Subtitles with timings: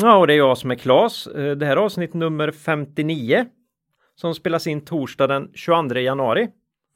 [0.00, 1.26] Ja, och det är jag som är Klas.
[1.26, 3.46] Eh, Det här är avsnitt nummer 59
[4.14, 6.48] som spelas in torsdag den 22 januari.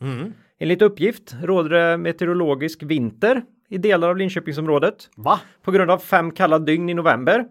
[0.03, 0.33] Mm.
[0.59, 5.41] Enligt uppgift råder det meteorologisk vinter i delar av Linköpingsområdet Va?
[5.63, 7.45] på grund av fem kalla dygn i november.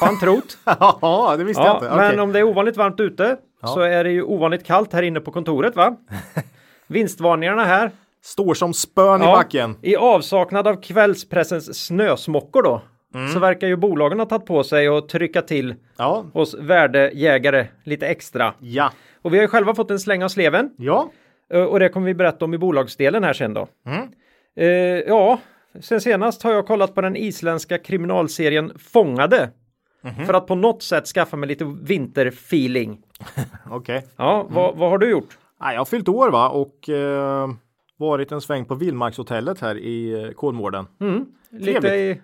[0.00, 0.58] Fan trott.
[1.00, 1.96] Ja, det visste jag ja, inte.
[1.96, 2.20] men Okej.
[2.20, 5.30] om det är ovanligt varmt ute så är det ju ovanligt kallt här inne på
[5.32, 5.96] kontoret va?
[6.86, 7.90] Vinstvarningarna här.
[8.22, 9.76] Står som spön i Ja, backen.
[9.82, 12.82] I avsaknad av kvällspressens snösmockor då.
[13.14, 13.28] Mm.
[13.28, 16.24] Så verkar ju bolagen ha tagit på sig och trycka till Ja.
[16.32, 18.54] hos värdejägare lite extra.
[18.60, 18.92] Ja.
[19.22, 20.70] Och vi har ju själva fått en släng av sleven.
[20.76, 21.10] Ja.
[21.52, 23.68] eh, Och det kommer vi berätta om i bolagsdelen här sen då.
[23.86, 24.08] Mm.
[24.56, 24.66] Eh,
[25.08, 25.38] ja,
[25.80, 29.50] sen senast har jag kollat på den isländska kriminalserien Fångade.
[30.00, 30.26] Mhm.
[30.26, 32.98] För att på något sätt skaffa mig lite vinterfeeling.
[33.70, 34.06] Okej.
[34.16, 35.38] Ja, vad, vad har du gjort?
[35.60, 37.48] Nej, Jag har fyllt år va och eh,
[37.96, 40.86] varit en sväng på Vildmarkshotellet här i eh, Kolmården.
[41.50, 42.20] Lite i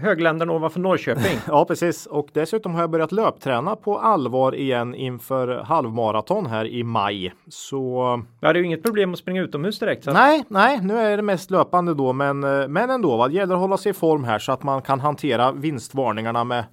[0.00, 1.38] högländerna ovanför Norrköping.
[1.46, 2.06] Ja, precis.
[2.06, 7.32] Och dessutom har jag börjat löpträna på allvar igen inför halvmaraton här i maj.
[7.48, 10.04] Så Jag hade ju inget problem att springa utomhus direkt.
[10.04, 13.16] Så nej, nej, nu är det mest löpande då, men, eh, men ändå.
[13.16, 13.28] Va?
[13.28, 16.64] Det gäller att hålla sig i form här så att man kan hantera vinstvarningarna med,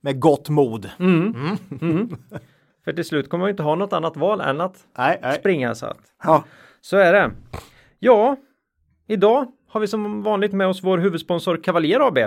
[0.00, 0.90] med gott mod.
[2.84, 5.38] För till slut kommer ju inte ha något annat val än att Nej, nej.
[5.38, 5.74] springa.
[5.74, 5.98] Så, att.
[6.24, 6.44] Ja.
[6.80, 7.30] så är det.
[7.98, 8.36] Ja,
[9.08, 12.18] idag har vi som vanligt med oss vår huvudsponsor Cavalier AB.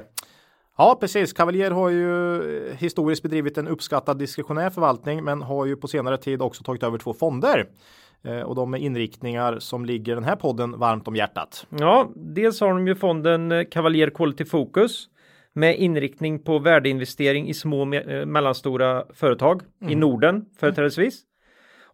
[0.78, 1.34] ja, precis.
[1.34, 2.36] Cavalier har ju
[2.70, 6.84] eh, historiskt bedrivit en uppskattad diskretionär förvaltning, men har ju på senare tid också tagit
[6.84, 7.68] över två fonder.
[8.24, 11.68] Eh, och de är inriktningar som ligger den här podden varmt om hjärtat.
[11.70, 15.08] Ja, dels har de ju fonden eh, Cavalier Quality Focus
[15.54, 21.22] med inriktning på värdeinvestering i små och me- mellanstora företag i Norden företrädesvis.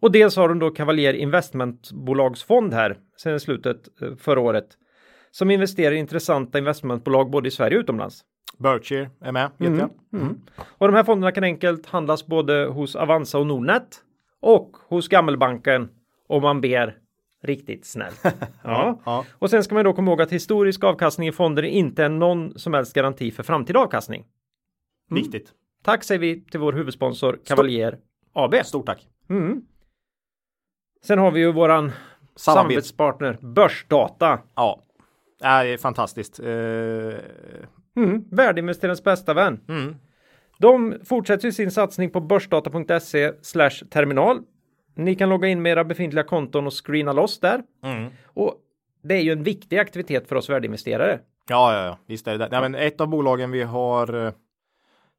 [0.02, 3.78] Och dels har de då Cavalier Investmentbolagsfond här sedan slutet
[4.20, 4.66] förra året
[5.32, 8.22] som investerar i intressanta investmentbolag både i Sverige och utomlands.
[8.58, 9.90] Berkshire är med, vet jag.
[10.68, 14.02] Och de här fonderna kan enkelt handlas både hos Avanza och Nordnet
[14.40, 15.90] och hos Gammelbanken
[16.28, 16.98] om man ber
[17.44, 18.24] riktigt snällt.
[18.64, 19.02] Ja.
[19.06, 19.26] Ja.
[19.40, 22.60] Och sen ska man då komma ihåg att historisk avkastning i fonder inte är någon
[22.60, 24.26] som helst garanti för framtida avkastning.
[25.10, 25.52] Viktigt.
[25.84, 27.98] Tack säger vi till vår huvudsponsor Cavalier
[28.34, 28.56] AB.
[28.66, 29.08] Stort tack.
[31.04, 31.96] Sen har vi ju våran Samarbets-
[32.36, 34.40] samarbetspartner Börsdata.
[34.56, 34.84] Ja,
[35.40, 36.40] det är fantastiskt.
[36.40, 37.20] Eh,
[37.96, 39.60] Mm, värdeinvesterarens bästa vän.
[39.70, 39.96] Mm.
[40.60, 43.32] De fortsätter ju sin satsning på börsdata.se
[43.90, 44.42] terminal.
[44.96, 47.64] Ni kan logga in med era befintliga konton och screena loss där.
[47.84, 48.12] Mm.
[48.26, 48.54] Och
[49.04, 51.20] det är ju en viktig aktivitet för oss värdeinvesterare.
[51.50, 52.48] Ja, ja, ja, visst är det det.
[52.52, 54.34] Nej, men ett av bolagen vi har eh,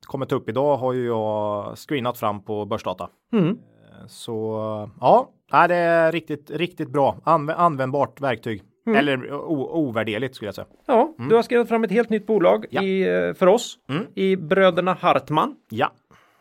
[0.07, 3.09] kommit upp idag har ju jag screenat fram på börsdata.
[3.33, 3.49] Mm.
[3.49, 5.31] Eh, Så ja,
[5.69, 7.17] det är riktigt, riktigt bra.
[7.25, 8.63] Anv användbart verktyg.
[8.87, 8.99] Mm.
[8.99, 9.33] Eller
[9.75, 10.67] ovärderligt skulle jag säga.
[10.87, 12.83] Ja, du har skrivit fram ett helt nytt bolag Ja.
[12.83, 14.07] i, eh, för oss Mm.
[14.15, 15.93] i Bröderna Hartman, Ja,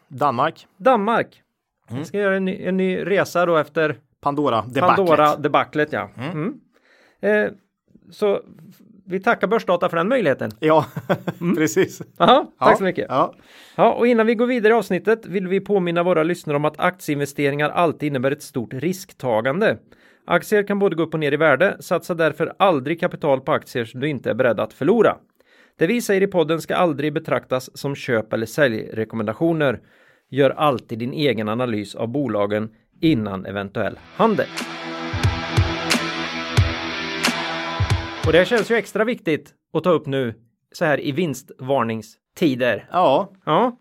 [0.08, 1.42] Danmark, Danmark.
[1.90, 2.00] Mm.
[2.00, 4.96] Vi ska göra en ny, en ny resa då efter Pandora, debaclet.
[5.08, 5.94] Pandora-debaclet.
[5.94, 6.10] Ja.
[6.18, 6.54] Mm.
[7.22, 7.52] Eh,
[8.12, 8.40] så
[9.06, 10.52] vi tackar Börsdata för den möjligheten.
[10.60, 10.86] Ja,
[11.58, 12.02] precis.
[12.18, 13.06] Aha, tack Ja, så mycket.
[13.10, 13.34] Ja.
[13.76, 16.80] Ja, och innan vi går vidare i avsnittet vill vi påminna våra lyssnare om att
[16.80, 19.78] aktieinvesteringar alltid innebär ett stort risktagande.
[20.32, 23.86] Aktier kan både gå upp och ner i värde, satsa därför aldrig kapital på aktier
[23.86, 25.18] som du inte är beredd att förlora.
[25.78, 29.80] Det vi säger i podden ska aldrig betraktas som köp eller säljrekommendationer.
[30.30, 32.70] Gör alltid din egen analys av bolagen
[33.02, 34.48] innan eventuell handel.
[38.26, 40.34] Och det känns ju extra viktigt att ta upp nu
[40.72, 42.90] så här i vinstvarningstider.
[42.92, 43.78] ja, Ja,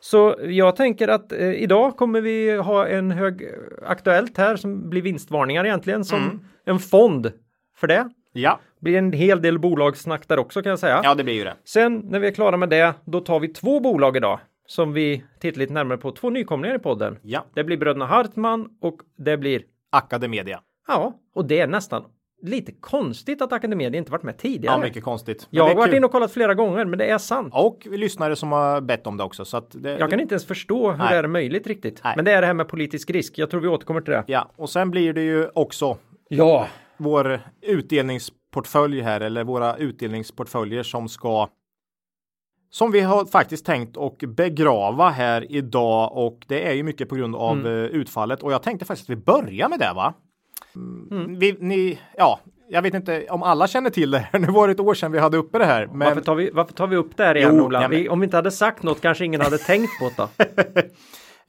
[0.00, 3.48] så jag tänker att eh, idag kommer vi ha en hög
[3.86, 7.32] aktuellt här som blir vinstvarningar egentligen som en fond
[7.76, 8.10] för det.
[8.32, 11.00] ja, Blir en hel del bolagssnack där också kan jag säga.
[11.04, 11.54] ja, det blir ju det.
[11.64, 15.24] Sen när vi är klara med det, då tar vi två bolag idag som vi
[15.40, 16.10] tittar lite närmare på.
[16.12, 17.18] Två nykomlingar i podden.
[17.22, 20.60] Ja, Det blir bröderna Hartman och det blir Academedia.
[20.88, 22.04] ja, och det är nästan
[22.42, 24.74] lite konstigt att Academedia inte varit med tidigare.
[24.74, 25.48] Ja, mycket konstigt.
[25.50, 27.54] Men jag har varit inne och kollat flera gånger, men det är sant.
[27.56, 29.44] Och lyssnare som har bett om det också.
[29.44, 31.08] Så att det, Jag kan inte ens förstå hur Nej.
[31.10, 32.00] det är möjligt riktigt.
[32.04, 32.12] Nej.
[32.16, 33.38] Men det är det här med politisk risk.
[33.38, 34.24] Jag tror vi återkommer till det.
[34.26, 35.96] Ja, och sen blir det ju också
[36.28, 36.66] Ja,
[36.96, 41.48] vår utdelningsportfölj här eller våra utdelningsportföljer som ska
[42.70, 47.14] som vi har faktiskt tänkt och begrava här idag och det är ju mycket på
[47.14, 47.72] grund av mm.
[47.72, 50.14] utfallet och jag tänkte faktiskt att vi börjar med det va?
[50.76, 51.38] Mm.
[51.38, 54.38] Vi, ni, ja, jag vet inte om alla känner till det här.
[54.38, 55.86] Nu var det ett år sedan vi hade uppe det här.
[55.86, 55.98] Men...
[55.98, 57.88] Varför, tar vi, varför tar vi upp det här igen jo, Ola?
[57.88, 60.28] Vi, om vi inte hade sagt något kanske ingen hade tänkt på det.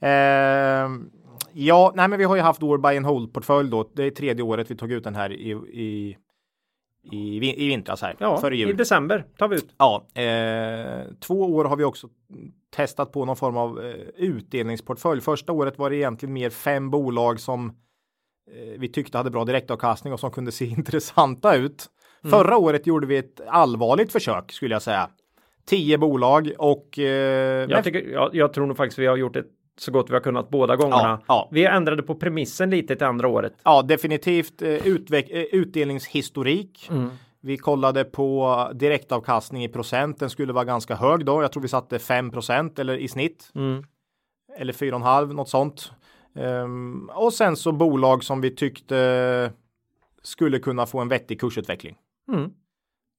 [0.06, 0.90] eh,
[1.52, 3.90] ja, nej men vi har ju haft vår buy and hold portfölj då.
[3.94, 6.16] Det är tredje året vi tog ut den här i, i
[7.10, 8.16] i, i vintras här.
[8.18, 8.70] Ja, före jul.
[8.70, 9.74] i december tar vi ut.
[9.78, 12.08] Ja, eh, två år har vi också
[12.70, 15.20] testat på någon form av eh, utdelningsportfölj.
[15.20, 17.76] Första året var det egentligen mer fem bolag som
[18.78, 21.86] vi tyckte hade bra direktavkastning och som kunde se intressanta ut.
[22.24, 22.30] Mm.
[22.30, 25.08] Förra året gjorde vi ett allvarligt försök skulle jag säga.
[25.66, 26.98] Tio bolag och.
[26.98, 27.04] Eh,
[27.70, 29.46] jag, tycker, jag, jag tror nog faktiskt vi har gjort ett
[29.78, 31.02] så gott vi har kunnat båda gångerna.
[31.02, 31.48] Ja, ja.
[31.52, 33.52] Vi ändrade på premissen lite till andra året.
[33.62, 36.88] Ja, definitivt eh, utveck- eh, utdelningshistorik.
[36.90, 37.10] Mm.
[37.40, 40.18] Vi kollade på direktavkastning i procent.
[40.20, 41.42] Den skulle vara ganska hög då.
[41.42, 42.30] Jag tror vi satte 5
[42.78, 43.50] eller i snitt.
[43.54, 43.84] Mm.
[44.58, 45.92] Eller 4,5 något sånt.
[46.34, 49.52] Um, och sen så bolag som vi tyckte
[50.22, 51.96] skulle kunna få en vettig kursutveckling.
[52.32, 52.50] Mm.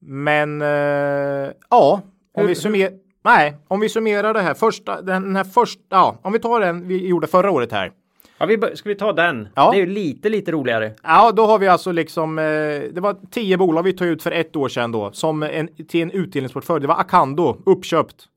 [0.05, 2.01] Men uh, ja,
[2.33, 2.91] om vi summerar.
[3.25, 6.87] Nej, om vi summerar det här första, den här första, ja, om vi tar den
[6.87, 7.91] vi gjorde förra året här.
[8.37, 9.47] Ja, vi, ska vi ta den?
[9.55, 9.71] Ja.
[9.71, 10.93] Det är ju lite, lite roligare.
[11.03, 12.43] Ja, då har vi alltså liksom, eh,
[12.91, 16.01] det var tio bolag vi tog ut för ett år sedan då, som en, till
[16.01, 16.81] en utdelningsportfölj.
[16.81, 18.27] Det var Acando, uppköpt.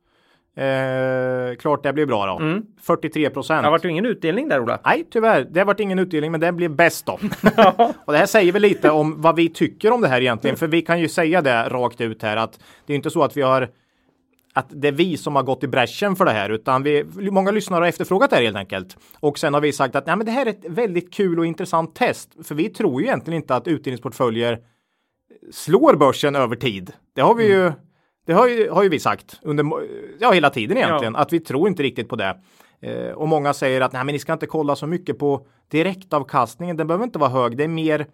[0.56, 2.44] Eh, klart det blev bra då.
[2.44, 2.62] Mm.
[2.82, 3.62] 43 procent.
[3.62, 4.80] Det har varit ingen utdelning där Ola.
[4.84, 5.46] Nej, tyvärr.
[5.50, 7.12] Det har varit ingen utdelning, men den blev bäst då.
[8.04, 10.66] och det här säger väl lite om vad vi tycker om det här egentligen, för
[10.66, 13.42] vi kan ju säga det rakt ut här att det är inte så att vi
[13.42, 13.68] har
[14.56, 17.50] att det är vi som har gått i bräschen för det här, utan vi, många
[17.50, 18.96] lyssnare har efterfrågat det här helt enkelt.
[19.20, 21.46] Och sen har vi sagt att nej, men det här är ett väldigt kul och
[21.46, 24.58] intressant test, för vi tror ju egentligen inte att utdelningsportföljer
[25.52, 26.92] slår börsen över tid.
[27.14, 27.58] Det har vi mm.
[27.58, 27.72] ju,
[28.26, 29.66] det har ju, har ju vi sagt under,
[30.18, 31.20] ja, hela tiden egentligen, ja.
[31.20, 32.36] att vi tror inte riktigt på det.
[32.80, 36.76] Eh, och många säger att nej, men ni ska inte kolla så mycket på direktavkastningen.
[36.76, 37.56] Den behöver inte vara hög.
[37.56, 38.06] Det är mer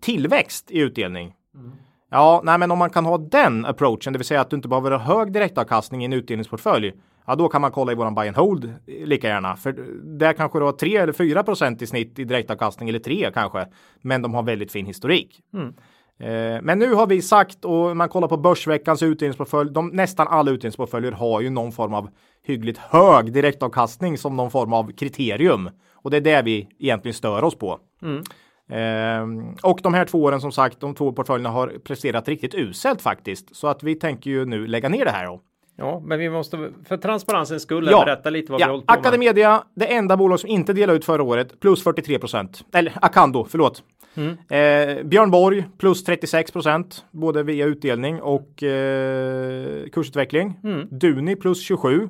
[0.00, 1.34] tillväxt i utdelning.
[1.54, 1.72] Mm.
[2.10, 4.68] Ja, nej, men om man kan ha den approachen, det vill säga att du inte
[4.68, 6.92] behöver ha hög direktavkastning i en utdelningsportfölj.
[7.26, 9.72] Ja, då kan man kolla i våran buy and hold lika gärna, för
[10.18, 13.66] där kanske du har 3 eller 4 procent i snitt i direktavkastning eller 3 kanske,
[14.02, 15.40] men de har väldigt fin historik.
[15.54, 15.74] Mm.
[16.18, 19.70] Eh, men nu har vi sagt och man kollar på Börsveckans utdelningsportfölj.
[19.70, 22.08] De, nästan alla utdelningsportföljer har ju någon form av
[22.46, 25.70] hyggligt hög direktavkastning som någon form av kriterium.
[25.94, 27.78] Och det är det vi egentligen stör oss på.
[28.02, 28.22] Mm.
[28.68, 33.02] Ehm, och de här två åren som sagt, de två portföljerna har presterat riktigt uselt
[33.02, 33.56] faktiskt.
[33.56, 35.40] Så att vi tänker ju nu lägga ner det här då.
[35.78, 38.04] Ja, men vi måste för transparensens skull ja.
[38.04, 38.66] berätta lite vad ja.
[38.66, 39.00] vi hållit på med.
[39.00, 42.64] Academedia, det enda bolag som inte delade ut förra året, plus 43 procent.
[42.72, 43.82] Eller Acando, förlåt.
[44.16, 44.30] Mm.
[44.30, 50.60] Eh, Björn Borg plus 36 procent, både via utdelning och eh, kursutveckling.
[50.64, 50.88] Mm.
[50.90, 52.08] Duni plus 27.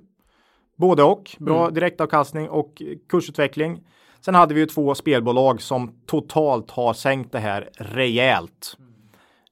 [0.76, 1.74] Både och, bra mm.
[1.74, 3.80] direktavkastning och kursutveckling.
[4.20, 8.76] Sen hade vi ju två spelbolag som totalt har sänkt det här rejält.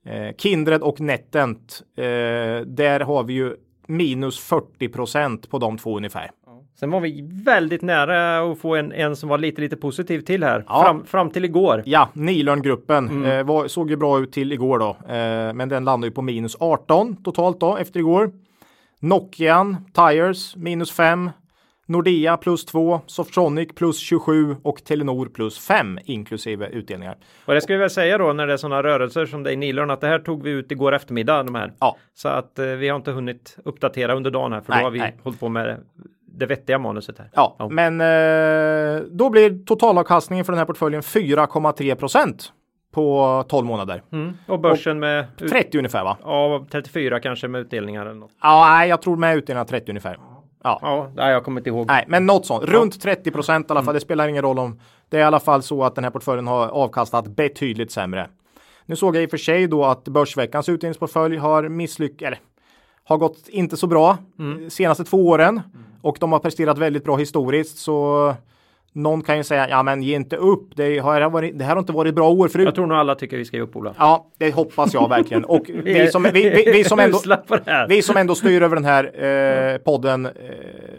[0.04, 2.04] Eh, Kindred och Netent, eh,
[2.66, 6.30] där har vi ju minus 40 procent på de två ungefär.
[6.74, 10.44] Sen var vi väldigt nära att få en, en som var lite, lite positiv till
[10.44, 10.64] här.
[10.68, 10.82] Ja.
[10.82, 11.82] Fram, fram till igår.
[11.86, 13.30] Ja, Nilörngruppen mm.
[13.30, 14.88] eh, var, såg ju bra ut till igår då.
[15.14, 18.32] Eh, men den landade ju på minus 18 totalt då efter igår.
[19.00, 21.30] Nokian Tires minus 5.
[21.86, 27.16] Nordea plus 2, Softronic plus 27 och Telenor plus 5 inklusive utdelningar.
[27.44, 29.56] Och det ska vi väl säga då när det är sådana rörelser som det i
[29.56, 31.72] Nilörn att det här tog vi ut igår eftermiddag de här.
[31.80, 31.96] Ja.
[32.14, 34.90] Så att eh, vi har inte hunnit uppdatera under dagen här för nej, då har
[34.90, 35.16] vi nej.
[35.22, 35.80] hållit på med
[36.38, 37.30] det vettiga manuset här.
[37.32, 37.68] Ja, ja.
[37.68, 42.52] men eh, då blir totalavkastningen för den här portföljen 4,3 procent
[42.94, 44.02] på 12 månader.
[44.12, 44.36] Mm.
[44.46, 46.16] Och börsen och med 30 ungefär va?
[46.22, 48.32] Ja, 34 kanske med utdelningar eller något.
[48.42, 50.18] Ja, nej, jag tror med utdelningar 30 ungefär.
[50.64, 50.78] Ja.
[50.82, 51.86] ja, nej, jag kommer inte ihåg.
[51.86, 52.64] Nej, men något sånt.
[52.64, 53.84] Runt 30 procent i alla fall.
[53.84, 53.94] Mm.
[53.94, 56.46] Det spelar ingen roll om det är i alla fall så att den här portföljen
[56.46, 58.28] har avkastat betydligt sämre.
[58.86, 62.38] Nu såg jag i och för sig då att Börsveckans utdelningsportfölj har misslyckats, eller
[63.04, 64.70] har gått inte så bra mm.
[64.70, 65.86] senaste två åren mm.
[66.04, 68.34] Och de har presterat väldigt bra historiskt så
[68.92, 70.76] någon kan ju säga, ja men ge inte upp.
[70.76, 72.64] Det, har varit, det här har inte varit bra år förut.
[72.64, 73.94] Jag tror nog alla tycker vi ska ge upp Ola.
[73.98, 75.44] Ja, det hoppas jag verkligen.
[75.44, 77.18] Och vi, som, vi, vi, vi, som ändå,
[77.88, 80.32] vi som ändå styr över den här eh, podden eh,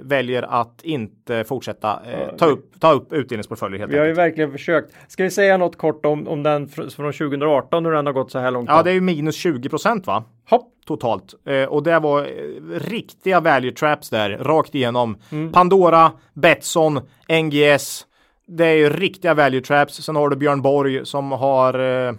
[0.02, 3.80] väljer att inte fortsätta eh, ta, upp, ta upp utdelningsportföljer.
[3.80, 4.94] Helt vi har ju verkligen försökt.
[5.08, 8.40] Ska vi säga något kort om, om den från 2018 hur den har gått så
[8.40, 8.70] här långt?
[8.70, 10.24] Ja, det är ju minus 20 procent va?
[10.50, 10.75] Hopp.
[10.86, 11.34] Totalt.
[11.46, 15.18] Eh, och det var eh, riktiga value traps där, rakt igenom.
[15.32, 15.51] Mm.
[15.51, 17.00] Pandora, Betsson,
[17.44, 18.06] NGS,
[18.48, 20.04] det är ju riktiga value traps.
[20.04, 22.13] Sen har du Björn Borg som har eh,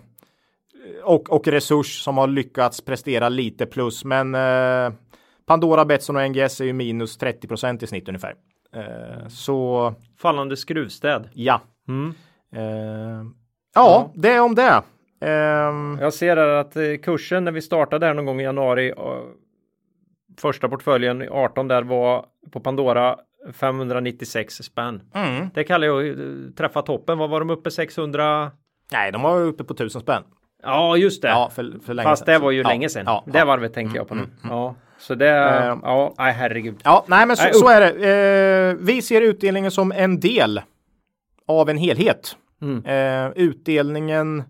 [1.05, 4.05] och, och Resurs som har lyckats prestera lite plus.
[4.05, 4.93] Men eh,
[5.47, 8.35] Pandora, Betsson och NGS är ju minus 30% i snitt ungefär.
[8.75, 11.29] Eh, så Fallande skruvstäd.
[11.35, 11.61] ja.
[11.89, 12.15] Mm.
[12.53, 13.27] Eh,
[13.75, 14.83] ja, det är om det.
[15.21, 18.89] Ehm, Jag ser här att eh, kursen när vi startade här någon gång i januari.
[18.91, 18.95] eh,
[20.41, 23.17] Första portföljen i 18 där var på Pandora
[23.53, 25.03] 596 spänn.
[25.15, 25.49] mm.
[25.55, 26.15] Det kallar jag eh,
[26.57, 27.19] träffa toppen.
[27.19, 28.51] Vad var de uppe 600?
[28.93, 30.23] Nej, de var uppe på tusen spänn.
[30.63, 31.29] Ja, just det.
[31.29, 32.33] Ja, för, för länge Fast sedan.
[32.35, 33.05] det var ju Ja, länge sedan.
[33.07, 33.45] Ja, det ja.
[33.45, 34.23] varvet tänker jag på nu.
[34.45, 35.29] Ja, så det.
[35.29, 35.77] Eh.
[35.83, 36.81] ja, nej herregud.
[36.85, 38.71] Ja, nej men så, Nej, så är det.
[38.71, 40.61] Eh, vi ser utdelningen som en del
[41.49, 42.37] av en helhet.
[42.63, 42.85] Mm.
[42.85, 44.45] Eh, utdelningen,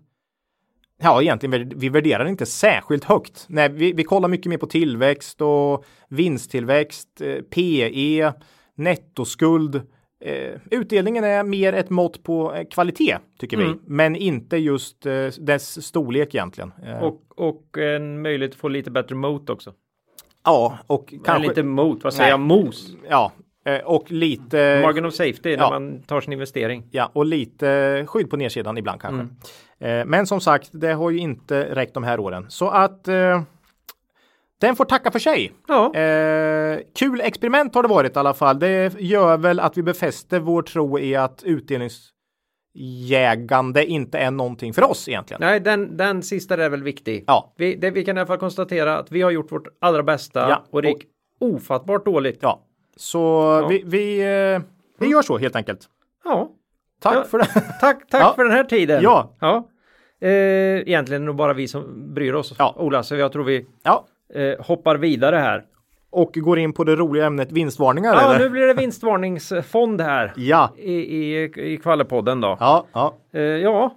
[0.97, 3.45] ja egentligen vi- värderar inte särskilt högt.
[3.49, 8.33] Nej, vi, vi kollar mycket mer på tillväxt och vinsttillväxt, eh, PE,
[8.75, 9.75] nettoskuld.
[10.25, 13.71] Eh, utdelningen är mer ett mått på eh, kvalitet tycker Mm.
[13.73, 16.71] vi, men inte just eh, dess storlek egentligen.
[16.85, 19.73] Eh, Och, och en möjlighet att få lite bättre mot också.
[20.43, 22.47] ja, och Kanske kanske, lite mot, vad säger Nej.
[22.57, 22.63] jag?
[22.65, 22.95] Mos.
[23.09, 23.31] ja,
[23.85, 25.69] och lite Margin of safety när ja.
[25.69, 26.83] man tar sin investering.
[26.91, 29.27] Ja, och lite skydd på nedsidan ibland kanske.
[29.87, 32.45] Eh, men som sagt, det har ju inte räckt de här åren.
[32.49, 33.41] Så att eh,
[34.61, 35.51] den får tacka för sig.
[35.67, 38.59] Ja, Eh, kul experiment har det varit i alla fall.
[38.59, 41.43] Det gör väl att vi befäster vår tro i att
[42.75, 45.41] utdelningsjägande inte är någonting för oss egentligen.
[45.41, 47.23] nej, den, den sista är väl viktig.
[47.27, 50.03] Ja, Vi, det, vi kan i alla fall konstatera att vi har gjort vårt allra
[50.03, 51.03] bästa Ja, och det gick
[51.39, 52.39] ofattbart dåligt.
[52.41, 52.63] ja.
[52.97, 53.17] Så
[53.63, 53.67] Ja.
[53.67, 54.19] vi, vi,
[54.55, 54.61] eh,
[54.99, 55.79] vi gör så helt enkelt.
[56.23, 56.49] Ja,
[57.01, 57.23] Tack Ja.
[57.23, 57.45] för det.
[57.81, 59.03] tack, tack för den här tiden.
[59.03, 59.35] Ja.
[59.39, 59.67] ja.
[60.21, 60.29] Eh,
[60.79, 62.55] egentligen nog bara vi som bryr oss.
[62.59, 62.75] Ja.
[62.77, 63.65] Ola, så jag tror vi
[64.33, 65.63] eh, hoppar vidare här.
[66.09, 68.13] Och går in på det roliga ämnet vinstvarningar.
[68.13, 68.39] Ja, eller?
[68.43, 70.73] nu blir det vinstvarningsfond här Ja.
[70.77, 72.57] i, i, i Kvallepodden då.
[72.59, 73.13] Ja, ja.
[73.33, 73.95] Eh, ja.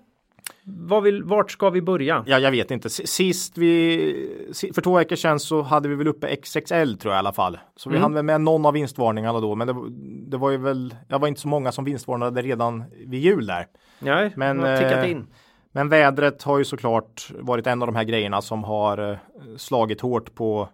[0.64, 2.25] Vad vill, vart ska vi börja?
[2.26, 2.90] Ja, jag vet inte.
[2.90, 7.19] Sist vi, för två veckor sedan så hade vi väl uppe XXL tror jag i
[7.19, 7.59] alla fall.
[7.76, 8.02] Så vi Mm.
[8.02, 9.88] hann väl med någon av vinstvarningarna då, men det, var-
[10.31, 13.67] det var ju väl, det var inte så många som vinstvarnade redan vid jul där.
[13.99, 15.26] Nej, Men, men, har tickat eh, in.
[15.73, 19.17] Men vädret har ju såklart varit en av de här grejerna som har eh,
[19.57, 20.69] slagit hårt på,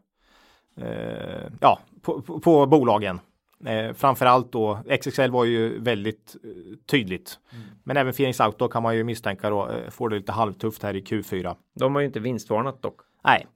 [0.81, 3.21] eh, ja, på, på, på bolagen.
[3.65, 6.51] Eh, framförallt då, XXL var ju väldigt eh,
[6.87, 7.39] tydligt.
[7.85, 10.97] Men även Phoenix Auto kan man ju misstänka då, eh, får det lite halvtufft här
[10.97, 11.57] i Q4.
[11.75, 13.01] De har ju inte vinstvarnat dock.
[13.25, 13.47] Nej.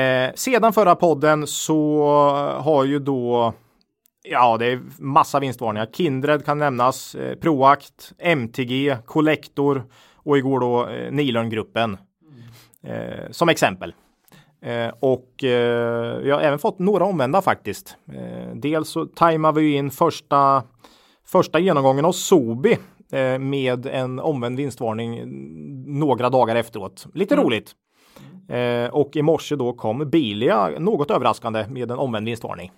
[0.00, 2.02] Eh, sedan förra podden så
[2.60, 3.54] har ju då
[4.30, 5.88] Ja, det är massa vinstvarningar.
[5.92, 9.84] Kindred kan nämnas, eh, Proact, MTG, Collector
[10.14, 11.98] och igår då eh, Nilörngruppen
[12.82, 13.94] eh, som exempel.
[14.62, 17.96] Eh, och eh, vi har även fått några omvända faktiskt.
[18.12, 20.62] Eh, dels så tajmar vi in första,
[21.26, 22.78] första genomgången av Sobi
[23.12, 25.22] eh, med en omvänd vinstvarning
[25.98, 27.06] några dagar efteråt.
[27.14, 27.72] Lite roligt.
[28.48, 32.72] Eh, och i morse då kom Bilia något överraskande med en omvänd vinstvarning.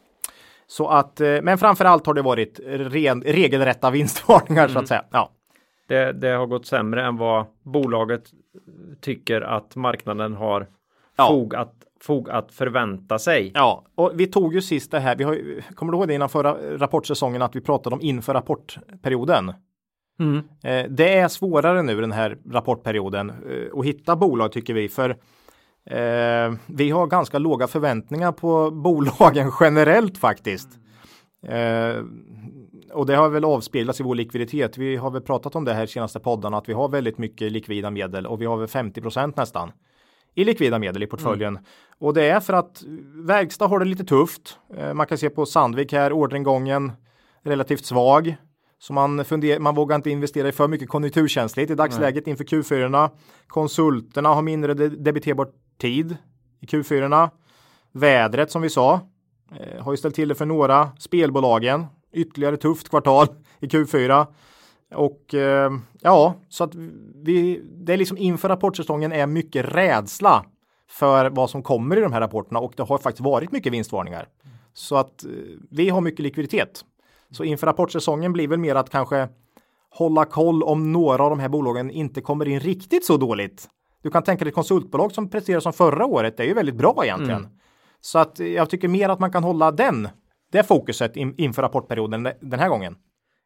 [0.66, 5.04] Så att, eh, men framförallt har det varit ren, regelrätta vinstvarningar så att säga.
[5.10, 5.30] Ja,
[5.88, 8.22] Det, det har gått sämre än vad bolaget
[9.00, 10.66] tycker att marknaden har
[11.20, 11.28] Ja.
[11.28, 13.50] fog, att, fog att förvänta sig.
[13.54, 15.16] ja, och vi tog ju sist det här.
[15.16, 18.34] Vi har, ju- kommer du ihåg det innan förra rapportsäsongen att vi pratade om inför
[18.34, 19.52] rapportperioden?
[20.20, 20.36] Mm.
[20.64, 25.10] Eh, det är svårare nu den här rapportperioden eh, att hitta bolag tycker vi för
[25.86, 30.68] eh, vi har ganska låga förväntningar på bolagen generellt faktiskt.
[31.46, 32.04] Eh,
[32.92, 34.78] och det har väl avspeglats i vår likviditet.
[34.78, 37.90] Vi har väl pratat om det här senaste poddarna att vi har väldigt mycket likvida
[37.90, 39.72] medel och vi har väl 50 nästan
[40.34, 41.58] i likvida medel i portföljen.
[41.98, 42.82] Och det är för att
[43.26, 44.58] verkstad har det lite tufft.
[44.76, 46.92] Eh, man kan se på Sandvik här, orderingången
[47.42, 48.36] relativt svag.
[48.78, 53.10] Så man, funder, man vågar inte investera i för mycket konjunkturkänsligt i dagsläget inför Q4.
[53.46, 56.16] Konsulterna har mindre de- debiterbar tid
[56.60, 57.30] i Q4.
[57.92, 59.00] Vädret som vi sa
[59.60, 60.88] eh, har ju ställt till det för några.
[60.98, 63.26] Spelbolagen ytterligare tufft kvartal
[63.60, 64.26] i Q4.
[64.94, 66.74] Och eh, ja, så att
[67.14, 70.44] vi, det är liksom inför rapportsäsongen är mycket rädsla
[70.88, 74.28] för vad som kommer i de här rapporterna och det har faktiskt varit mycket vinstvarningar.
[74.72, 75.30] Så att eh,
[75.70, 76.84] vi har mycket likviditet.
[77.30, 79.28] Så inför rapportsäsongen blir väl mer att kanske
[79.90, 83.68] hålla koll om några av de här bolagen inte kommer in riktigt så dåligt.
[84.02, 86.36] Du kan tänka dig ett konsultbolag som presterar som förra året.
[86.36, 87.48] Det är ju väldigt bra egentligen.
[88.00, 90.08] Så att eh, jag tycker mer att man kan hålla den,
[90.52, 92.96] det fokuset in, inför rapportperioden den här gången.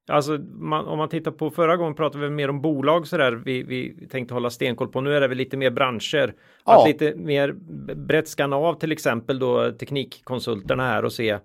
[0.09, 3.63] Alltså man, om man tittar på förra gången pratade vi mer om bolag sådär vi,
[3.63, 5.01] vi tänkte hålla stenkoll på.
[5.01, 6.35] Nu är det väl lite mer branscher.
[6.65, 6.81] Ja.
[6.81, 7.53] Att lite mer
[7.95, 11.39] brett skanna av till exempel då teknikkonsulterna här och se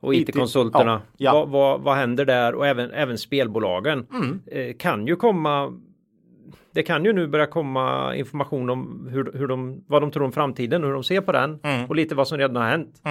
[0.00, 0.92] och IT IT-konsulterna.
[0.92, 1.32] ja, ja.
[1.32, 4.06] Vad, vad, vad händer där och även, även spelbolagen
[4.46, 5.72] eh, kan ju komma
[6.72, 10.32] det kan ju nu börja komma information om hur, hur de, vad de tror om
[10.32, 11.58] framtiden, hur de ser på den
[11.88, 13.02] och lite vad som redan har hänt.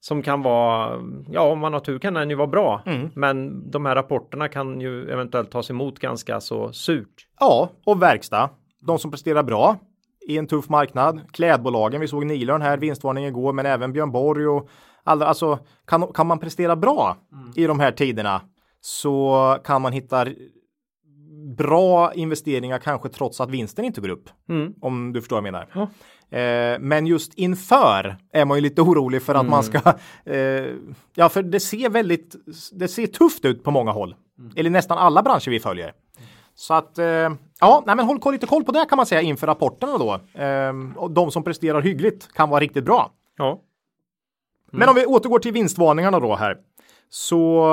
[0.00, 2.82] Som kan vara, ja om man har tur kan den ju vara bra.
[2.86, 3.10] Mm.
[3.14, 7.26] Men de här rapporterna kan ju eventuellt tas emot ganska så surt.
[7.40, 8.50] Ja, och verkstad.
[8.80, 9.76] De som presterar bra
[10.28, 11.20] i en tuff marknad.
[11.32, 14.68] Klädbolagen, vi såg Nilörn här, vinstvarning igår, men även Björn Borg och
[15.04, 17.16] alla, alltså kan, kan man prestera bra
[17.56, 18.40] i de här tiderna
[18.80, 20.26] så kan man hitta
[21.56, 24.30] bra investeringar kanske trots att vinsten inte går upp.
[24.48, 24.74] Mm.
[24.80, 25.68] Om du förstår vad jag menar.
[25.74, 25.88] Ja.
[26.30, 29.78] Eh, men just inför är man ju lite orolig för att man ska,
[30.24, 30.74] eh,
[31.14, 32.36] ja för det ser väldigt,
[32.72, 34.14] det ser tufft ut på många håll.
[34.56, 35.92] Eller nästan alla branscher vi följer.
[36.54, 37.06] Så att, eh,
[37.60, 40.40] ja, nej men håll koll, lite koll på det kan man säga inför rapporterna då.
[40.42, 43.10] Eh, och de som presterar hyggligt kan vara riktigt bra.
[43.36, 43.60] Ja.
[44.72, 46.56] Men om vi återgår till vinstvarningarna då här.
[47.12, 47.66] Så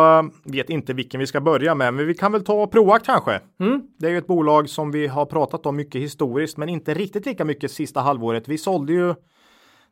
[0.44, 3.42] vet inte vilken vi ska börja med, men vi kan väl ta Proact kanske.
[3.60, 3.82] Mm.
[3.98, 7.26] Det är ju ett bolag som vi har pratat om mycket historiskt, men inte riktigt
[7.26, 8.48] lika mycket sista halvåret.
[8.48, 9.16] Vi sålde ju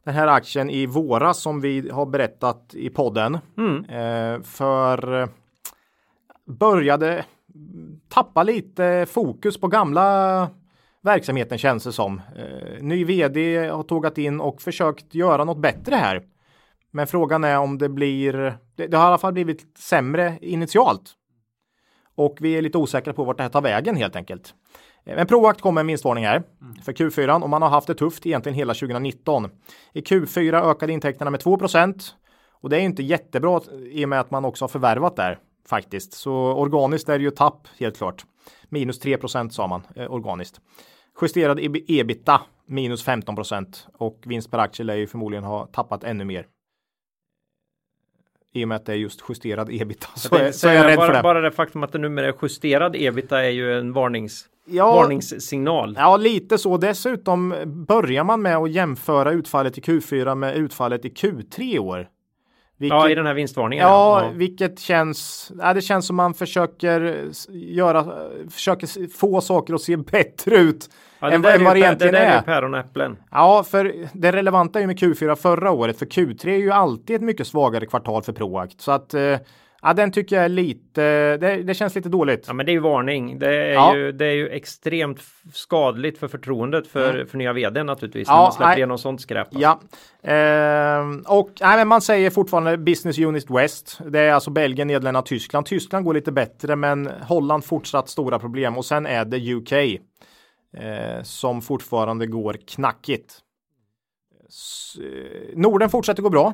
[0.04, 3.38] den här aktien i våras som vi har berättat i podden.
[3.58, 3.86] Mm.
[3.86, 5.28] Eh, för eh,
[6.46, 7.26] började
[8.10, 10.50] tappa lite fokus på gamla
[11.02, 12.22] verksamheten känns det som.
[12.36, 16.24] Eh, ny vd har tågat in och försökt göra något bättre här.
[16.96, 18.34] Men frågan är om det blir,
[18.76, 21.14] det, det har i alla fall blivit sämre initialt.
[22.16, 24.54] Och vi är lite osäkra på vart det här tar vägen helt enkelt.
[25.06, 26.44] Eh, Men Proact kom med en vinstvarning här
[26.84, 29.50] för Q4 och man har haft det tufft egentligen hela 2019.
[29.94, 32.12] I Q4 ökade intäkterna med 2%
[32.52, 33.62] och det är inte jättebra
[33.92, 36.14] i och med att man också har förvärvat där faktiskt.
[36.14, 38.26] Så organiskt är det ju tapp helt klart.
[38.70, 40.62] Minus 3% sa man eh, organiskt.
[41.22, 46.46] Justerad ebita minus 15% och vinst per aktie lär ju förmodligen ha tappat ännu mer.
[48.56, 50.86] I och med att det är just justerad ebita så, Jag är, så är jag
[50.86, 51.22] rädd bara, för det.
[51.24, 55.96] bara det faktum att det numera är justerad ebita är ju en varnings, Ja, varningssignal.
[56.00, 56.78] Ja, lite så.
[56.78, 62.08] Dessutom börjar man med att jämföra utfallet i Q4 med utfallet i Q3 i år.
[62.78, 63.88] Vilket, Ja, i den här vinstvarningen.
[63.88, 68.06] ja, vilket känns, ja, det känns som man försöker göra,
[68.50, 72.26] försöker få saker att se bättre ut Ja, än, än vad det egentligen det där
[72.26, 72.42] är är.
[72.42, 73.18] päron och äpplen.
[73.32, 77.16] Ja, för det relevanta är ju med Q4 förra året, för Q3 är ju alltid
[77.16, 78.82] ett mycket svagare kvartal för Proact.
[78.82, 79.38] Så att, eh,
[79.86, 81.02] ja, den tycker jag är lite,
[81.38, 82.44] det, det känns lite dåligt.
[82.48, 83.40] Ja, men det är ju varning.
[83.40, 83.96] Det är, Ja.
[83.96, 85.20] ju, det är ju extremt
[85.54, 88.28] skadligt för förtroendet för, för nya vd naturligtvis.
[88.28, 88.78] Ja, när man släpper nej.
[88.78, 89.48] igenom sånt skräp.
[89.48, 89.60] alltså.
[89.62, 89.80] Ja,
[90.32, 94.00] ehm, och nej, men man säger fortfarande Business Unit West.
[94.10, 95.66] Det är alltså Belgien, Nederländerna, Tyskland.
[95.66, 101.24] Tyskland går lite bättre, men Holland fortsatt stora problem och sen är det UK eh,
[101.24, 103.40] som fortfarande går knackigt.
[104.50, 106.54] S- eh, Norden fortsätter gå bra.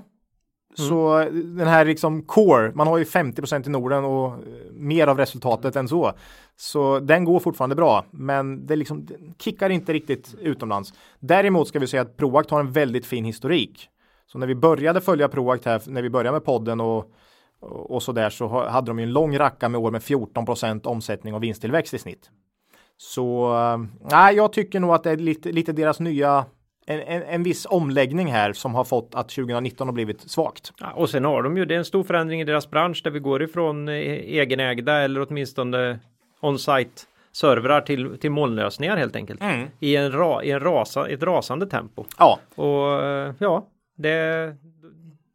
[0.80, 0.90] Mm.
[0.90, 4.38] Så eh, den här liksom core, man har ju 50% i Norden och eh,
[4.72, 6.14] mer av resultatet än så.
[6.56, 9.08] Så den går fortfarande bra, men det liksom
[9.40, 10.94] kickar inte riktigt utomlands.
[11.20, 13.90] Däremot ska vi säga att Proact har en väldigt fin historik.
[14.28, 17.12] Så när vi började följa Proact här, när vi började med podden och,
[17.60, 21.34] och, så där så hade de ju en lång racka med år med 14% omsättning
[21.34, 22.30] och vinsttillväxt i snitt.
[22.98, 23.78] Så eh,
[24.12, 26.46] nej, jag tycker nog att det är lite, lite deras nya
[26.92, 30.74] en, en, en viss omläggning här som har fått att 2019 har blivit svagt.
[30.80, 33.12] Ja, och sen har de ju, det är en stor förändring i deras bransch där
[33.12, 36.00] vi går ifrån eh, egenägda eller åtminstone
[36.42, 37.02] on-site
[37.34, 39.42] servrar till, till molnlösningar helt enkelt.
[39.42, 39.68] Mm.
[39.80, 42.06] I, en ra, i en rasa, ett rasande tempo.
[42.18, 43.66] Ja, Och eh, ja,
[43.98, 44.56] det,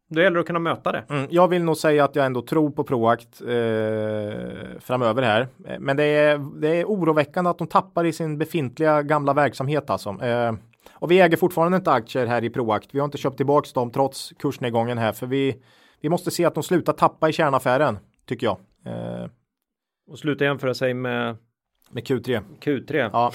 [0.09, 1.03] då gäller det att kunna möta det.
[1.09, 5.47] Mm, jag vill nog säga att jag ändå tror på Proact eh, framöver här.
[5.67, 9.89] Eh, Men det är, det är oroväckande att de tappar i sin befintliga gamla verksamhet
[9.89, 10.09] alltså.
[10.09, 10.53] Eh,
[10.99, 12.89] och vi äger fortfarande inte aktier här i Proact.
[12.91, 15.55] Vi har inte köpt tillbaks dem trots kursnedgången här för vi,
[16.01, 18.57] vi måste se att de slutar tappa i kärnaffären tycker jag.
[18.85, 19.29] Eh,
[20.11, 21.37] Och sluta jämföra sig med
[21.91, 22.41] med Q3.
[22.61, 23.09] Q3.
[23.13, 23.31] Ja.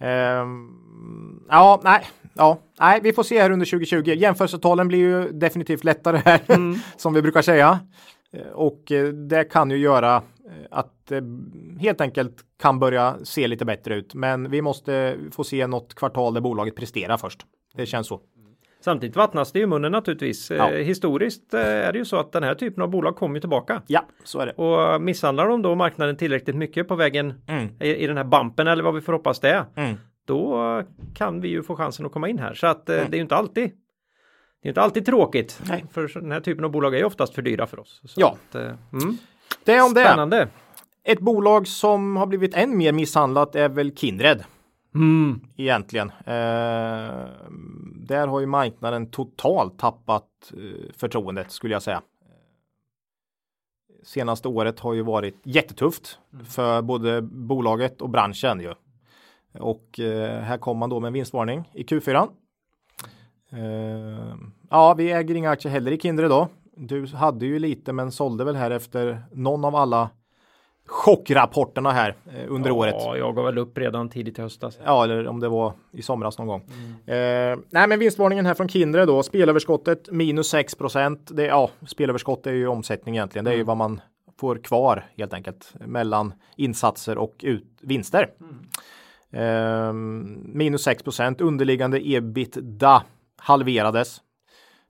[0.00, 4.10] Ehm, ja, nej, ja, nej, vi får se här under 2020.
[4.10, 6.40] Jämförelsetalen blir ju definitivt lättare här,
[6.98, 7.80] som vi brukar säga.
[8.32, 10.22] Eh, Och eh, det kan ju göra eh,
[10.70, 11.22] att det
[11.80, 14.14] helt enkelt kan börja se lite bättre ut.
[14.14, 17.46] Men vi måste få se något kvartal där bolaget presterar först.
[17.74, 18.20] Det känns så.
[18.80, 20.50] Samtidigt vattnas det i munnen naturligtvis.
[20.50, 20.70] Ja.
[20.70, 23.40] Eh, historiskt eh, är det ju så att den här typen av bolag kommer ju
[23.40, 23.82] tillbaka.
[23.86, 24.52] Ja, så är det.
[24.52, 27.68] Och misshandlar de då marknaden tillräckligt mycket på vägen Mm.
[27.80, 29.64] i, i den här bumpen eller vad vi får hoppas det är.
[29.74, 29.96] Mm.
[30.24, 30.82] Då
[31.14, 32.54] kan vi ju få chansen att komma in här.
[32.54, 33.70] Så att eh, det är ju inte alltid
[34.62, 35.60] det är inte alltid tråkigt.
[35.68, 35.84] Nej.
[35.92, 38.00] För den här typen av bolag är ju oftast för dyra för oss.
[38.04, 38.36] Så Ja.
[38.48, 39.16] Att, eh, mm.
[39.68, 40.00] Det om det.
[40.00, 40.48] Spännande.
[41.04, 44.44] Ett bolag som har blivit än mer misshandlat är väl Kindred.
[44.94, 45.40] Mm.
[45.56, 46.10] egentligen.
[46.10, 47.26] Eh,
[47.94, 52.02] där har ju marknaden totalt tappat eh, förtroendet skulle jag säga.
[54.02, 58.74] Senaste året har ju varit jättetufft för både bolaget och branschen ju.
[59.58, 62.28] Och eh, här kommer man då med en vinstvarning i Q4.
[63.52, 64.36] Eh,
[64.70, 66.48] ja, vi äger inga aktier heller i Kindred då.
[66.78, 70.10] Du hade ju lite men sålde väl här efter någon av alla
[70.88, 72.94] chockrapporterna här eh, under ja, året.
[72.98, 74.78] Ja, jag gav väl upp redan tidigt i höstas.
[74.84, 76.62] Ja, eller om det var i somras någon gång.
[77.06, 77.52] Mm.
[77.52, 79.22] Eh, nej, men vinstvarningen här från Kindred då.
[79.22, 81.30] Spelöverskottet minus 6 procent.
[81.36, 83.44] Ja, spelöverskott är ju omsättning egentligen.
[83.44, 84.00] Det är ju vad man
[84.40, 88.28] får kvar helt enkelt mellan insatser och ut, vinster.
[89.30, 89.92] Eh,
[90.42, 91.40] minus 6 procent.
[91.40, 93.02] Underliggande ebitda
[93.36, 94.20] halverades.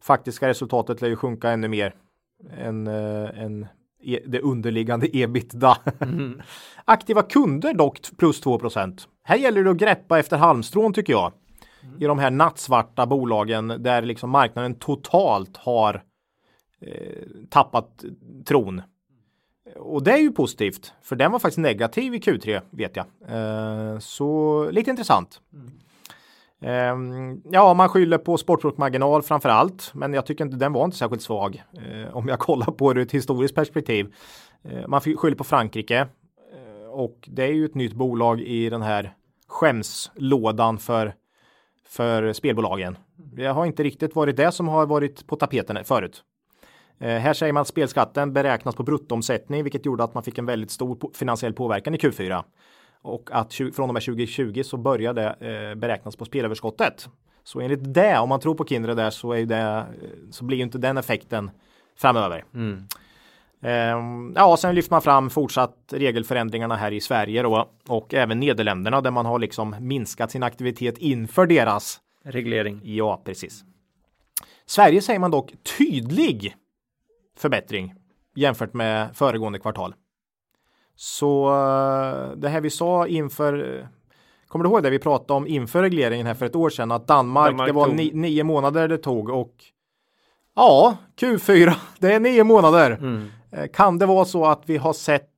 [0.03, 1.95] Faktiska resultatet lär ju sjunka ännu mer
[2.51, 3.67] än, äh, än
[4.03, 5.79] e det underliggande ebitda.
[6.01, 6.43] Mm.
[6.85, 11.33] Aktiva kunder dock plus 2% Här gäller det att greppa efter halmstrån tycker jag.
[11.83, 12.03] Mm.
[12.03, 16.03] I de här nattsvarta bolagen där liksom marknaden totalt har
[16.81, 18.05] eh, tappat
[18.45, 18.83] tron.
[19.77, 23.07] Och det är ju positivt, för den var faktiskt negativ i Q3 vet jag.
[23.29, 25.41] Eh, så lite intressant.
[25.53, 25.71] Mm.
[26.61, 30.97] Ehm, ja, man skyller på sportproduktmarginal framför allt, men jag tycker inte den var inte
[30.97, 34.15] särskilt svag eh, om jag kollar på det ur ett historiskt perspektiv.
[34.63, 38.83] Eh, man skyller på Frankrike eh, och det är ju ett nytt bolag i den
[38.83, 39.15] här
[39.49, 41.15] skämslådan för
[41.87, 42.99] för spelbolagen.
[43.17, 46.23] Det har inte riktigt varit det som har varit på tapeten förut.
[47.01, 50.71] här säger man att spelskatten beräknas på bruttomsättning, vilket gjorde att man fick en väldigt
[50.71, 52.45] stor finansiell påverkan i Q4
[53.03, 57.09] och att från och med 2020 så börjar det eh, beräknas på spelöverskottet.
[57.45, 59.85] Så enligt det, om man tror på Kindred där så, är det, eh,
[60.31, 61.51] så blir ju inte den effekten
[61.97, 62.45] framöver.
[62.55, 62.85] Mm.
[63.61, 69.01] Um, ja, sen lyfter man fram fortsatt regelförändringarna här i Sverige då och även Nederländerna
[69.01, 72.81] där man har liksom minskat sin aktivitet inför deras reglering.
[72.85, 73.65] Ja, precis.
[74.67, 76.57] Sverige säger man dock tydlig
[77.37, 77.95] förbättring
[78.35, 79.95] jämfört med föregående kvartal.
[81.01, 83.89] Så eh, det här vi sa inför
[84.49, 87.07] Kommer du ihåg det vi pratade om inför regleringen här för ett år sedan att
[87.07, 89.55] Danmark, Danmark det var ni, nio månader det tog och
[90.55, 92.91] Ja, Q4, det är nio månader.
[92.91, 93.29] Mm.
[93.53, 95.31] Eh, kan det vara så att vi har sett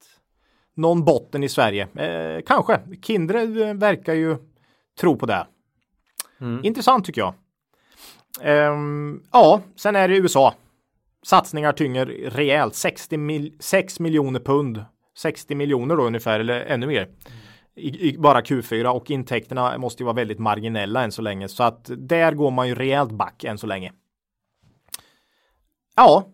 [0.75, 1.89] någon botten i Sverige?
[1.95, 2.81] Eh, kanske.
[3.03, 4.37] Kindred verkar ju
[5.01, 5.47] tro på det.
[6.41, 6.65] Mm.
[6.65, 7.35] Intressant tycker jag.
[8.73, 10.55] Um, ja, sen är det USA.
[11.23, 12.75] Satsningar tynger rejält.
[12.75, 14.85] 60 mil 6 miljoner pund
[15.21, 17.09] 60 miljoner då ungefär eller ännu mer.
[17.75, 21.63] I, i, bara Q4 och intäkterna måste ju vara väldigt marginella än så länge så
[21.63, 23.93] att där går man ju rejält back än så länge.
[25.97, 26.25] Ja.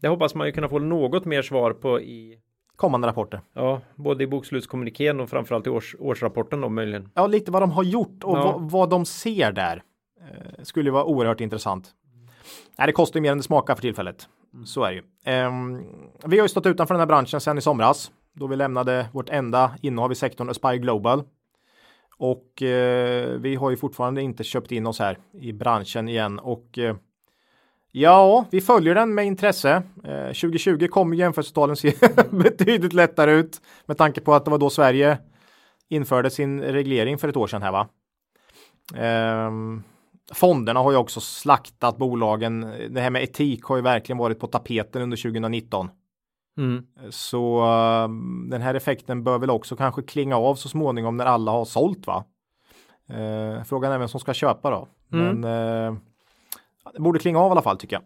[0.00, 2.38] Det hoppas man ju kunna få något mer svar på i
[2.76, 3.40] kommande rapporter.
[3.52, 7.10] Ja, både i bokslutskommunikén och framförallt i års, årsrapporten då möjligen.
[7.14, 8.52] Ja, lite vad de har gjort och ja.
[8.52, 9.82] vad, vad, de ser där.
[10.20, 11.90] Eh, skulle vara oerhört intressant.
[12.78, 14.28] Nej, det kostar ju mer än det smakar för tillfället.
[14.54, 14.66] Mm.
[14.66, 15.46] Så är det ju.
[15.46, 15.84] Um,
[16.24, 19.28] vi har ju stått utanför den här branschen sedan i somras då vi lämnade vårt
[19.28, 21.22] enda innehav i sektorn Aspire Global.
[22.16, 26.78] Och eh, vi har ju fortfarande inte köpt in oss här i branschen igen och
[26.78, 26.96] eh,
[27.96, 29.82] Ja, vi följer den med intresse.
[30.04, 31.94] Eh, 2020 kommer jämförelsetalen se
[32.30, 35.18] betydligt lättare ut med tanke på att det var då Sverige
[35.88, 37.88] införde sin reglering för ett år sedan här va.
[39.46, 39.82] Um,
[40.32, 42.60] Fonderna har ju också slaktat bolagen.
[42.90, 45.90] Det här med etik har ju verkligen varit på tapeten under 2019.
[46.58, 46.86] Mm.
[47.10, 48.08] Så uh,
[48.50, 52.06] den här effekten bör väl också kanske klinga av så småningom när alla har sålt
[52.06, 52.24] va?
[53.10, 54.88] Uh, frågan är vem som ska köpa då.
[55.12, 55.40] Mm.
[55.40, 55.44] Men
[55.90, 55.98] uh,
[56.92, 58.02] det borde klinga av i alla fall tycker jag.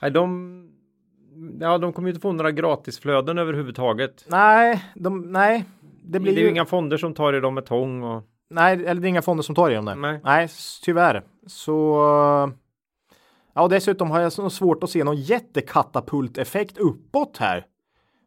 [0.00, 0.70] Nej, de,
[1.60, 4.24] ja, de kommer ju inte få några gratisflöden överhuvudtaget.
[4.28, 5.64] Nej, de, nej.
[6.02, 9.00] Det, blir det ju inga fonder som tar i dem med tång och Nej, eller
[9.00, 9.94] det är inga fonder som tar igenom det.
[9.94, 10.20] Nej.
[10.24, 10.48] Nej,
[10.82, 11.22] tyvärr.
[11.46, 11.98] Så
[13.58, 17.66] Ja, och dessutom har jag så svårt att se någon jättekatapulteffekt uppåt här.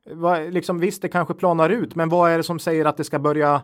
[0.05, 3.03] Va, liksom, visst, det kanske planar ut, men vad är det som säger att det
[3.03, 3.61] ska börja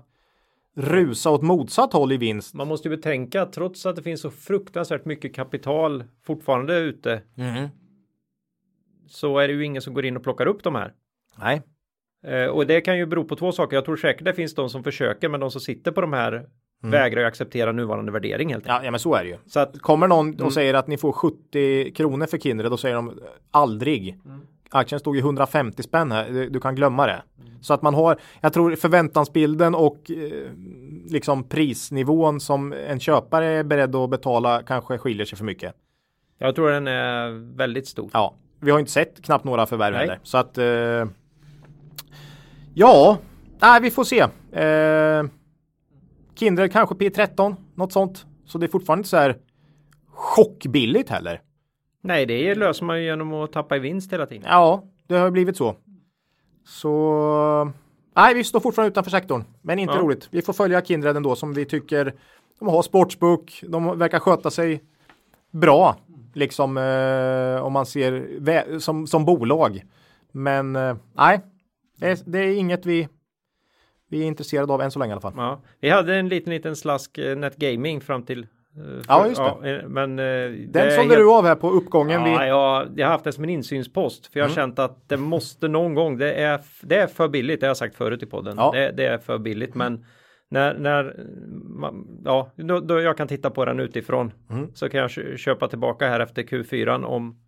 [0.76, 2.54] rusa åt motsatt håll i vinst?
[2.54, 7.22] Man måste ju betänka att trots att det finns så fruktansvärt mycket kapital fortfarande ute
[7.38, 7.70] mm.
[9.08, 10.93] så är det ju ingen som går in och plockar upp de här.
[11.36, 11.62] Nej.
[12.23, 13.77] Eh, och det kan ju bero på två saker.
[13.77, 16.32] Jag tror säkert det finns de som försöker, men de som sitter på de här
[16.32, 16.47] mm.
[16.82, 18.82] vägrar ju acceptera nuvarande värdering helt enkelt.
[18.82, 19.38] Ja, ja, men så är det ju.
[19.45, 20.51] Så att kommer någon och mm.
[20.51, 23.19] säger att ni får 70 kronor för Kindred, då säger de
[23.51, 24.19] aldrig.
[24.25, 24.41] Mm.
[24.69, 27.21] Aktien stod i 150 spänn här, du, du kan glömma det.
[27.39, 27.63] Mm.
[27.63, 30.51] Så att man har, jag tror förväntansbilden och eh,
[31.10, 35.73] liksom prisnivån som en köpare är beredd att betala kanske skiljer sig för mycket.
[36.38, 38.10] Jag tror den är väldigt stor.
[38.13, 40.19] Ja, vi har inte sett knappt några förvärv heller.
[40.23, 41.06] Så att eh,
[42.80, 43.18] Ja,
[43.62, 44.20] nej, vi får se.
[44.62, 45.26] Eh,
[46.36, 48.26] Kindred kanske P13, något sånt.
[48.46, 49.38] Så det är fortfarande inte så här
[50.13, 51.42] chockbilligt heller.
[52.02, 54.44] Nej, det löser man ju genom att tappa i vinst hela tiden.
[54.48, 55.76] Ja, det har blivit så.
[56.66, 57.72] Så
[58.16, 60.02] nej, vi står fortfarande utanför sektorn, men inte ja.
[60.02, 60.28] roligt.
[60.32, 62.13] Vi får följa Kindred ändå som vi tycker
[62.60, 64.84] de har sportsbook, de verkar sköta sig
[65.52, 65.96] bra,
[66.34, 69.84] liksom eh, om man ser som, som bolag.
[70.32, 71.42] Men eh, nej,
[71.97, 73.07] det är, det är inget vi
[74.10, 75.33] vi är intresserade av än så länge i alla fall.
[75.38, 79.41] Ja, vi hade en liten liten slask eh, Net Gaming fram till för, ja, just
[79.41, 79.43] det.
[79.62, 81.17] Ja, eh, men, eh, Den sålde helt...
[81.17, 82.25] du av här på uppgången.
[82.25, 82.47] Ja, vi...
[82.47, 84.27] ja, jag har haft det som en insynspost.
[84.27, 84.55] För jag har mm.
[84.55, 86.17] känt att det måste någon gång.
[86.17, 87.60] Det är, det är för billigt.
[87.60, 88.55] Det har jag sagt förut i podden.
[88.57, 88.71] Ja.
[88.73, 89.75] Det, det är för billigt.
[89.75, 90.05] Men
[90.49, 91.25] när, när
[92.25, 94.31] ja, då, då jag kan titta på den utifrån.
[94.49, 94.73] Mm.
[94.73, 97.39] Så kan jag köpa tillbaka här efter Q4 om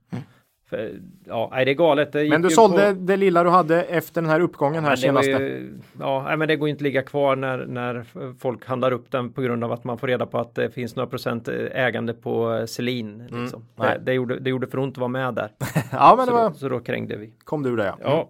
[0.69, 2.11] för, ja, det är galet.
[2.11, 2.99] Det men du sålde på...
[2.99, 5.31] det lilla du hade efter den här uppgången här senaste.
[5.31, 8.05] Ju, ja, men det går inte ligga kvar när, när
[8.39, 10.95] folk handlar upp den på grund av att man får reda på att det finns
[10.95, 13.21] några procent ägande på Selin.
[13.21, 13.65] Mm, liksom.
[13.75, 15.51] det, det, gjorde, det gjorde för ont att vara med där.
[15.91, 16.49] ja, men så, var...
[16.49, 17.33] då, så då krängde vi.
[17.43, 17.97] Kom du där ja.
[18.01, 18.29] Ja.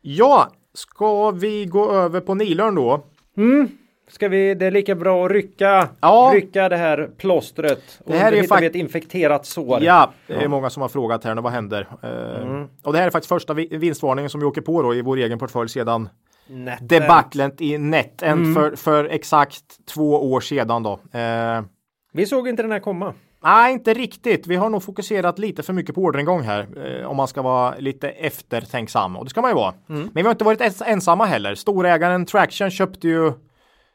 [0.00, 3.04] Ja, ska vi gå över på Nilörn då?
[3.36, 3.68] Mm.
[4.12, 6.32] Ska vi, det är lika bra att rycka, ja.
[6.34, 8.00] rycka det här plåstret.
[8.06, 9.82] Det här är faktiskt ett infekterat sår.
[9.82, 11.88] Ja, det är många som har frågat här nu, vad händer?
[12.04, 12.68] Uh, mm.
[12.82, 15.38] Och det här är faktiskt första vinstvarningen som vi åker på då i vår egen
[15.38, 16.08] portfölj sedan
[16.46, 16.86] Netten.
[16.86, 18.54] debaclet i Netent mm.
[18.54, 20.92] för, för exakt två år sedan då.
[20.92, 21.64] Uh,
[22.12, 23.14] vi såg inte den här komma.
[23.44, 24.46] Nej, inte riktigt.
[24.46, 26.66] Vi har nog fokuserat lite för mycket på orderingång här.
[26.84, 29.16] Eh, om man ska vara lite eftertänksam.
[29.16, 29.74] Och det ska man ju vara.
[29.88, 30.02] Mm.
[30.02, 31.54] Men vi har inte varit ensamma heller.
[31.54, 33.32] Storägaren Traction köpte ju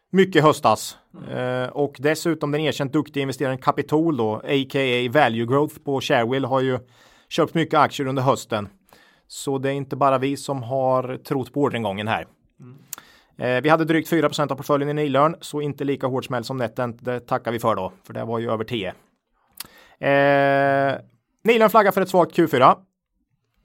[0.09, 0.97] mycket höstas.
[1.31, 5.09] Eh, och dessutom den erkänt duktiga investeraren Capitol då, a.k.a.
[5.11, 6.79] Value Growth på Sharewill har ju
[7.29, 8.69] köpt mycket aktier under hösten.
[9.27, 12.27] Så det är inte bara vi som har trott på orderingången här.
[12.59, 12.77] Mm.
[13.37, 16.57] Eh, vi hade drygt 4 av portföljen i Nilörn, så inte lika hårt smäll som
[16.57, 17.05] Netent.
[17.05, 18.87] Det tackar vi för då, för det var ju över 10.
[19.99, 20.99] Eh,
[21.43, 22.75] Nilörn flaggar för ett svagt Q4.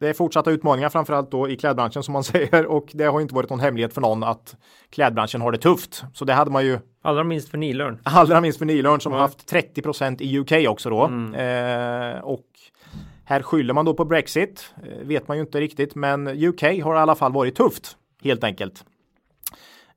[0.02, 3.34] Det är fortsatta utmaningar framförallt då i klädbranschen som man säger och det har inte
[3.34, 4.56] varit någon hemlighet för någon att
[4.90, 6.04] klädbranschen har det tufft.
[6.14, 6.78] Så det hade man ju.
[7.02, 7.98] Allra minst för Nilörn.
[8.04, 9.20] Allra minst för Nilörn som mm.
[9.20, 11.04] har haft 30% i UK också då.
[11.04, 11.34] Mm.
[11.34, 12.46] Eh, och
[13.24, 14.74] här skyller man då på Brexit.
[14.84, 18.44] Eh, vet man ju inte riktigt, men UK har i alla fall varit tufft helt
[18.44, 18.84] enkelt.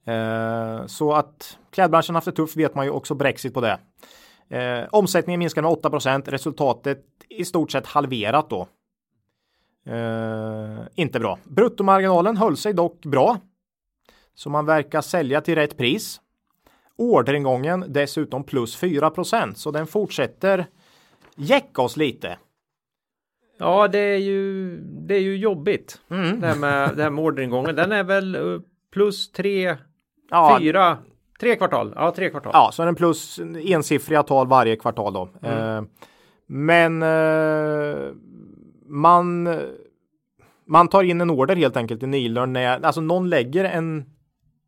[0.06, 3.80] Eh, så att klädbranschen haft det tufft vet man ju också Brexit på det.
[4.58, 8.68] Eh, omsättningen minskar med 8% resultatet i stort sett halverat då
[9.86, 11.40] Eh, inte bra.
[11.44, 13.38] Bruttomarginalen höll sig dock bra.
[14.36, 16.22] Så man verkar sälja till rätt pris.
[16.98, 20.66] Orderingången dessutom plus 4% så den fortsätter
[21.36, 22.38] jäcka oss lite.
[23.58, 26.02] Ja, det är ju, det är ju jobbigt.
[26.10, 26.40] Mm.
[26.40, 27.76] Det, här med, det här med orderingången.
[27.76, 29.78] Den är väl eh, plus 3,
[30.30, 30.98] ja, 4,
[31.40, 31.94] tre kvartal.
[31.96, 32.52] Ja, tre kvartal.
[32.54, 35.30] Ja, så är den plus ensiffriga tal varje kvartal då.
[35.42, 35.78] Mm.
[35.78, 35.84] Eh,
[36.48, 38.12] men eh,
[38.88, 39.50] man,
[40.68, 44.06] man tar in en order helt enkelt i Nilörn när alltså någon lägger en,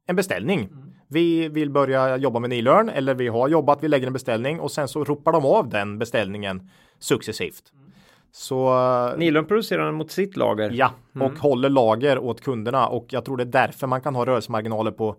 [0.07, 0.59] en beställning.
[0.59, 0.93] Mm.
[1.09, 4.71] Vi vill börja jobba med Nilörn eller vi har jobbat, vi lägger en beställning och
[4.71, 7.71] sen så ropar de av den beställningen successivt.
[7.73, 7.91] Mm.
[8.31, 8.75] Så
[9.17, 10.71] Nilörn producerar den mot sitt lager.
[10.73, 11.27] Ja, mm.
[11.27, 14.91] och håller lager åt kunderna och jag tror det är därför man kan ha rörelsemarginaler
[14.91, 15.15] på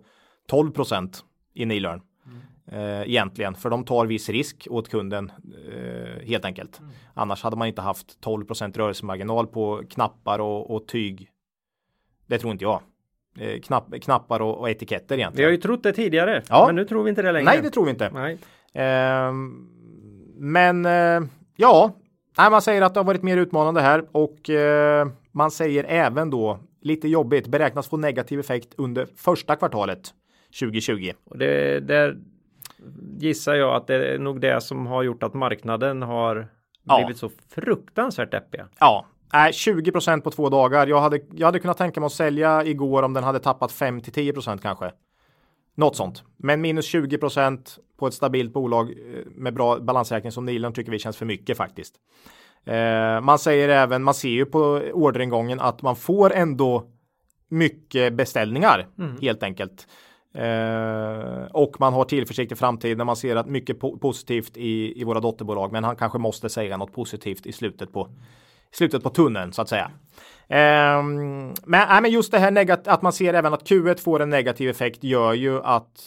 [0.51, 1.15] 12%
[1.53, 2.01] i Nilörn
[2.71, 5.31] eh, egentligen, för de tar viss risk åt kunden
[5.71, 6.79] eh, helt enkelt.
[6.79, 6.91] Mm.
[7.13, 11.29] Annars hade man inte haft 12% rörelsemarginal på knappar och, och tyg.
[12.27, 12.81] Det tror inte jag.
[13.39, 15.37] Eh, knapp, knappar och, och, etiketter egentligen.
[15.37, 16.63] Vi har ju trott det tidigare, ja.
[16.65, 17.45] men nu tror vi inte det längre.
[17.45, 18.09] Nej, det tror vi inte.
[18.13, 18.37] Nej.
[18.73, 19.69] Ehm,
[20.37, 21.21] men eh,
[21.55, 21.91] ja,
[22.37, 26.59] man säger att det har varit mer utmanande här och eh, man säger även då
[26.81, 30.13] lite jobbigt beräknas få negativ effekt under första kvartalet
[30.59, 31.11] 2020.
[31.23, 32.15] Och det, det,
[33.19, 36.47] gissar jag att det är nog det som har gjort att marknaden har
[36.83, 38.67] blivit så fruktansvärt deppiga.
[38.79, 40.87] Ja, Nej, 20% på två dagar.
[40.87, 44.01] Jag hade, jag hade kunnat tänka mig att sälja igår om den hade tappat 5
[44.01, 44.91] till 10% kanske.
[45.75, 46.23] Något sånt.
[46.37, 50.99] Men minus 20% på ett stabilt bolag eh, med bra balansräkning som Nilen tycker vi
[50.99, 51.95] känns för mycket faktiskt.
[52.65, 54.59] Eh, man säger även, man ser ju på
[54.93, 56.83] orderingången att man får ändå
[57.49, 59.17] mycket beställningar mm.
[59.21, 59.87] helt enkelt.
[60.39, 63.05] Eh, och man har tillförsikt i framtiden.
[63.05, 65.71] Man ser att mycket po positivt i, i våra dotterbolag.
[65.71, 68.09] Men han kanske måste säga något positivt i slutet på,
[68.71, 69.91] slutet på tunneln så att säga.
[70.47, 74.29] Eh, men, äh, men just det här att man ser även att Q1 får en
[74.29, 76.01] negativ effekt gör ju att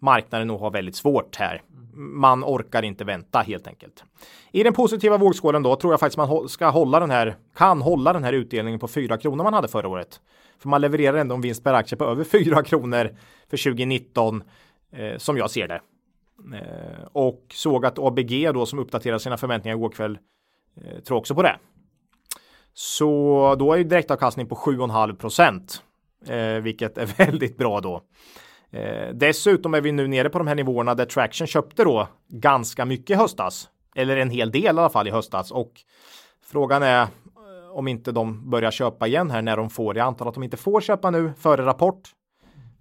[0.00, 1.62] marknaden nog har väldigt svårt här.
[1.94, 4.04] Man orkar inte vänta helt enkelt.
[4.52, 8.12] I den positiva vågskålen då tror jag faktiskt man ska hålla den här, kan hålla
[8.12, 10.20] den här utdelningen på 4 kronor man hade förra året.
[10.58, 13.10] För man levererar ändå en vinst per aktie på över 4 kronor
[13.50, 14.42] för 2019
[14.92, 15.80] eh, som jag ser det.
[16.56, 20.18] Eh, och såg att ABG då som uppdaterade sina förväntningar igår kväll
[20.76, 21.58] eh, tror också på det.
[22.72, 25.82] Så då är ju direktavkastning på 7,5 procent,
[26.26, 28.02] eh, vilket är väldigt bra då.
[28.70, 32.84] Eh, dessutom är vi nu nere på de här nivåerna där Traction köpte då ganska
[32.84, 33.68] mycket i höstas.
[33.94, 35.50] Eller en hel del i alla fall i höstas.
[35.50, 35.72] Och
[36.42, 37.08] frågan är eh,
[37.72, 39.96] om inte de börjar köpa igen här när de får.
[39.96, 42.10] Jag antar att de inte får köpa nu före rapport.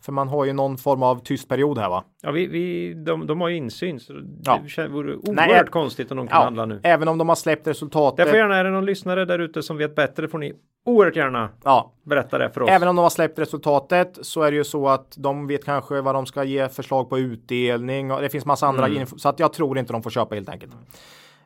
[0.01, 2.03] För man har ju någon form av tyst period här va?
[2.21, 4.59] Ja, vi, vi, de, de har ju insyn så Ja.
[4.75, 6.79] det vore oerhört Nej, konstigt om de kan Ja, handla nu.
[6.83, 8.17] även om de har släppt resultatet.
[8.25, 10.53] Därför gärna är det någon lyssnare där ute som vet bättre får ni
[10.85, 12.69] oerhört gärna Ja, berätta det för oss.
[12.69, 16.01] Även om de har släppt resultatet så är det ju så att de vet kanske
[16.01, 19.39] vad de ska ge förslag på utdelning och det finns massa andra info, så att
[19.39, 20.71] jag tror inte de får köpa helt enkelt.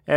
[0.05, 0.15] Eh,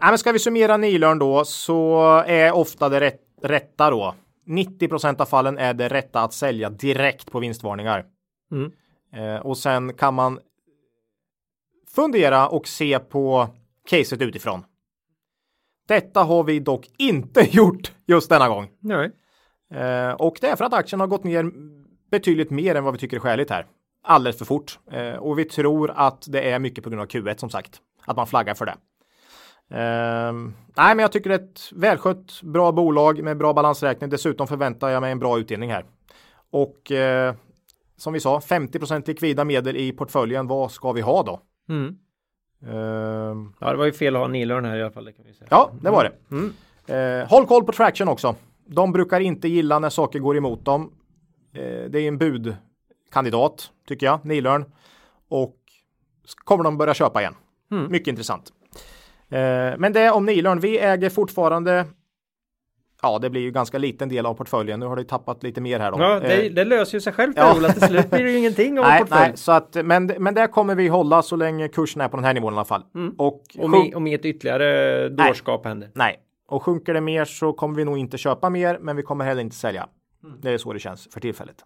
[0.00, 4.14] men ska vi summera Nilörn då så är ofta det rätt, rätta då.
[4.46, 8.04] 90% av fallen är det rätta att sälja direkt på vinstvarningar.
[8.52, 8.72] Mm.
[9.12, 10.40] Eh, och sen kan man
[11.94, 13.48] fundera och se på
[13.88, 14.64] caset utifrån.
[15.88, 18.68] Detta har vi dock inte gjort just denna gång.
[18.80, 19.10] Nej.
[19.74, 21.52] Eh, och det är för att aktien har gått ner
[22.10, 23.66] betydligt mer än vad vi tycker är skäligt här.
[24.02, 24.78] Alldeles för fort.
[24.90, 27.80] Eh, och vi tror att det är mycket på grund av Q1 som sagt.
[28.04, 28.74] Att man flaggar för det.
[29.72, 30.32] Eh,
[30.76, 34.10] nej, men jag tycker det är ett välskött, bra bolag med bra balansräkning.
[34.10, 35.84] Dessutom förväntar jag mig en bra utdelning här.
[36.50, 37.34] Och eh,
[37.96, 40.46] som vi sa, 50% likvida medel i portföljen.
[40.46, 41.40] Vad ska vi ha då?
[41.68, 41.96] Mm.
[42.66, 45.04] Eh, Ja, det var ju fel att ha Nilörn här i alla fall.
[45.04, 45.48] Det kan vi säga.
[45.50, 46.34] Ja, det var det.
[46.34, 46.52] Mm.
[46.86, 48.34] Eh, håll koll på traction också.
[48.66, 50.92] De brukar inte gilla när saker går emot dem.
[51.52, 54.64] Eh, det är en budkandidat tycker jag, Nilörn.
[55.28, 55.56] Och
[56.44, 57.34] kommer de börja köpa igen.
[57.70, 57.92] Mm.
[57.92, 58.52] Mycket intressant.
[59.32, 60.60] Eh, men det om Nilörn.
[60.60, 61.86] Vi äger fortfarande.
[63.02, 64.80] Ja, det blir ju ganska liten del av portföljen.
[64.80, 65.98] Nu har det tappat lite mer här då.
[66.00, 67.56] Ja, det, Eh, det löser ju sig självt ja.
[67.56, 67.68] Ola.
[67.68, 69.20] Till slut blir det ju ingenting av nej, portfölj.
[69.20, 72.24] nej, så att, men, men där kommer vi hålla så länge kursen är på den
[72.24, 72.82] här nivån i alla fall.
[72.94, 73.14] Mm.
[73.18, 75.90] Och, Om, i, om inget ytterligare dårskap händer.
[75.94, 76.18] Nej,
[76.48, 79.42] och sjunker det mer så kommer vi nog inte köpa mer, men vi kommer heller
[79.42, 79.86] inte sälja.
[80.24, 80.36] Mm.
[80.40, 81.56] Det är så det känns för tillfället.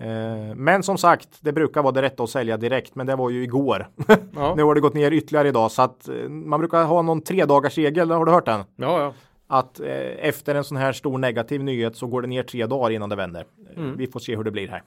[0.00, 3.30] Eh, men som sagt, det brukar vara det rätta att sälja direkt, men det var
[3.30, 3.88] ju igår.
[4.34, 4.54] Ja.
[4.56, 7.44] nu har det gått ner ytterligare idag, så att eh, man brukar ha någon tre
[7.44, 8.10] dagars regel.
[8.10, 8.64] Har du hört den?
[8.76, 9.14] Ja, ja.
[9.46, 12.90] Att eh, efter en sån här stor negativ nyhet så går det ner tre dagar
[12.90, 13.46] innan det vänder.
[13.76, 13.96] Mm.
[13.96, 14.82] Vi får se hur det blir här.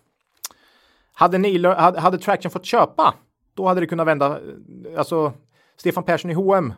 [1.14, 3.14] Hade, Nilo, hade, hade Traction fått köpa,
[3.54, 4.40] då hade det kunnat vända.
[4.98, 5.34] Alltså,
[5.78, 6.74] Stefan Persson i H&M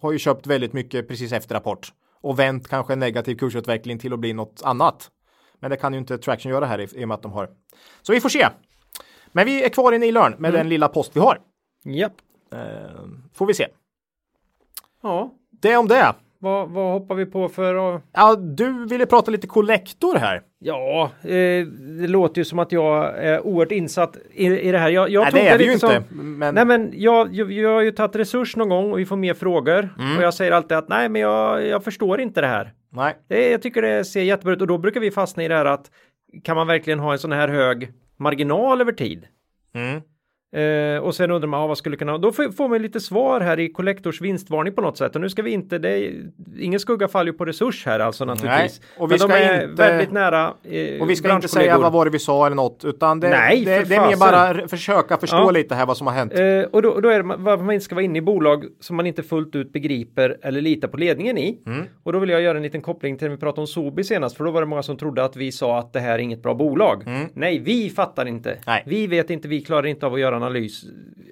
[0.00, 4.12] har ju köpt väldigt mycket precis efter rapport och vänt kanske en negativ kursutveckling till
[4.12, 5.10] att bli något annat.
[5.60, 7.50] Men det kan ju inte Traction göra här i, i och med att de har.
[8.02, 8.48] Så vi får se.
[9.32, 11.40] Men vi är kvar i Nilörn med den lilla post vi har.
[11.84, 12.12] Japp.
[12.52, 12.58] Eh,
[13.34, 13.68] får vi se.
[15.02, 15.34] Ja.
[15.50, 16.14] Det om det.
[16.40, 18.02] Vad, vad hoppar vi på för att...
[18.12, 20.42] Ja, du ville prata lite kollektor här.
[20.58, 21.66] Ja, eh,
[22.00, 24.90] det låter ju som att jag är oerhört insatt i, i det här.
[24.90, 26.08] Jag, jag Nej, tog det är vi ju lite inte.
[26.08, 29.06] som- Men, Nej men jag, jag, jag har ju tagit resurs någon gång och vi
[29.06, 29.88] får mer frågor.
[29.98, 30.16] Mm.
[30.16, 32.72] Och jag säger alltid att nej men jag, jag förstår inte det här.
[32.92, 33.14] nej.
[33.28, 35.64] Det, jag tycker det ser jättebra ut och då brukar vi fastna i det här
[35.64, 35.90] att
[36.44, 39.24] kan man verkligen ha en sån här hög marginal över tid?
[39.74, 40.00] Mm.
[40.52, 43.40] Eh, och sen undrar man, ja, vad skulle kunna, då får, får man lite svar
[43.40, 45.14] här i kollektors vinstvarning på något sätt.
[45.14, 46.12] Och nu ska vi inte, det är,
[46.58, 48.80] ingen skugga faller ju på resurs här alltså naturligtvis.
[48.98, 51.78] och vi Men ska de är inte- väldigt nära eh, Och vi ska inte säga
[51.78, 54.68] vad var det vi sa eller något, utan det, Nej, det, det är mer bara
[54.68, 55.50] försöka förstå Ja.
[55.50, 56.32] lite här vad som har hänt.
[56.38, 58.96] Eh, och då, då är det varför man inte ska vara inne i bolag som
[58.96, 61.58] man inte fullt ut begriper eller litar på ledningen i.
[61.66, 61.84] Mm.
[62.02, 64.36] Och då vill jag göra en liten koppling till när vi pratade om Sobi senast,
[64.36, 66.42] för då var det många som trodde att vi sa att det här är inget
[66.42, 67.04] bra bolag.
[67.34, 68.50] Nej, vi fattar inte.
[68.50, 68.62] Mm.
[68.66, 68.82] Nej.
[68.86, 70.84] Vi vet inte, vi klarar inte av att göra analys,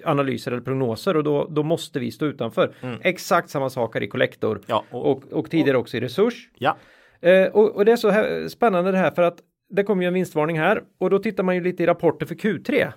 [0.05, 2.73] analyser eller prognoser och då, då måste vi stå utanför.
[3.01, 4.63] Exakt samma sak här i Collector Mm.
[4.67, 6.49] Ja, och- och, och, tidigare också i Resurs.
[6.57, 6.77] Ja,
[7.21, 9.37] Eh, och, och det är så här, spännande det här för att
[9.69, 12.35] det kommer ju en vinstvarning här och då tittar man ju lite i rapporter för
[12.35, 12.91] Q3.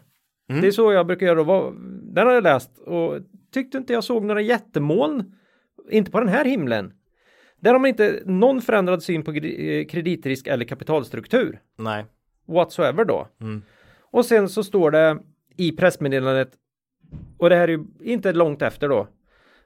[0.61, 1.35] Det är så jag brukar göra.
[1.37, 1.44] då.
[1.44, 1.75] Vad-
[2.14, 3.14] Den har jag läst och
[3.53, 5.33] tyckte inte jag såg några jättemoln.
[5.90, 6.92] Inte på den här himlen.
[7.61, 11.61] Där har man inte någon förändrad syn på eh, kreditrisk eller kapitalstruktur.
[11.79, 12.05] nej.
[12.49, 13.29] Whatsoever då.
[13.40, 13.62] Mm.
[14.11, 15.18] Och sen så står det
[15.61, 16.51] i pressmeddelandet
[17.38, 19.09] och det här är ju inte långt efter då.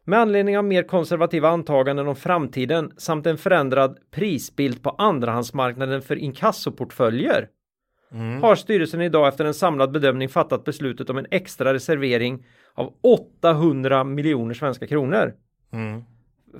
[0.05, 6.17] Med anledning av mer konservativa antaganden om framtiden samt en förändrad prisbild på andrahandsmarknaden för
[6.17, 7.49] inkassoportföljer
[8.13, 8.43] Mm.
[8.43, 14.05] har styrelsen idag efter en samlad bedömning fattat beslutet om en extra reservering av 800
[14.05, 15.35] miljoner svenska kronor
[15.73, 16.03] Mm.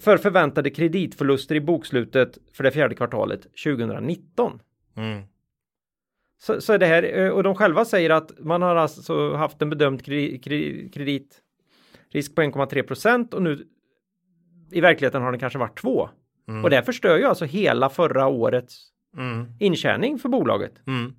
[0.01, 4.61] för förväntade kreditförluster i bokslutet för det fjärde kvartalet 2019.
[4.97, 5.23] Mm.
[6.47, 9.63] Så, så är det här, eh, och de själva säger att man har alltså haft
[9.63, 13.67] en bedömd kre- kre- kreditrisk på 1,3 procent och nu
[14.73, 16.09] i verkligheten har den kanske varit 2.
[16.65, 19.47] Och det förstör ju alltså hela förra årets Mm.
[19.61, 20.73] intjäning för bolaget.
[20.87, 21.15] Mm.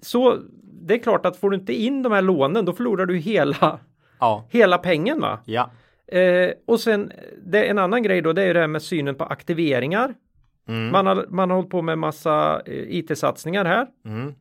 [0.00, 3.16] Så det är klart att får du inte in de här lånen då förlorar du
[3.16, 3.78] hela,
[4.20, 5.38] Ja, hela pengen va.
[5.44, 5.70] ja.
[6.18, 7.12] Eh, och sen
[7.44, 10.14] det, en annan grej då det är ju det här med synen på aktiveringar.
[10.68, 10.90] Mm.
[10.92, 13.86] Man, har, man har hållit på med massa eh, IT-satsningar här.
[14.04, 14.34] Mm.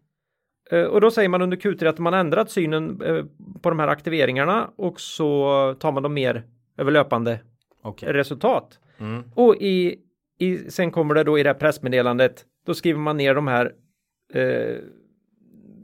[0.72, 3.26] Eh, och då säger man under Q3 att man ändrat synen eh,
[3.62, 6.44] på de här aktiveringarna och så tar man dem mer
[6.78, 7.40] över löpande
[7.82, 8.14] Okej.
[8.14, 8.80] resultat.
[8.98, 9.24] Mm.
[9.36, 9.96] Och i,
[10.40, 13.72] i, sen kommer det då i det här pressmeddelandet, då skriver man ner de här
[14.34, 14.76] eh,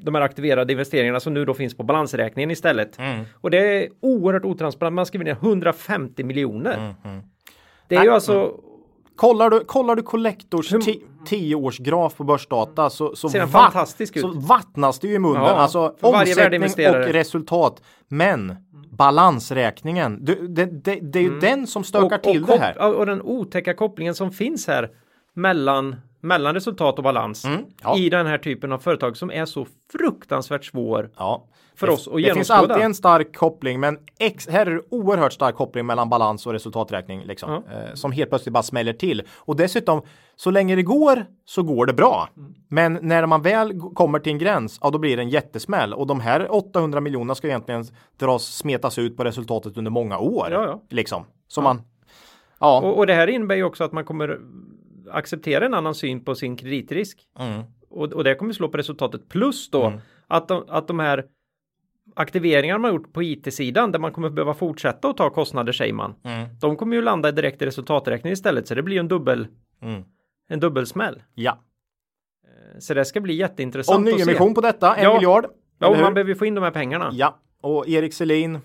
[0.02, 3.00] de här aktiverade investeringarna som nu då finns på balansräkningen istället.
[3.00, 3.26] Mm.
[3.34, 4.94] Och det är oerhört otransparent.
[4.94, 6.96] Man skriver ner 150 miljoner.
[7.04, 7.22] Mm.
[7.88, 8.60] Det är ju alltså
[9.18, 14.22] Kollar du, kollar du Collectors ti- tioårsgraf på börsdata så, så, Ser vatt- fantastisk ut.
[14.22, 15.41] så vattnas det ju i munnen.
[15.43, 17.82] Ja, alltså omsättning och resultat.
[18.07, 18.55] Men
[18.91, 22.95] balansräkningen, du, det, det, det är ju den som stökar till och, det här.
[22.99, 24.89] och den otäcka kopplingen som finns här
[25.34, 27.97] mellan, mellan resultat och balans Mm, ja.
[27.97, 31.45] i den här typen av företag som är så fruktansvärt svår Ja.
[31.78, 34.82] För det, oss att Det finns alltid en stark koppling, men ex, här är det
[34.89, 39.23] oerhört stark koppling mellan balans och resultaträkning liksom, eh, som helt plötsligt bara smäller till.
[39.36, 40.01] Och dessutom,
[40.36, 42.30] så länge det går så går det bra.
[42.38, 42.53] Mm.
[42.67, 45.93] Men när man väl kommer till en gräns, ja då blir det en jättesmäll.
[45.93, 47.86] Och de här 800 miljonerna ska egentligen
[48.19, 50.47] dras, smetas ut på resultatet under många år.
[50.51, 50.82] Ja, ja.
[50.89, 51.25] Liksom.
[51.47, 51.82] Så man,
[52.59, 52.82] ja.
[52.82, 54.39] Och, och det här innebär ju också att man kommer
[55.11, 57.19] acceptera en annan syn på sin kreditrisk.
[57.39, 57.63] Mm.
[57.89, 59.30] Och, och det kommer slå på resultatet.
[59.30, 59.99] Plus då Mm.
[60.28, 61.23] att, de, att de här
[62.18, 66.15] aktiveringar man gjort på IT-sidan där man kommer behöva fortsätta att ta kostnader säger man.
[66.24, 66.47] Mm.
[66.61, 69.47] De kommer ju landa direkt i resultaträkningen istället så det blir ju en dubbel
[69.82, 70.03] Mm.
[70.49, 71.24] en dubbelsmäll.
[71.36, 71.57] Ja.
[72.80, 75.13] Så det ska bli jätteintressant Och nyemission på detta, en Ja.
[75.13, 75.45] miljard.
[75.80, 77.09] Ja, och man behöver ju få in de här pengarna.
[77.13, 78.61] Ja, och Erik Selin eh,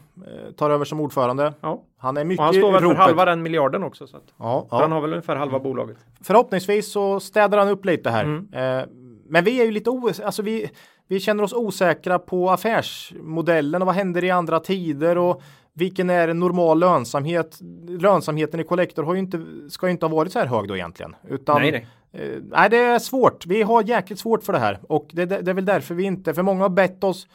[0.57, 1.53] tar över som ordförande.
[1.61, 1.83] Ja.
[1.99, 4.07] Han är mycket Och han står väl för halva den miljarden också.
[4.07, 4.95] Så att, Ja, för Han ja.
[4.97, 5.97] har väl ungefär halva bolaget.
[6.21, 8.25] Förhoppningsvis så städar han upp lite här.
[8.25, 8.49] Mm.
[8.53, 8.85] Eh,
[9.33, 10.71] men vi är ju lite os alltså vi,
[11.09, 16.29] vi känner oss osäkra på affärsmodellen och vad händer i andra tider och vilken är
[16.29, 17.59] en normal lönsamhet?
[17.89, 20.77] Lönsamheten i Collector har ju inte, ska ju inte ha varit så här hög då
[20.77, 21.17] egentligen.
[21.29, 21.87] Utan, Nej, nej.
[22.13, 23.47] Eh, nej, det är svårt.
[23.47, 26.05] Vi har jäkligt svårt för det här och det, det, det är väl därför vi
[26.05, 27.29] inte, för många har bett oss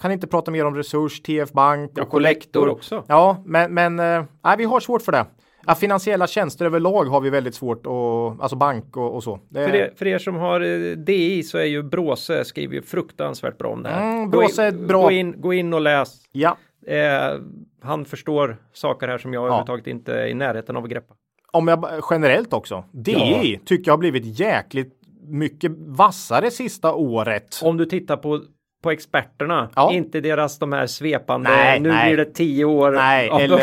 [0.00, 3.04] kan inte prata mer om Resurs, TF Bank Ja, och Collector också.
[3.08, 5.26] Ja, men, men eh, nej, vi har svårt för det.
[5.66, 9.40] Ja, finansiella tjänster överlag har vi väldigt svårt och alltså bank och, och så.
[9.48, 12.82] Det, För, er, för er som har eh, DI så är ju Bråse skriver ju
[12.82, 14.12] fruktansvärt bra om det här.
[14.12, 15.02] Mm, Bråse är bra.
[15.02, 16.16] Gå in, gå in och läs.
[16.32, 16.56] Ja,
[16.86, 17.40] Eh,
[17.82, 21.14] han förstår saker här som jag överhuvudtaget inte är i närheten av att greppa.
[21.52, 22.84] om jag generellt också.
[22.92, 24.92] DI tycker jag har blivit jäkligt
[25.22, 27.60] mycket vassare sista året.
[27.62, 28.40] Om du tittar på
[28.82, 29.92] på experterna, Ja.
[29.92, 32.08] inte deras de här svepande, Nej, nu nej.
[32.14, 33.58] blir det tio år Nej, av eller,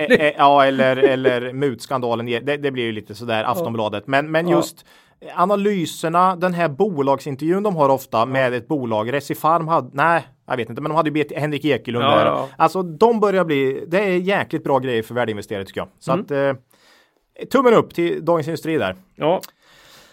[0.00, 2.26] eh, eh, ja, eller, eller mutskandalen.
[2.26, 4.06] Det, det blir ju lite sådär Aftonbladet.
[4.06, 4.56] Men, men Ja.
[4.56, 4.84] just
[5.34, 9.12] analyserna, den här bolagsintervjun de har ofta med ett bolag.
[9.12, 12.26] Recifarm hade, nej, jag vet inte, men de hade ju Henrik Ekelund Ja, där.
[12.26, 12.48] ja.
[12.56, 15.88] Alltså de börjar bli, det är jäkligt bra grejer för värdeinvesterare tycker jag.
[15.98, 16.24] Så Mm.
[16.24, 18.96] att eh, tummen upp till Dagens Industri där.
[19.16, 19.40] Ja.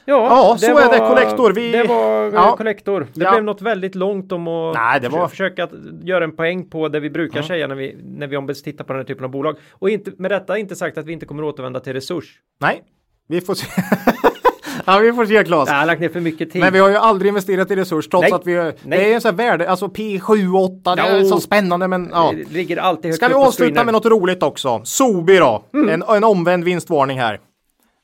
[0.10, 1.51] Ja, så är det, Collector.
[1.53, 2.55] Vi- Det var Ja.
[2.58, 3.08] Collector.
[3.14, 3.32] Det Ja.
[3.32, 5.68] blev något väldigt långt om att Nej, det var- försöka
[6.03, 8.93] göra en poäng på det vi brukar säga när vi, när vi ombeds titta på
[8.93, 9.55] den här typen av bolag.
[9.72, 12.26] Och inte, med detta inte sagt att vi inte kommer återvända till resurs.
[12.62, 12.82] Nej,
[13.28, 13.68] vi får se.
[14.86, 15.70] ja, vi får se Claes.
[15.70, 16.62] Jag har lagt ner för mycket tid.
[16.62, 18.32] Men vi har ju aldrig investerat i resurs trots Nej.
[18.34, 18.74] att vi Nej.
[18.84, 22.34] Det är en sån här värde, alltså P7, 8, det är så spännande men ja.
[22.36, 24.82] Det ligger alltid högt Ska vi avsluta med något roligt också?
[24.84, 27.39] Sobi då, en, en omvänd vinstvarning här.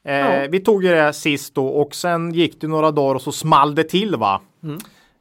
[0.06, 0.48] Eh, Ja.
[0.50, 3.76] Vi tog ju det sist då och sen gick det några dagar och så small
[3.76, 4.42] det till va.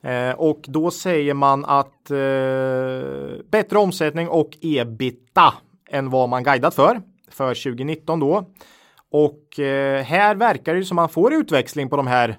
[0.05, 5.55] Eh, och då säger man att eh, bättre omsättning och ebita
[5.91, 8.45] än vad man guidat för för 2019 då.
[9.11, 12.39] Och eh, här verkar det som man får utväxling på de här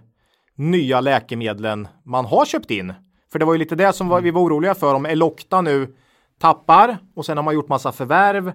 [0.55, 2.93] nya läkemedlen man har köpt in.
[3.31, 5.95] För det var ju lite det som var, vi var oroliga för om Elocta nu
[6.39, 8.51] tappar och sen har man gjort massa förvärv.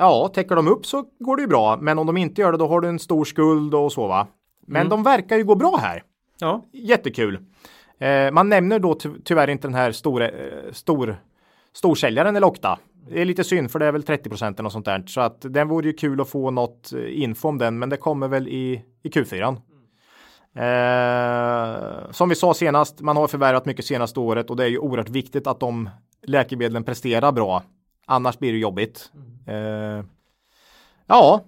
[0.00, 2.58] Ja, täcker de upp så går det ju bra, men om de inte gör det
[2.58, 4.26] då har du en stor skuld och så va.
[4.66, 6.02] Men de verkar ju gå bra här.
[6.38, 7.38] Ja, Jättekul.
[7.98, 11.16] Eh, man nämner då ty tyvärr inte den här stora, eh, stor,
[11.72, 12.78] storsäljaren Elocta.
[13.08, 15.02] Det är lite synd för det är väl 30 procent och sånt där.
[15.06, 17.96] Så att den vore ju kul att få något eh, info om den, men det
[17.96, 19.56] kommer väl i, i Q4.
[20.54, 24.78] Eh, som vi sa senast, man har förvärvat mycket senaste året och det är ju
[24.78, 25.90] oerhört viktigt att de
[26.26, 27.62] läkemedlen presterar bra.
[28.06, 29.10] Annars blir det jobbigt.
[29.46, 30.04] Eh,
[31.06, 31.44] ja,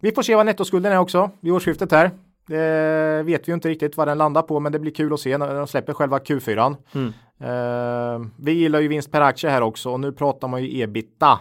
[0.00, 2.10] vi får se vad nettoskulden är också vid årsskiftet här.
[2.46, 5.20] Det vet vi ju inte riktigt vad den landar på, men det blir kul att
[5.20, 6.76] se när de släpper själva Q4.
[6.94, 7.12] Mm.
[7.38, 11.40] Eh, vi gillar ju vinst per aktie här också och nu pratar man ju ebita.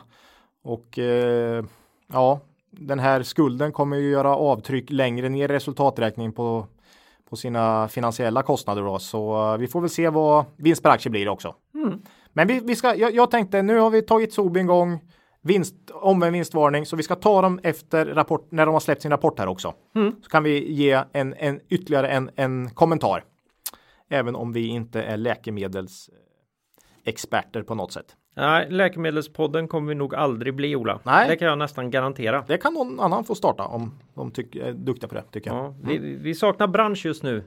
[0.64, 1.66] Och eh,
[2.14, 2.40] ja,
[2.72, 6.68] den här skulden kommer ju göra avtryck längre ner i resultaträkningen på,
[7.30, 9.00] på sina finansiella kostnader då.
[9.00, 11.56] Så eh, vi får väl se vad vinst per aktie blir också.
[11.74, 12.02] Mm.
[12.34, 15.00] Men vi, vi ska, jag, jag tänkte nu har vi tagit Sobi en gång.
[15.44, 19.12] Vinst, omvänd vinstvarning, så vi ska ta dem efter rapport, när de har släppt sin
[19.12, 19.74] rapport här också.
[19.96, 20.16] Mm.
[20.24, 23.24] Så kan vi ge en, en ytterligare en, en kommentar.
[24.10, 28.16] Även om vi inte är läkemedelsexperter på något sätt.
[28.36, 31.00] Nej, läkemedelspodden kommer vi nog aldrig bli Ola.
[31.04, 31.28] Nej.
[31.30, 32.44] Det kan jag nästan garantera.
[32.48, 35.66] Det kan någon annan få starta om de tycker, är duktiga på det tycker jag.
[35.66, 37.44] Ja, vi, vi saknar bransch just nu.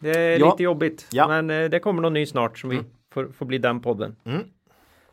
[0.00, 0.50] Det är Ja.
[0.50, 1.28] lite jobbigt, Ja.
[1.28, 2.80] men eh, det kommer någon ny snart som vi
[3.12, 4.16] får, får bli den podden.
[4.24, 4.42] Mm.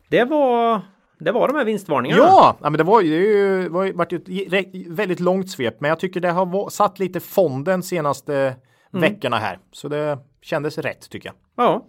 [0.08, 0.82] Det var
[1.20, 2.24] det var de här vinstvarningarna.
[2.24, 5.90] Ja, men det var ju, det var ju varit ju ett väldigt långt svep, men
[5.90, 8.56] jag tycker det har satt lite fonden senaste
[8.92, 11.36] veckorna här, så det kändes rätt tycker jag.
[11.66, 11.88] Ja.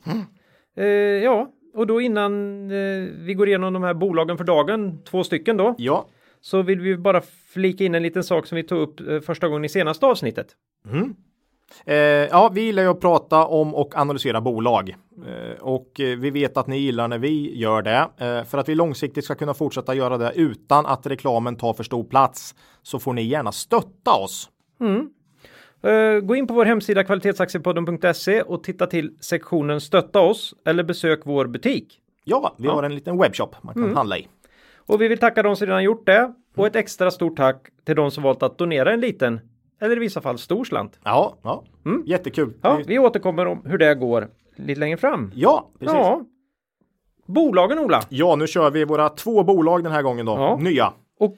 [0.77, 0.87] Eh,
[1.25, 2.33] ja, och då innan
[2.71, 6.07] eh, vi går igenom de här bolagen för dagen, två stycken då, Ja,
[6.41, 7.23] så vill vi bara
[7.53, 10.47] flika in en liten sak som vi tog upp eh, första gången i senaste avsnittet.
[11.87, 14.97] Eh, ja, vi gillar ju att prata om och analysera bolag
[15.27, 18.09] eh, och eh, vi vet att ni gillar när vi gör det.
[18.17, 21.85] Eh, för att vi långsiktigt ska kunna fortsätta göra det utan att reklamen tar för
[21.85, 24.49] stor plats så får ni gärna stötta oss.
[25.83, 31.21] Eh, gå in på vår hemsida kvalitetsaktiepodden.se och titta till sektionen stötta oss eller besök
[31.25, 32.01] vår butik.
[32.25, 34.29] Ja, vi har en liten webbshop man kan handla i.
[34.77, 37.97] Och vi vill tacka de som redan gjort det och ett extra stort tack till
[37.97, 39.41] de som valt att donera en liten
[39.81, 40.99] eller i vissa fall stor slant.
[41.05, 41.65] Ja, ja.
[42.07, 42.53] jättekul.
[42.63, 45.33] Ja, Vi- återkommer om hur det går lite längre fram.
[45.35, 45.95] ja precis.
[45.95, 46.01] Ja.
[46.01, 46.25] Ja.
[47.27, 48.03] Bolagen Ola.
[48.37, 50.33] nu kör vi våra två bolag den här gången då.
[50.33, 50.57] Ja.
[50.57, 50.93] Nya.
[51.19, 51.37] Och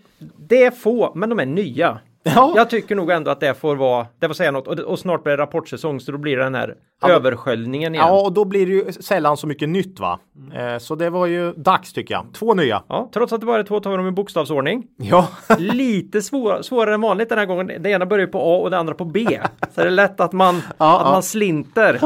[0.48, 2.00] det är få, men de är nya.
[2.24, 4.98] Ja, Jag tycker nog ändå att det får vara, det får säga något och, och
[4.98, 8.06] snart blir det rapportsäsong så då blir det den här Ja, översköljningen igen.
[8.06, 10.18] ja, och då blir det ju sällan så mycket nytt va.
[10.54, 12.26] Eh, så det var ju dags tycker jag.
[12.34, 12.82] Två nya.
[12.88, 14.84] Ja, trots att det bara är två tar vi dem i bokstavsordning.
[14.96, 17.82] Ja, Lite svår, svårare än vanligt den här gången.
[17.82, 19.40] Det ena börjar på A och det andra på B.
[19.74, 22.00] Så det är lätt att man, Ja, att man slinter.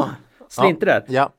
[0.49, 1.05] Slinter där.
[1.09, 1.31] ja.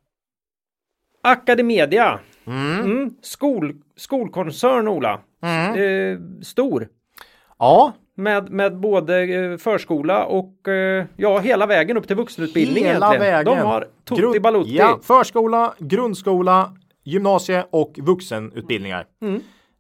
[1.24, 2.20] Academedia.
[2.48, 3.12] Mm.
[3.22, 5.20] Skol, skolkoncern Ola.
[5.44, 6.88] Eh, stor.
[7.60, 7.94] ja.
[8.20, 13.34] Med, med både eh, förskola och eh, ja, hela vägen upp till vuxenutbildning Hela egentligen.
[13.34, 13.58] vägen.
[13.58, 14.76] De har tutti balutti.
[14.78, 19.06] Ja, förskola, grundskola, gymnasie och vuxenutbildningar.
[19.22, 19.36] Mm.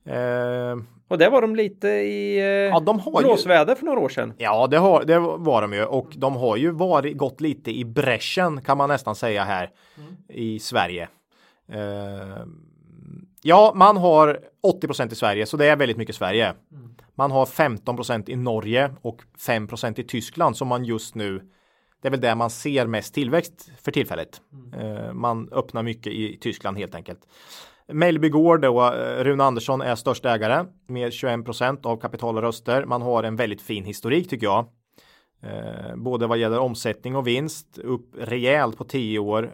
[0.05, 3.99] Eh, Och det var de lite i eh, Ja, de har ju- blåsväder för några
[3.99, 4.33] år sedan.
[4.37, 7.85] ja, det, har, det var de ju och de har ju varit, gått lite i
[7.85, 9.69] bräschen kan man nästan säga här
[10.29, 11.07] i Sverige.
[11.71, 12.45] Eh,
[13.41, 14.39] ja, man har
[14.83, 16.53] 80% i Sverige, så det är väldigt mycket Sverige.
[17.17, 21.41] Man har 15% i Norge och 5% i Tyskland som man just nu
[22.01, 24.41] det är väl där man ser mest tillväxt för tillfället.
[24.79, 27.19] Eh, man öppnar mycket i Tyskland helt enkelt.
[27.87, 32.85] Mellby Gård då, eh, Rune Andersson är störst ägare med 21% av kapital och röster.
[32.85, 34.65] Man har en väldigt fin historik tycker jag.
[35.41, 39.51] Eh, både vad gäller omsättning och vinst upp rejält på 10 år.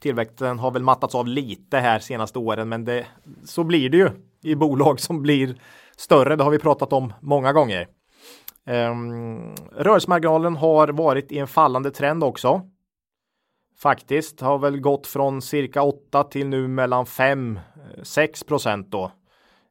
[0.00, 3.06] Tillväxten har väl mattats av lite här senaste åren, men det,
[3.44, 4.10] så blir det ju
[4.42, 5.56] i bolag som blir
[5.98, 6.36] större.
[6.36, 7.88] Det har vi pratat om många gånger.
[8.66, 12.60] Um, rörelsemarginalen har varit i en fallande trend också.
[13.78, 17.58] Faktiskt har väl gått från cirka 8 till nu mellan 5
[18.02, 19.12] 6 procent då.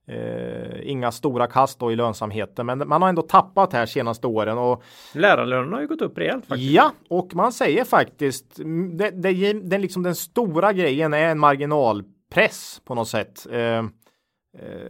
[0.09, 4.57] Eh, inga stora kast då i lönsamheten, men man har ändå tappat här senaste åren
[4.57, 6.71] och Lärarlönerna har ju gått upp rejält faktiskt.
[6.71, 8.55] Ja, och man säger faktiskt
[8.97, 13.47] det, det, den, liksom den stora grejen är en marginalpress på något sätt.
[13.51, 13.84] Eh,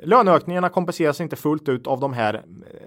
[0.04, 2.44] löneökningarna kompenseras inte fullt ut av de här,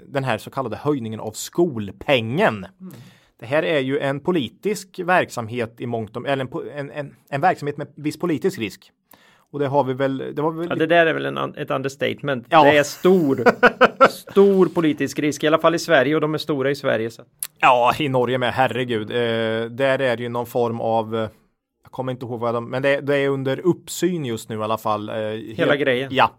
[0.07, 2.67] den här så kallade höjningen av skolpengen.
[3.41, 7.77] Det här är ju en politisk verksamhet i mångt och eller en, en, en, verksamhet
[7.77, 8.93] med viss politisk risk.
[9.53, 10.19] Och det har vi väl.
[10.35, 12.47] Det var väl Ja, det där är väl en, ett understatement.
[12.49, 12.65] Ja.
[12.65, 13.45] Det är stor,
[14.09, 17.11] stor politisk risk, i alla fall i Sverige och de är stora i Sverige.
[17.11, 17.23] Så.
[17.61, 19.11] Ja, i Norge med, herregud.
[19.11, 21.29] Eh, där är det ju någon form av eh,
[21.83, 24.63] jag kommer inte ihåg vad de, men det, det är under uppsyn just nu i
[24.63, 25.09] alla fall.
[25.09, 26.09] Eh, Hela helt- grejen.
[26.13, 26.31] Ja,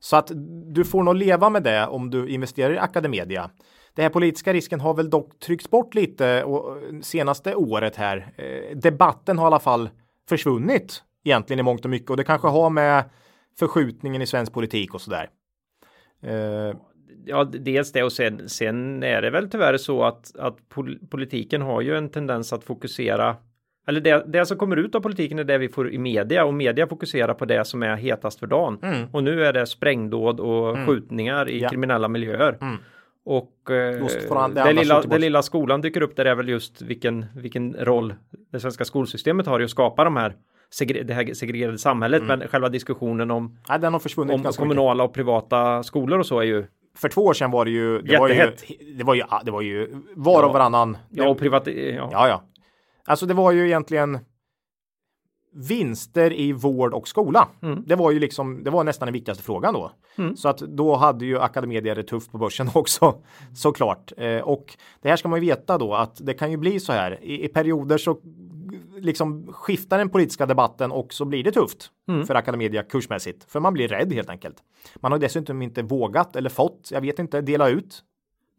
[0.00, 0.30] så att
[0.74, 3.50] du får nog leva med det om du investerar i Academedia.
[3.94, 8.32] Den här politiska risken har väl dock tryckts bort lite och eh, senaste året här.
[8.36, 9.88] Eh, debatten har i alla fall
[10.28, 13.04] försvunnit egentligen i mångt och mycket och det kanske har med
[13.58, 15.28] förskjutningen i svensk politik och sådär.
[16.22, 16.76] Eh,
[17.26, 21.62] Ja, dels det och sen, sen är det väl tyvärr så att, att pol- politiken
[21.62, 23.36] har ju en tendens att fokusera
[23.88, 26.54] eller det, det som kommer ut av politiken är det vi får i media och
[26.54, 28.78] media fokuserar på det som är hetast för dagen.
[29.12, 31.68] Och nu är det sprängdåd och skjutningar i Ja.
[31.68, 32.58] kriminella miljöer.
[33.24, 36.48] Och eh, Just för an- det lilla, det lilla skolan dyker upp där är väl
[36.48, 38.14] just vilken, vilken roll
[38.52, 40.34] det svenska skolsystemet har i att skapa de här
[40.70, 42.22] segre, det här segregerade samhället.
[42.22, 44.76] Men själva diskussionen om, nej, den har försvunnit om ganska mycket.
[44.76, 46.64] kommunala och privata skolor och så är ju
[46.96, 48.64] För två år sedan var det ju, det var ju, Jättehett.
[48.98, 50.52] det var ju, det var ju var och Ja.
[50.52, 50.96] varannan.
[51.10, 52.08] Ja, och privat, ja.
[52.12, 52.42] Ja, ja.
[53.10, 54.18] Alltså det var ju egentligen
[55.52, 57.48] vinster i vård och skola.
[57.62, 57.84] Mm.
[57.86, 59.92] Det var ju liksom, det var nästan den viktigaste frågan då.
[60.18, 60.36] Mm.
[60.36, 63.22] Så att då hade ju Academedia det tufft på börsen också,
[63.54, 64.12] såklart.
[64.16, 66.92] Eh, och det här ska man ju veta då att det kan ju bli så
[66.92, 68.20] här i, i perioder så
[68.96, 72.26] liksom skiftar den politiska debatten och så blir det tufft mm.
[72.26, 73.44] för Academedia kursmässigt.
[73.44, 74.56] För man blir rädd helt enkelt.
[74.96, 78.02] Man har dessutom inte vågat eller fått, jag vet inte, dela ut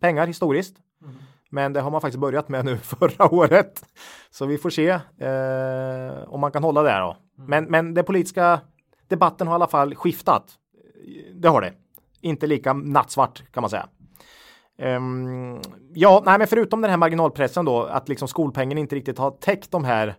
[0.01, 0.75] pengar historiskt.
[1.03, 1.15] Mm.
[1.53, 3.85] Men det har man faktiskt börjat med nu förra året.
[4.29, 7.17] Så vi får se eh, om man kan hålla det då.
[7.37, 7.49] Mm.
[7.49, 8.59] Men, men den politiska
[9.07, 10.43] debatten har i alla fall skiftat.
[11.33, 11.73] Det har det.
[12.21, 13.87] Inte lika nattsvart kan man säga.
[14.81, 15.61] Um,
[15.93, 19.71] ja, nej, men förutom den här marginalpressen då, att liksom skolpengen inte riktigt har täckt
[19.71, 20.15] de här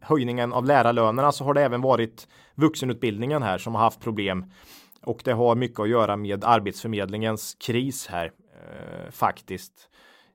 [0.00, 4.44] höjningen av lärarlönerna så har det även varit vuxenutbildningen här som har haft problem.
[5.02, 9.88] Och det har mycket att göra med Arbetsförmedlingens kris här eh, faktiskt.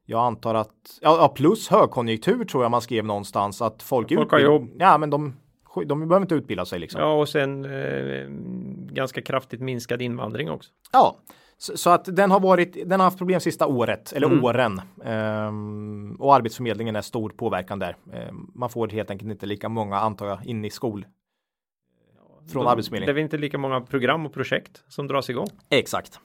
[0.10, 4.40] Jag antar att, ja plus högkonjunktur tror jag man skrev någonstans att folk, folk har
[4.40, 4.70] jobb.
[4.80, 5.34] Ja men de,
[5.86, 7.02] de behöver inte utbilda sig liksom.
[7.02, 8.28] Ja och sen eh,
[8.94, 10.72] ganska kraftigt minskad invandring också.
[10.92, 11.18] Ja,
[11.58, 14.44] så, så, att den har varit, den har haft problem sista året eller mm.
[14.44, 14.82] åren.
[15.48, 17.96] Um, och Arbetsförmedlingen är stor påverkan där.
[18.30, 21.06] Um, man får helt enkelt inte lika många antar jag in i skol.
[22.52, 23.16] Från De, Arbetsförmedlingen.
[23.16, 25.48] Det är inte lika många program och projekt som dras igång.
[25.70, 26.20] Exakt.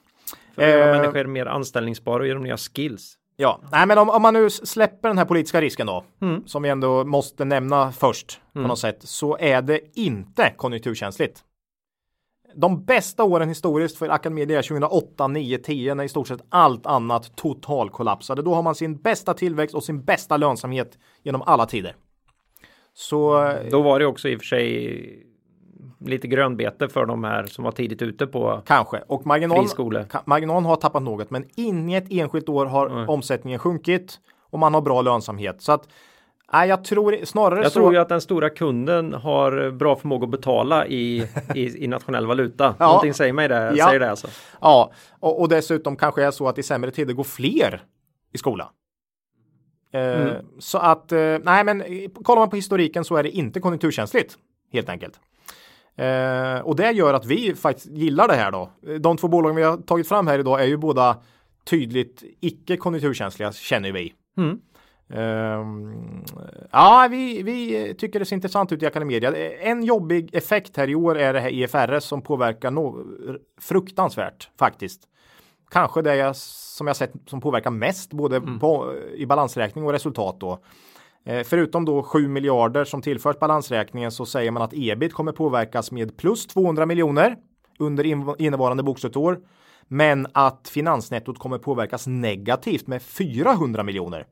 [0.55, 3.18] För att göra uh, människor mer anställningsbara och ge dem nya skills.
[3.37, 6.47] Ja, nej men om, om, man nu släpper den här politiska risken då, mm.
[6.47, 8.64] som vi ändå måste nämna först mm.
[8.64, 11.45] på något sätt, så är det inte konjunkturkänsligt.
[12.57, 16.87] De bästa åren historiskt för Academedia är 2008, 9, 10 när i stort sett allt
[16.87, 18.43] annat total kollapsade.
[18.43, 21.97] Då har man sin bästa tillväxt och sin bästa lönsamhet genom alla tider.
[22.95, 25.24] Så då var det också i och för sig
[26.05, 29.66] lite grönbete för de här som var tidigt ute på Kanske och marginal,
[30.24, 33.09] marginalen har tappat något men inget enskilt år har mm.
[33.09, 35.88] omsättningen sjunkit och man har bra lönsamhet så att
[36.52, 37.80] Nej, jag tror snarare jag så.
[37.80, 42.26] tror ju att den stora kunden har bra förmåga att betala i, i, i nationell
[42.26, 42.74] valuta.
[42.78, 42.86] ja.
[42.86, 43.72] Någonting säger mig det.
[43.76, 44.28] Ja, säger det alltså.
[44.61, 44.92] ja.
[45.20, 47.82] Och, och dessutom kanske är så att i sämre tider går fler
[48.32, 48.70] i skola.
[49.92, 50.46] Eh, mm.
[50.59, 51.84] så att eh, nej, men
[52.22, 54.38] kollar man på historiken så är det inte konjunkturkänsligt
[54.72, 55.20] helt enkelt.
[55.97, 58.70] Eh, och det gör att vi faktiskt gillar det här då.
[59.01, 61.16] De två bolagen vi har tagit fram här idag är ju båda
[61.64, 64.14] tydligt icke konjunkturkänsliga känner vi.
[64.36, 64.61] Mm.
[65.09, 66.24] Um,
[66.70, 69.36] ja, vi, vi tycker det ser intressant ut i Academedia.
[69.61, 73.05] En jobbig effekt här i år är det här EFRS som påverkar no
[73.61, 75.03] fruktansvärt faktiskt.
[75.70, 78.59] Kanske det jag, som jag sett som påverkar mest både mm.
[78.59, 80.59] på, i balansräkning och resultat då.
[81.25, 85.93] Eh, förutom då 7 miljarder som tillförs balansräkningen så säger man att ebit kommer påverkas
[85.93, 87.37] med plus 200 miljoner
[87.79, 89.41] under in, innevarande bokslutsår.
[89.89, 94.27] Men att finansnettot kommer påverkas negativt med 400 miljoner.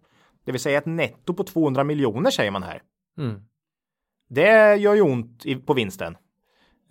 [0.45, 2.83] Det vill säga ett netto på 200 miljoner säger man här.
[3.19, 3.41] Mm.
[4.29, 6.17] Det gör ju ont på vinsten.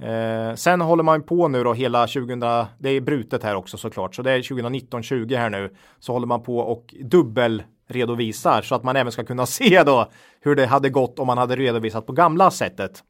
[0.02, 2.39] Eh, sen håller man på nu då hela 2000,
[2.80, 6.43] det är brutet här också såklart, så det är 2019-20 här nu, så håller man
[6.43, 10.12] på och dubbel redovisar så att man även ska kunna se då
[10.42, 13.04] hur det hade gått om man hade redovisat på gamla sättet.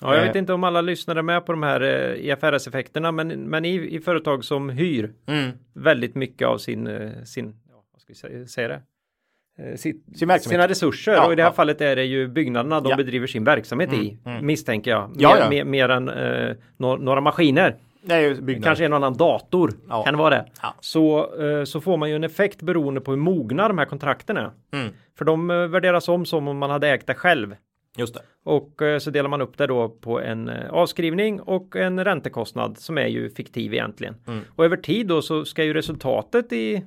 [0.00, 0.38] Ja, jag vet eh.
[0.38, 4.44] inte om alla lyssnare med på de här eh, IFRS-effekterna, men, men i, i företag
[4.44, 5.50] som hyr mm.
[5.74, 8.82] väldigt mycket av sin, eh, sin ja, vad ska vi säga det?
[9.76, 11.54] Sitt, sin sina resurser ja, och i det här ja.
[11.54, 14.46] fallet är det ju byggnaderna de bedriver sin verksamhet mm, i mm.
[14.46, 15.16] misstänker jag.
[15.16, 17.76] Mer, mer, mer än eh, några maskiner.
[18.62, 19.72] Kanske en annan dator
[20.04, 20.46] kan det vara det.
[20.80, 24.36] Så, eh, så får man ju en effekt beroende på hur mogna de här kontrakten
[24.36, 24.50] är.
[24.72, 24.92] Mm.
[25.18, 27.56] För de eh, värderas om som om man hade ägt det själv.
[27.96, 28.20] Just det.
[28.44, 32.98] Och eh, så delar man upp det då på en avskrivning och en räntekostnad som
[32.98, 34.14] är ju fiktiv egentligen.
[34.26, 34.40] Mm.
[34.56, 36.84] Och över tid då så ska ju resultatet i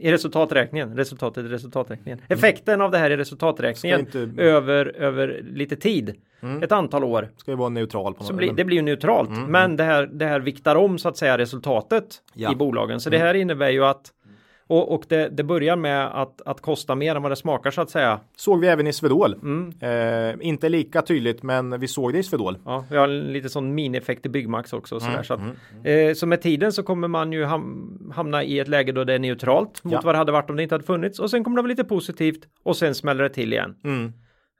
[0.00, 2.18] i resultaträkningen, resultatet i resultaträkningen.
[2.18, 2.38] Mm.
[2.38, 4.30] Effekten av det här i resultaträkningen inte...
[4.36, 6.62] över, över lite tid, mm.
[6.62, 7.28] ett antal år.
[7.36, 8.14] Ska ju vara neutral.
[8.14, 9.42] På så bli, det blir ju neutralt, mm.
[9.42, 9.76] men mm.
[9.76, 12.52] det här, det här viktar om så att säga resultatet ja.
[12.52, 13.00] i bolagen.
[13.00, 13.26] Så det mm.
[13.26, 14.12] här innebär ju att
[14.70, 17.80] och, och det, det, börjar med att, att kosta mer än vad det smakar så
[17.80, 18.20] att säga.
[18.36, 19.34] Såg vi även i Svedol.
[19.34, 19.72] Mm.
[19.80, 22.58] Eh, inte lika tydligt men vi såg det i Svedol.
[22.64, 24.94] Ja, vi har lite sån minieffekt i Byggmax också.
[24.94, 25.10] Mm.
[25.10, 25.56] Sådär, så, att, mm.
[25.84, 26.08] mm.
[26.08, 29.14] eh, så med tiden så kommer man ju ham hamna i ett läge då det
[29.14, 30.00] är neutralt mot ja.
[30.04, 31.18] vad det hade varit om det inte hade funnits.
[31.18, 33.74] Och sen kommer det vara lite positivt och sen smäller det till igen.
[33.84, 34.12] Mm.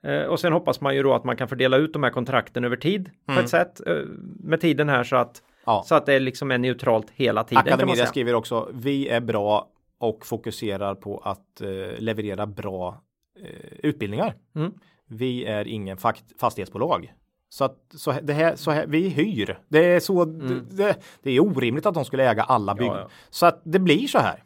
[0.07, 2.63] Eh, och sen hoppas man ju då att man kan fördela ut de här kontrakten
[2.63, 3.43] över tid på mm.
[3.43, 3.95] ett sätt eh,
[4.43, 5.83] med tiden här så att Ja.
[5.85, 7.63] Så att det liksom är neutralt hela tiden.
[7.67, 9.67] Academedia skriver också, vi är bra
[10.01, 13.01] och fokuserar på att eh, leverera bra
[13.39, 14.35] eh, utbildningar.
[14.55, 14.71] Mm.
[15.07, 15.97] Vi är ingen
[16.37, 17.13] fastighetsbolag.
[17.49, 19.59] Så att så det här, så här, vi hyr.
[19.67, 20.67] Det är så mm.
[20.71, 22.87] det, det, är orimligt att de skulle äga alla bygg.
[22.87, 23.09] Ja, ja.
[23.29, 24.43] Så att det blir så här.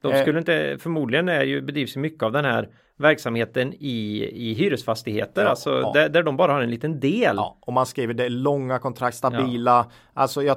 [0.00, 4.54] De skulle eh, inte, förmodligen är ju, bedrivs mycket av den här verksamheten i, i
[4.54, 5.92] hyresfastigheter, ja, alltså ja.
[5.94, 7.36] Där, där de bara har en liten del.
[7.36, 9.90] Ja, och man skriver det långa kontrakt, stabila.
[10.14, 10.56] Alltså jag,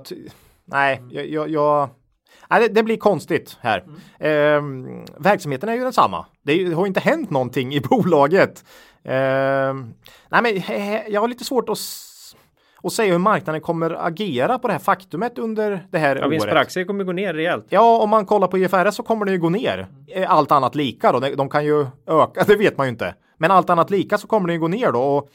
[0.66, 1.90] nej, jag, jag, jag
[2.50, 3.84] Nej, det, blir konstigt här.
[4.20, 4.86] Mm.
[4.98, 6.26] Eh, verksamheten är ju densamma.
[6.42, 8.64] Det, har inte hänt någonting i bolaget.
[9.04, 9.74] Eh,
[10.30, 10.62] nej, men
[11.14, 11.78] jag har lite svårt att
[12.84, 16.32] och säga hur marknaden kommer agera på det här faktumet under det här ja, året.
[16.32, 17.66] Vinst per aktie kommer gå ner rejält.
[17.70, 19.88] Ja, om man kollar på IFRS så kommer det ju gå ner.
[20.28, 21.20] Allt annat lika då.
[21.20, 23.16] De kan ju öka, det vet man ju inte.
[23.38, 25.02] Men allt annat lika så kommer det ju gå ner då.
[25.02, 25.30] Och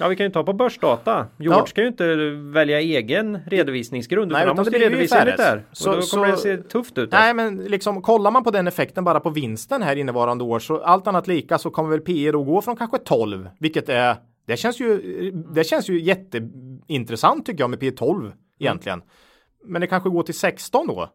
[0.00, 1.26] Ja, vi kan ju ta på börsdata.
[1.36, 1.66] George ja.
[1.66, 2.16] ska ju inte
[2.52, 4.32] välja egen redovisningsgrund.
[4.32, 5.64] Nej, utan han måste redovisa det där.
[5.72, 7.12] Så, och då kommer så, det se tufft ut.
[7.12, 10.80] Nej, men liksom kollar man på den effekten bara på vinsten här innevarande år så
[10.80, 14.56] allt annat lika så kommer väl PE då gå från kanske 12, vilket är det
[14.56, 18.98] känns ju, det känns ju jätteintressant tycker jag med P 12 egentligen.
[18.98, 19.72] Mm.
[19.72, 21.08] Men det kanske går till 16 då.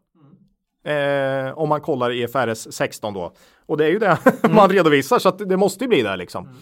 [0.90, 3.32] Eh, om man kollar EFRS 16 då.
[3.66, 4.56] Och det är ju det mm.
[4.56, 6.44] man redovisar så att det måste ju bli det liksom.
[6.44, 6.56] Mm.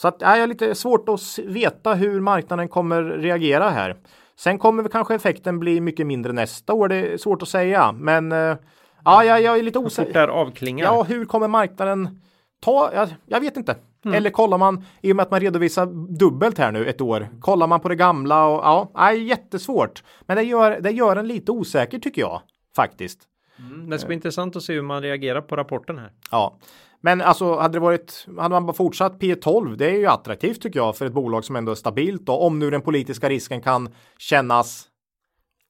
[0.00, 3.96] Så att ja, jag har lite svårt att veta hur marknaden kommer reagera här.
[4.36, 6.88] Sen kommer kanske effekten bli mycket mindre nästa år.
[6.88, 8.56] Det är svårt att säga, men eh,
[9.04, 10.28] ja, jag, jag är lite osäker.
[10.28, 10.84] avklingar.
[10.86, 12.20] Ja, hur kommer marknaden
[12.60, 12.90] ta?
[12.94, 13.76] Jag, jag vet inte.
[14.04, 14.14] Mm.
[14.16, 15.86] Eller kollar man, i och med att man redovisar
[16.18, 20.02] dubbelt här nu ett år, kollar man på det gamla och ja, nej, jättesvårt.
[20.20, 22.40] Men det gör, det gör en lite osäker tycker jag
[22.76, 23.29] faktiskt.
[23.60, 26.10] Mm, det ska bli intressant att se hur man reagerar på rapporten här.
[26.30, 26.58] Ja,
[27.00, 30.80] men alltså hade det varit, hade man bara fortsatt P12, det är ju attraktivt tycker
[30.80, 33.94] jag för ett bolag som ändå är stabilt och om nu den politiska risken kan
[34.18, 34.86] kännas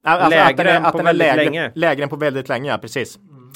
[0.03, 1.73] Alltså lägre att den är, att den är lägre, länge.
[1.75, 3.17] lägre än på väldigt länge, ja, precis.
[3.17, 3.53] Mm.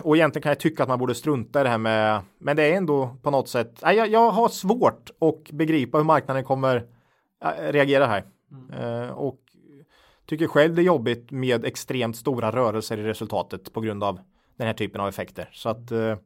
[0.00, 2.62] Och egentligen kan jag tycka att man borde strunta i det här med, men det
[2.62, 6.86] är ändå på något sätt, jag, jag har svårt att begripa hur marknaden kommer
[7.58, 8.24] reagera här.
[8.52, 8.84] Mm.
[8.84, 9.38] Uh, och
[10.30, 14.20] tycker själv det är jobbigt med extremt stora rörelser i resultatet på grund av
[14.56, 15.48] den här typen av effekter.
[15.52, 16.16] Så att uh,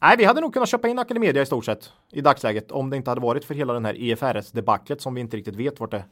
[0.00, 2.96] Nej, vi hade nog kunnat köpa in Academedia i stort sett i dagsläget om det
[2.96, 5.90] inte hade varit för hela den här IFRS debaclet som vi inte riktigt vet vart
[5.90, 6.04] det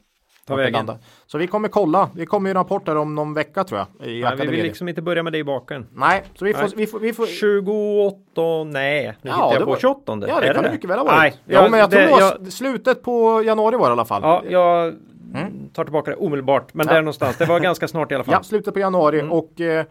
[0.45, 0.91] tar vägen.
[1.25, 2.09] Så vi kommer kolla.
[2.15, 4.07] Vi kommer ju rapporter om någon vecka tror jag.
[4.07, 5.87] I nej, vi vill liksom inte börja med det i baken.
[5.91, 7.25] Nej, så vi får, vi får, vi får...
[7.25, 10.17] 28, nej, nu ja, jag på 28.
[10.27, 11.17] Ja, det är kan det mycket väl ha varit.
[11.17, 12.53] Nej, ja, men jag tror det, jag...
[12.53, 14.21] slutet på januari var det i alla fall.
[14.23, 14.95] Ja, jag
[15.35, 15.69] mm.
[15.69, 16.93] tar tillbaka det omedelbart, men ja.
[16.93, 17.37] där någonstans.
[17.37, 18.33] Det var ganska snart i alla fall.
[18.33, 19.31] Ja, slutet på januari mm.
[19.31, 19.85] och eh,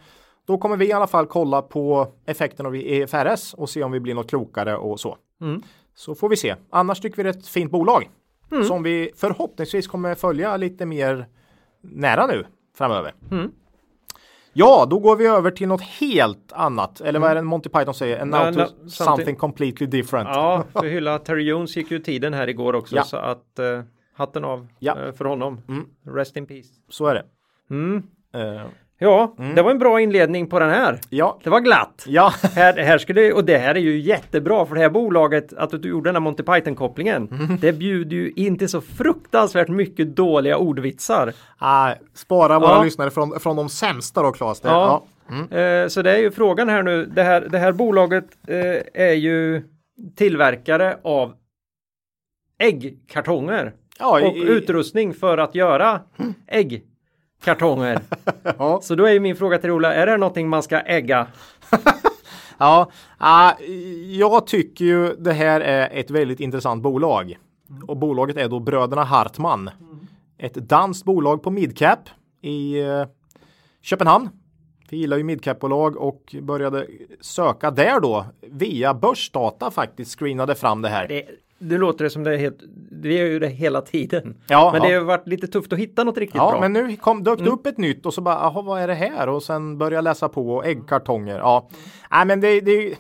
[0.47, 4.01] då kommer vi i alla fall kolla på effekten av EFRS och se om vi
[4.01, 5.16] blir något klokare och så.
[5.41, 5.62] Mm.
[5.95, 6.55] Så får vi se.
[6.70, 8.11] Annars tycker vi det är ett fint bolag
[8.53, 8.64] mm.
[8.64, 11.26] som vi förhoppningsvis kommer följa lite mer
[11.80, 13.14] nära nu framöver.
[13.30, 13.51] Mm.
[14.53, 17.01] Ja, då går vi över till något helt annat.
[17.01, 18.18] Eller vad är det Monty Python säger?
[18.18, 20.28] En no, no, something, something completely different.
[20.28, 23.05] Ja, för hylla Terry Jones gick ju tiden här igår också ja.
[23.05, 23.82] så att uh,
[24.14, 24.96] hatten av ja.
[25.06, 25.62] uh, för honom.
[25.68, 25.86] Mm.
[26.06, 26.68] Rest in peace.
[26.88, 27.24] Så är det.
[27.70, 28.02] Mm.
[28.36, 28.66] Uh.
[29.02, 29.54] Ja, mm.
[29.54, 31.00] det var en bra inledning på den här.
[31.08, 31.40] Ja.
[31.44, 32.04] Det var glatt.
[32.06, 32.32] Ja.
[32.54, 35.88] här, här skulle, och det här är ju jättebra för det här bolaget, att du
[35.88, 37.28] gjorde den här Monty Python-kopplingen.
[37.30, 37.56] Mm.
[37.61, 41.32] Det bjuder ju inte så fruktansvärt mycket dåliga ordvitsar.
[41.58, 42.82] Ah, spara våra ja.
[42.82, 44.61] lyssnare från, från de sämsta då, Claes.
[44.64, 44.70] Ja.
[44.70, 45.34] ja.
[45.34, 45.82] Mm.
[45.82, 47.04] Eh, så det är ju frågan här nu.
[47.06, 49.62] Det här, det här bolaget eh, är ju
[50.16, 51.34] tillverkare av
[52.58, 53.72] äggkartonger.
[54.01, 56.34] Ja, och i, utrustning för att göra mm.
[56.46, 56.84] ägg
[57.44, 58.01] kartonger.
[58.59, 58.80] ja.
[58.82, 61.26] Så då är min fråga till Ola, är det någonting man ska ägga?
[62.59, 62.90] ja,
[63.20, 63.66] uh,
[64.18, 67.38] jag tycker ju det här är ett väldigt intressant bolag.
[67.86, 69.70] Och bolaget är då Bröderna Hartman.
[70.38, 72.09] Ett danskt bolag på midcap
[72.42, 73.07] i uh,
[73.82, 74.28] Köpenhamn.
[74.90, 76.86] Vi gillar ju midcap-bolag och började
[77.20, 81.09] söka där då via börsdata faktiskt screenade fram det här.
[81.09, 81.28] Det,
[81.61, 82.58] det låter det som det är helt,
[82.90, 84.36] vi gör ju det hela tiden.
[84.48, 84.88] Ja, men ja.
[84.88, 86.61] det har varit lite tufft att hitta något riktigt ja, bra.
[86.61, 87.54] men nu kom, dök det mm.
[87.54, 89.28] upp ett nytt och så bara, jaha vad är det här?
[89.28, 91.38] Och sen börja läsa på äggkartonger.
[91.38, 91.82] Ja, mm.
[92.11, 92.94] nej men det, det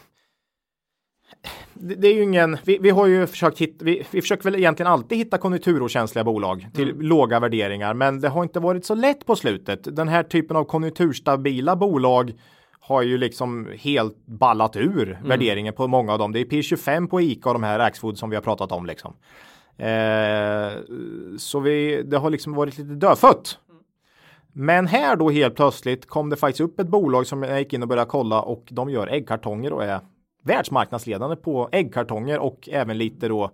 [1.82, 4.92] det är ju ingen, vi, vi har ju försökt hitta, vi, vi, försöker väl egentligen
[4.92, 7.02] alltid hitta konjunkturokänsliga bolag till mm.
[7.02, 9.96] låga värderingar, men det har inte varit så lätt på slutet.
[9.96, 12.32] Den här typen av konjunkturstabila bolag
[12.90, 15.28] har ju liksom helt ballat ur mm.
[15.28, 16.32] värderingen på många av dem.
[16.32, 19.14] Det är P25 på ICA och de här Axfood som vi har pratat om liksom.
[19.76, 20.72] Eh,
[21.38, 23.58] så vi, det har liksom varit lite dödfött.
[24.52, 27.82] Men här då helt plötsligt kom det faktiskt upp ett bolag som jag gick in
[27.82, 30.00] och började kolla och de gör äggkartonger och är
[30.44, 33.50] världsmarknadsledande på äggkartonger och även lite då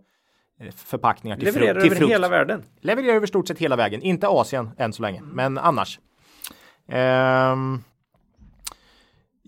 [0.60, 1.96] eh, förpackningar till, Levererar frukt.
[1.96, 2.62] över hela världen?
[2.80, 4.02] Levererar över stort sett hela vägen.
[4.02, 5.30] Inte Asien än så länge, mm.
[5.30, 6.00] men annars.
[7.52, 7.84] Um,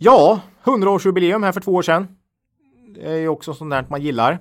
[0.01, 2.09] Ja, 100-årsjubileum här för två år sedan.
[2.94, 4.38] Det är ju också sånt där man gillar.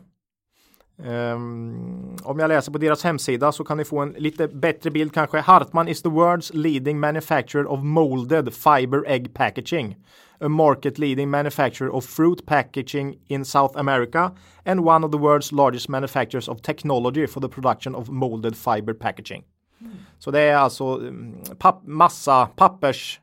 [1.05, 5.14] Um, om jag läser på deras hemsida så kan ni få en lite bättre bild
[5.14, 5.39] kanske.
[5.39, 9.95] Hartman is the world's leading manufacturer of molded fiber egg packaging.
[10.39, 14.32] A market leading manufacturer of fruit packaging in South America
[14.66, 18.93] and one of the world's largest manufacturers of technology for the production of molded fiber
[18.93, 19.43] packaging.
[19.82, 19.93] Mm.
[20.20, 23.20] Så det är alltså mm, papp, massa pappers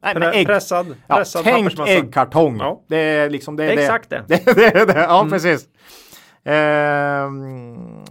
[0.00, 2.58] Nej, men ägg, pressad, pressad ja, tänk äggkartong.
[2.58, 2.82] Ja.
[2.86, 3.62] Det är liksom det.
[3.66, 4.24] det är exakt det.
[4.28, 5.30] det, det, det ja, mm.
[5.30, 5.68] precis.
[6.44, 8.04] Ehm,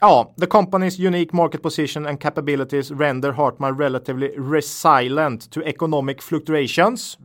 [0.00, 7.18] ja, the company's unique market position and capabilities render Hartman relatively resilient to economic fluctuations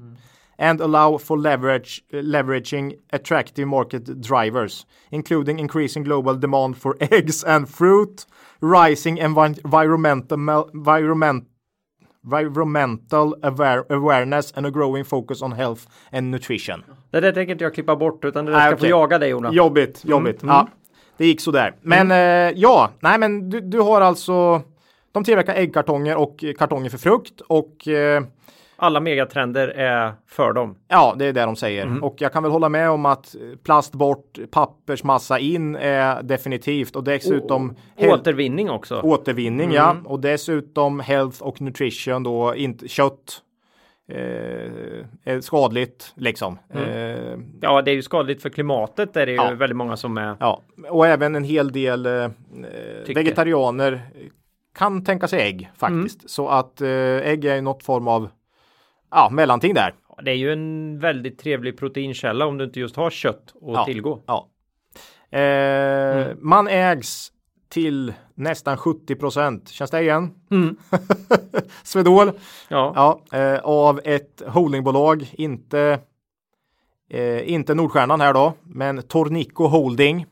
[0.61, 7.67] and allow for leverage, leveraging attractive market drivers, including increasing global demand for eggs and
[7.67, 8.25] fruit,
[8.61, 11.47] rising envi- environmental, environment,
[12.23, 16.83] environmental aware, awareness and a growing focus on health and nutrition.
[17.11, 19.29] Det där tänker inte jag klippa bort utan det där ska Nej, få jaga dig
[19.29, 19.53] Jonas.
[19.53, 20.39] Jobbigt, jobbigt.
[20.43, 20.67] Ja,
[21.17, 21.73] det gick sådär.
[21.81, 24.61] Men eh, ja, nej men du, du har alltså
[25.11, 28.23] de tillverkar äggkartonger och kartonger för frukt och eh,
[28.83, 30.75] Alla megatrender är för dem.
[30.87, 32.03] ja, det är det de säger.
[32.03, 37.03] Och jag kan väl hålla med om att plast bort, pappersmassa in är definitivt och
[37.03, 39.01] dessutom hel- Återvinning också.
[39.01, 39.95] återvinning, ja.
[40.05, 43.41] Och dessutom health och nutrition då, inte kött.
[44.09, 44.17] Eh,
[45.25, 46.59] är skadligt liksom.
[46.73, 46.81] Eh,
[47.61, 49.13] Ja, det är ju skadligt för klimatet.
[49.13, 49.51] Där är det ju Ja.
[49.53, 50.35] väldigt många som är.
[50.39, 52.29] Ja, och även en hel del eh,
[53.07, 54.01] vegetarianer
[54.75, 56.29] kan tänka sig ägg faktiskt.
[56.29, 56.89] Så att eh,
[57.29, 58.29] ägg är ju något form av
[59.11, 59.93] ja, mellanting där.
[60.23, 63.85] Det är ju en väldigt trevlig proteinkälla om du inte just har kött att Ja.
[63.85, 64.23] tillgå.
[64.27, 64.47] Ja.
[65.39, 67.31] Eh, Man ägs
[67.69, 69.69] till nästan 70 procent.
[69.69, 70.29] Känns det igen?
[71.83, 72.31] Swedol.
[72.69, 72.93] Ja,
[73.31, 75.99] Ja, eh, av ett holdingbolag, inte
[77.09, 80.25] eh, inte Nordstjärnan här då, men Tornico Holding.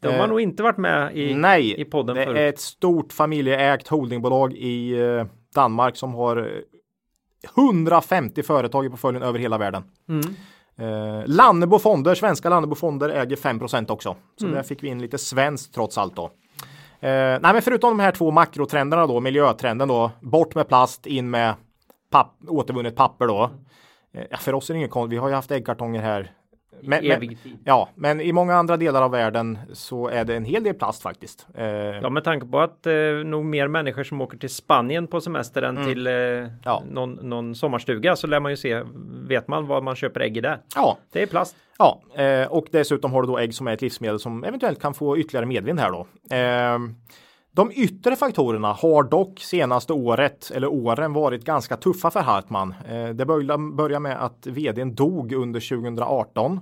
[0.00, 2.38] de har eh, nog inte varit med i, Nej, i podden det förut.
[2.38, 6.44] är ett stort familjeägt holdingbolag i eh, Danmark som har eh,
[7.56, 9.82] 150 företag i portföljen över hela världen.
[10.08, 10.26] Mm.
[10.76, 14.16] Eh, Lannebo Fonder, svenska Lannebo Fonder äger 5% också.
[14.36, 14.56] Så Mm.
[14.56, 16.24] där fick vi in lite svenskt trots allt då.
[17.00, 21.30] Eh, nej, men förutom de här två makrotrenderna då, miljötrenden då, bort med plast, in
[21.30, 21.54] med
[22.10, 23.50] papp, återvunnet papper då.
[24.14, 26.32] Eh, för oss är det ingen konst, vi har ju haft äggkartonger här.
[26.80, 30.62] Men, men, ja, men i många andra delar av världen så är det en hel
[30.64, 31.46] del plast faktiskt.
[31.54, 32.92] Eh, Ja, med tanke på att eh,
[33.24, 36.50] nog mer människor som åker till Spanien på semester än till eh, Mm.
[36.64, 36.82] Ja.
[36.90, 38.82] någon, någon sommarstuga så lär man ju se,
[39.28, 40.58] vet man vad man köper ägg i där.
[40.74, 41.56] ja, Det är plast.
[41.78, 44.94] Ja, eh, och dessutom har du då ägg som är ett livsmedel som eventuellt kan
[44.94, 46.06] få ytterligare medvind här då.
[47.54, 52.74] De yttre faktorerna har dock senaste året eller åren varit ganska tuffa för Hartman.
[52.88, 56.60] Eh, det började börja med att vdn dog under 2018.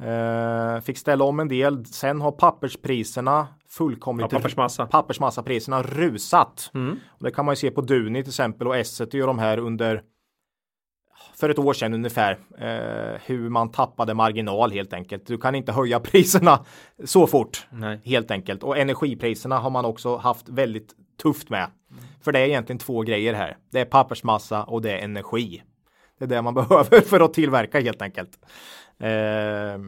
[0.00, 1.86] Eh, fick ställa om en del.
[1.86, 4.86] Sen har papperspriserna fullkomligt Ja, pappersmassa.
[4.86, 6.70] pappersmassapriserna rusat.
[7.08, 9.58] Och det kan man ju se på Duni till exempel och Essity och de här
[9.58, 10.02] under
[11.36, 15.26] för ett år sedan ungefär eh, hur man tappade marginal helt enkelt.
[15.26, 16.64] Du kan inte höja priserna
[17.04, 18.00] så fort Nej.
[18.04, 21.70] helt enkelt och energipriserna har man också haft väldigt tufft med.
[22.24, 23.56] För det är egentligen två grejer här.
[23.72, 25.62] Det är pappersmassa och det är energi.
[26.18, 28.38] Det är det man behöver för att tillverka helt enkelt.
[28.98, 29.80] Eh,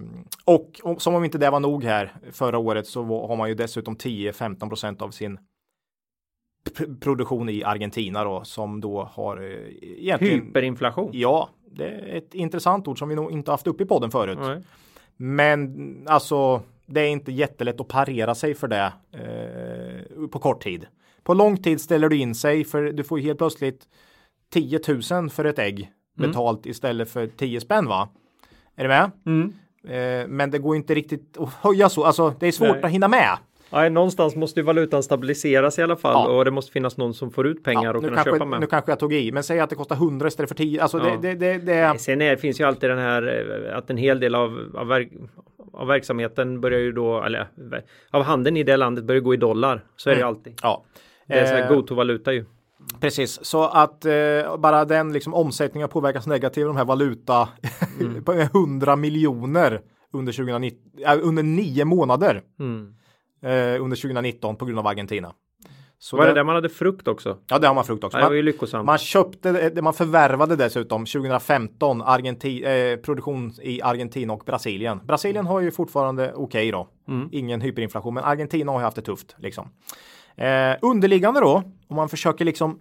[0.45, 3.49] och, och som om inte det var nog här förra året så var, har man
[3.49, 5.39] ju dessutom 10-15 procent av sin
[7.01, 11.11] produktion i Argentina då som då har eh, egentligen Hyperinflation.
[11.13, 14.39] Ja, det är ett intressant ord som vi nog inte haft uppe i podden förut.
[14.41, 14.63] Nej.
[15.17, 20.87] Men alltså, det är inte jättelätt att parera sig för det eh, på kort tid.
[21.23, 23.89] På lång tid ställer du in sig för du får helt plötsligt
[24.53, 28.09] 10 000 för ett ägg betalt istället för 10 spänn va?
[28.77, 29.11] Är du med?
[29.89, 32.05] Eh, men det går inte riktigt att höja så.
[32.05, 32.85] Alltså, det är svårt Nej.
[32.85, 33.39] att hinna med.
[33.71, 36.37] Nej, någonstans måste ju valutan stabiliseras i alla fall Ja.
[36.39, 38.61] och det måste finnas någon som får ut pengar och nu, kunna kanske, köpa med.
[38.61, 40.83] nu kanske jag tog i, men säg att det kostar 100 istället för 10.
[40.83, 41.17] Alltså Ja.
[41.23, 43.23] det, det, det, Sen är, finns ju alltid den här
[43.71, 45.09] eh, att en hel del av, av, verk,
[45.73, 47.49] av verksamheten börjar ju då, eller
[48.11, 49.85] av handeln i det landet börjar gå i dollar.
[49.97, 50.55] Så är det ju alltid.
[50.63, 50.85] ja.
[51.29, 52.45] Det är så här Eh, go-to-valuta ju.
[53.01, 57.49] Precis, så att eh, bara den liksom omsättningen påverkas negativt av de här valuta
[58.25, 59.81] på 100 miljoner
[60.13, 62.95] under 2019, äh, under nio månader Mm.
[63.43, 65.33] Eh, under 2019 på grund av Argentina.
[65.99, 67.39] Så Var det det, där man hade frukt också?
[67.51, 68.19] Ja, det har man frukt också.
[68.19, 68.87] Ja, det var ju Man, lyckosamt.
[68.87, 75.01] man köpte, det- man förvärvade dessutom 2015 Argenti, eh, produktion i Argentina och Brasilien.
[75.05, 76.89] Brasilien har ju fortfarande okej då.
[77.09, 77.29] Mm.
[77.33, 79.69] Ingen hyperinflation, men Argentina har ju haft det tufft liksom.
[80.37, 82.79] Eh, underliggande då, om man försöker liksom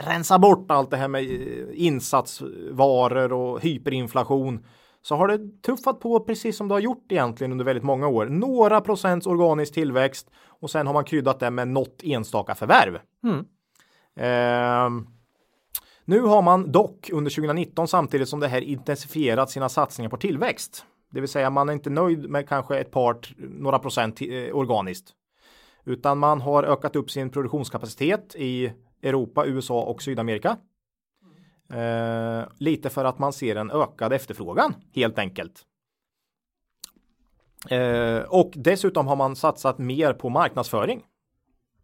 [0.00, 4.64] rensa bort allt det här med eh, insatsvaror och hyperinflation
[5.02, 8.26] så har det tuffat på precis som det har gjort egentligen under väldigt många år.
[8.26, 10.30] Några procents organisk tillväxt
[10.60, 12.98] och sen har man kryddat det med något enstaka förvärv.
[13.24, 13.44] Mm.
[14.16, 15.06] Ehm,
[16.04, 20.84] nu har man dock under 2019 samtidigt som det här intensifierat sina satsningar på tillväxt.
[21.10, 25.14] Det vill säga man är inte nöjd med kanske ett par, några procent eh, organiskt.
[25.84, 28.72] Utan man har ökat upp sin produktionskapacitet i
[29.02, 30.56] Europa, USA och Sydamerika.
[31.72, 35.64] Eh, lite för att man ser en ökad efterfrågan helt enkelt.
[37.70, 41.02] Eh, och dessutom har man satsat mer på marknadsföring.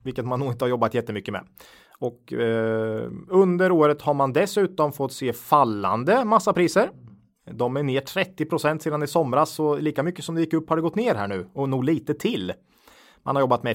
[0.02, 1.46] Vilket man nog inte har jobbat jättemycket med.
[1.98, 6.90] Och eh, under året har man dessutom fått se fallande massapriser.
[7.50, 10.76] De är ner 30% sedan i somras så lika mycket som det gick upp har
[10.76, 12.52] det gått ner här nu och nog lite till.
[13.22, 13.72] Man har jobbat med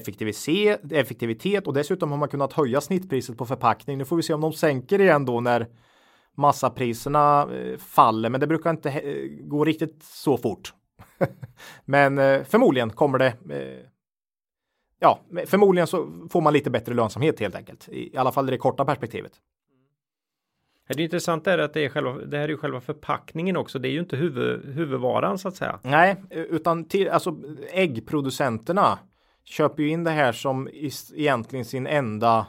[0.90, 3.98] effektivitet och dessutom har man kunnat höja snittpriset på förpackning.
[3.98, 5.66] Nu får vi se om de sänker igen då när
[6.36, 9.00] massapriserna eh, faller, men det brukar inte
[9.40, 10.74] gå riktigt så fort.
[11.84, 13.34] men eh, förmodligen kommer det.
[13.50, 13.86] Eh,
[14.98, 17.88] ja, förmodligen så får man lite bättre lönsamhet helt enkelt.
[17.88, 19.32] I alla fall i det korta perspektivet.
[20.88, 23.78] Det är intressant är att det är själva, det här är ju själva förpackningen också.
[23.78, 25.78] Det är ju inte huvud, huvudvaran så att säga.
[25.82, 27.36] Nej, utan till, alltså
[27.72, 28.98] äggproducenterna
[29.44, 30.68] köper ju in det här som
[31.14, 32.46] egentligen sin enda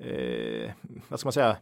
[0.00, 0.70] eh,
[1.08, 1.56] vad ska man säga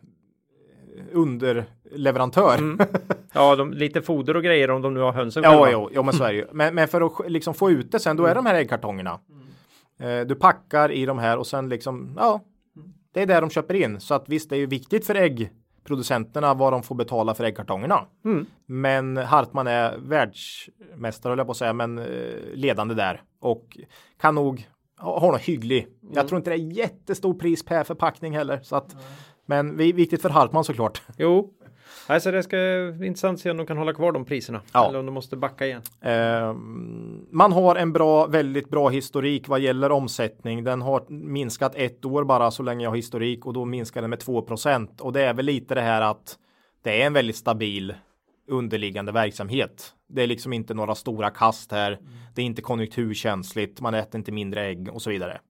[1.13, 2.59] underleverantör.
[2.59, 2.79] Mm.
[3.33, 6.15] Ja, de, lite foder och grejer om de nu har hönsen Ja, jo, jo, men
[6.15, 6.47] så är det ju.
[6.53, 9.21] Men, men för att liksom få ut det sen, då är de här äggkartongerna.
[9.31, 10.21] Mm.
[10.21, 12.41] Eh, du packar i de här och sen liksom, ja,
[13.15, 14.01] det är där de köper in.
[14.01, 18.05] Så att visst, det är ju viktigt för äggproducenterna vad de får betala för äggkartongerna.
[18.25, 18.47] Mm.
[18.67, 22.05] Men Hartman är världsmästare, höll jag på att säga, men eh,
[22.55, 23.79] ledande där och
[24.21, 24.69] kan nog
[24.99, 25.83] ha något hygglig.
[25.83, 26.15] Mm.
[26.15, 28.61] Jag tror inte det är jättestor pris per förpackning heller.
[28.63, 28.97] Så att,
[29.49, 31.03] men viktigt för Hartman såklart.
[31.17, 31.55] Jo,
[32.07, 34.61] Alltså det ska intressant att se om de kan hålla kvar de priserna.
[34.73, 34.89] Ja.
[34.89, 35.83] Eller om de måste backa igen.
[36.01, 36.55] Eh,
[37.31, 40.65] man har en bra, väldigt bra historik vad gäller omsättning.
[40.65, 44.11] Den har minskat ett år bara så länge jag har historik och då minskar den
[44.11, 44.47] med 2
[45.01, 46.39] Och det är väl lite det här att
[46.83, 47.95] det är en väldigt stabil
[48.49, 49.93] underliggande verksamhet.
[50.09, 51.93] Det är liksom inte några stora kast här.
[51.93, 52.05] Mm.
[52.35, 53.81] Det är inte konjunkturkänsligt.
[53.81, 55.41] Man äter inte mindre ägg och så vidare.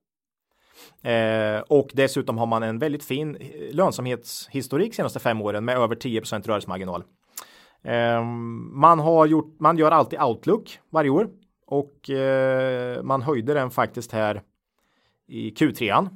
[1.01, 5.95] Eh, och dessutom har man en väldigt fin eh, lönsamhetshistorik senaste fem åren med över
[5.95, 7.03] 10 rörelsemarginal.
[7.83, 8.23] Eh,
[8.71, 11.29] man har gjort, man gör alltid outlook varje år
[11.67, 14.41] och eh, man höjde den faktiskt här
[15.27, 16.09] i Q3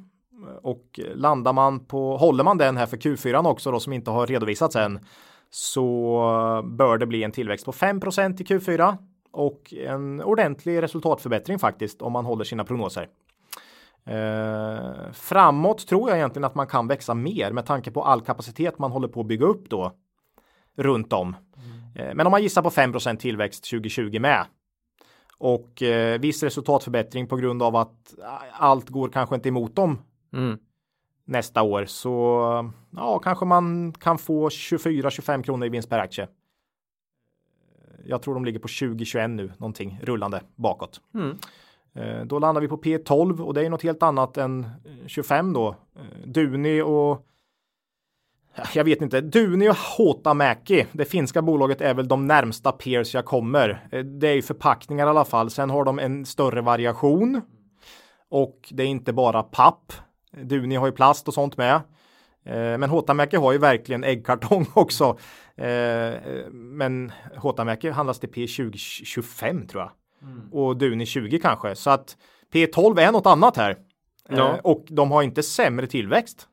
[0.62, 4.26] och landar man på, håller man den här för Q4 också då som inte har
[4.26, 4.98] redovisats än
[5.50, 8.96] så bör det bli en tillväxt på 5% i Q4
[9.30, 13.08] och en ordentlig resultatförbättring faktiskt om man håller sina prognoser.
[14.06, 18.78] Eh, framåt tror jag egentligen att man kan växa mer med tanke på all kapacitet
[18.78, 19.92] man håller på att bygga upp då
[20.76, 21.36] runt om.
[21.56, 22.08] Mm.
[22.08, 24.46] Eh, men om man gissar på 5% tillväxt 2020 med
[25.38, 28.14] och eh, viss resultatförbättring på grund av att
[28.52, 29.98] allt går kanske inte emot dem
[30.32, 30.58] mm.
[31.24, 36.28] nästa år så ja, kanske man kan få 24-25 kronor i vinst per aktie.
[38.06, 41.00] Jag tror de ligger på 20-21 nu, någonting rullande bakåt.
[41.14, 41.38] Mm.
[41.94, 45.52] Eh, då landar vi på P12 och det är något helt annat än eh, 25
[45.52, 45.68] då.
[45.68, 47.26] Eh, Duni och
[48.74, 53.24] jag vet inte, Duni och Hotamäki, det finska bolaget är väl de närmsta peers jag
[53.24, 53.88] kommer.
[54.04, 55.50] Det är ju förpackningar i alla fall.
[55.50, 57.40] Sen har de en större variation
[58.28, 59.92] och det är inte bara papp.
[60.42, 61.80] Duni har ju plast och sånt med.
[62.78, 65.18] Men Hotamäki har ju verkligen äggkartong också.
[66.52, 69.90] Men Hotamäki handlas till P2025 tror jag.
[70.24, 70.52] Mm.
[70.52, 71.74] Och Duni 20 kanske.
[71.74, 72.16] Så att
[72.52, 73.76] P12 är något annat här.
[74.28, 74.54] Ja.
[74.54, 76.48] Eh, och de har inte sämre tillväxt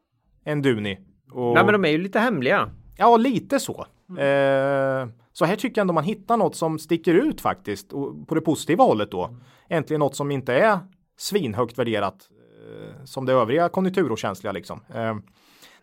[0.46, 1.00] än Duni.
[1.32, 1.54] Och...
[1.54, 2.70] Nej men de är ju lite hemliga.
[2.98, 3.86] Ja, lite så.
[4.10, 4.22] Mm.
[4.22, 7.94] Eh, så här tycker jag ändå man hittar något som sticker ut faktiskt.
[7.94, 9.26] Och på det positiva hållet då.
[9.26, 9.40] Mm.
[9.70, 10.80] Äntligen något som inte är
[11.18, 12.30] svinhögt värderat.
[12.62, 14.80] Eh, som det övriga konjunkturokänsliga liksom.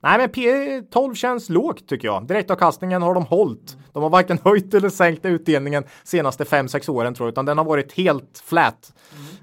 [0.02, 2.26] Eh, Nej, men P12 känns lågt tycker jag.
[2.26, 3.76] Direktavkastningen har de hållit.
[3.92, 7.64] De har varken höjt eller sänkt utdelningen senaste 5-6 åren tror jag, utan den har
[7.64, 8.92] varit helt flat.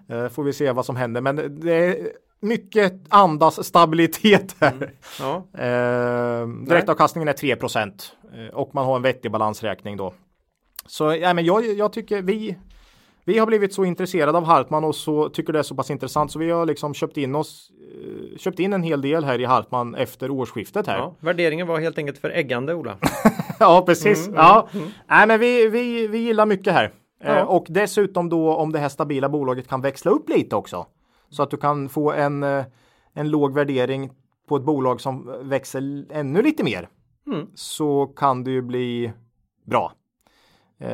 [0.09, 0.23] Mm.
[0.23, 1.97] Uh, får vi se vad som händer, men det är
[2.39, 4.71] mycket andas stabilitet här.
[4.71, 4.89] Mm.
[5.19, 5.35] Ja.
[5.35, 10.13] Uh, direktavkastningen är 3 procent uh, och man har en vettig balansräkning då.
[10.85, 12.57] Så ja, men jag, jag tycker vi
[13.25, 16.31] vi har blivit så intresserade av Hartman och så tycker det är så pass intressant
[16.31, 19.45] så vi har liksom köpt in oss eh, köpt in en hel del här i
[19.45, 20.97] Hartman efter årsskiftet här.
[20.97, 22.97] Ja, värderingen var helt enkelt för äggande Ola.
[23.59, 24.27] ja, precis.
[24.27, 24.67] Mm, ja.
[24.71, 24.93] Mm, mm.
[25.07, 26.93] Nej, men vi, vi, vi gillar mycket här.
[27.23, 27.35] Ja.
[27.35, 30.85] Eh, och dessutom då om det här stabila bolaget kan växla upp lite också.
[31.29, 32.65] Så att du kan få en, eh,
[33.13, 34.11] en låg värdering
[34.47, 36.89] på ett bolag som växer ännu lite mer.
[37.27, 37.47] Mm.
[37.55, 39.11] Så kan det ju bli
[39.65, 39.93] bra.
[40.81, 40.87] Uh,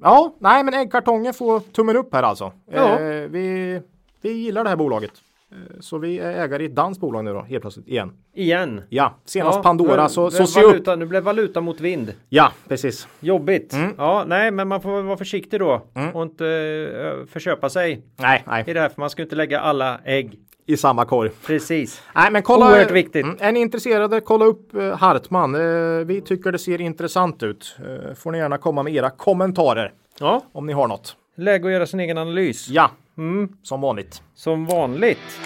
[0.00, 2.52] ja, nej men äggkartongen får tummen upp här alltså.
[2.70, 3.00] Ja.
[3.00, 3.80] Uh, vi,
[4.22, 5.10] vi gillar det här bolaget.
[5.52, 8.12] Uh, så vi är ägare i ett danskt bolag nu då, helt plötsligt igen.
[8.34, 8.82] Igen?
[8.88, 10.08] Ja, senast ja, Pandora.
[10.08, 10.98] Så, så se valuta, upp.
[10.98, 12.14] Nu blev valuta mot vind.
[12.28, 13.08] Ja, precis.
[13.20, 13.72] Jobbigt.
[13.72, 13.94] Mm.
[13.98, 16.16] Ja, nej, men man får vara försiktig då mm.
[16.16, 18.02] och inte uh, förköpa sig.
[18.16, 18.64] Nej, nej.
[18.66, 21.30] I det här, för man ska inte lägga alla ägg i samma korg.
[21.46, 22.02] Precis.
[22.14, 23.24] Nej, men kolla, Oerhört viktigt.
[23.24, 25.54] Mm, är ni intresserade, kolla upp uh, Hartman.
[25.54, 27.76] Uh, vi tycker det ser intressant ut.
[28.08, 29.92] Uh, får ni gärna komma med era kommentarer.
[30.20, 30.42] Ja.
[30.52, 31.16] Om ni har något.
[31.36, 32.68] läge att göra sin egen analys.
[32.68, 34.22] Ja, Mm, som vanligt.
[34.34, 35.40] som vanligt.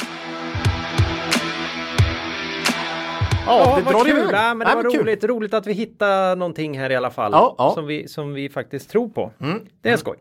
[3.47, 4.11] Ja, det drar kul.
[4.19, 4.35] iväg.
[4.35, 5.01] Ja, men det Nej, var men kul.
[5.01, 7.33] roligt, roligt att vi hittar någonting här i alla fall.
[7.33, 7.71] Ja, ja.
[7.75, 9.31] Som, vi, som vi faktiskt tror på.
[9.41, 9.61] Mm.
[9.81, 10.17] Det är skoj.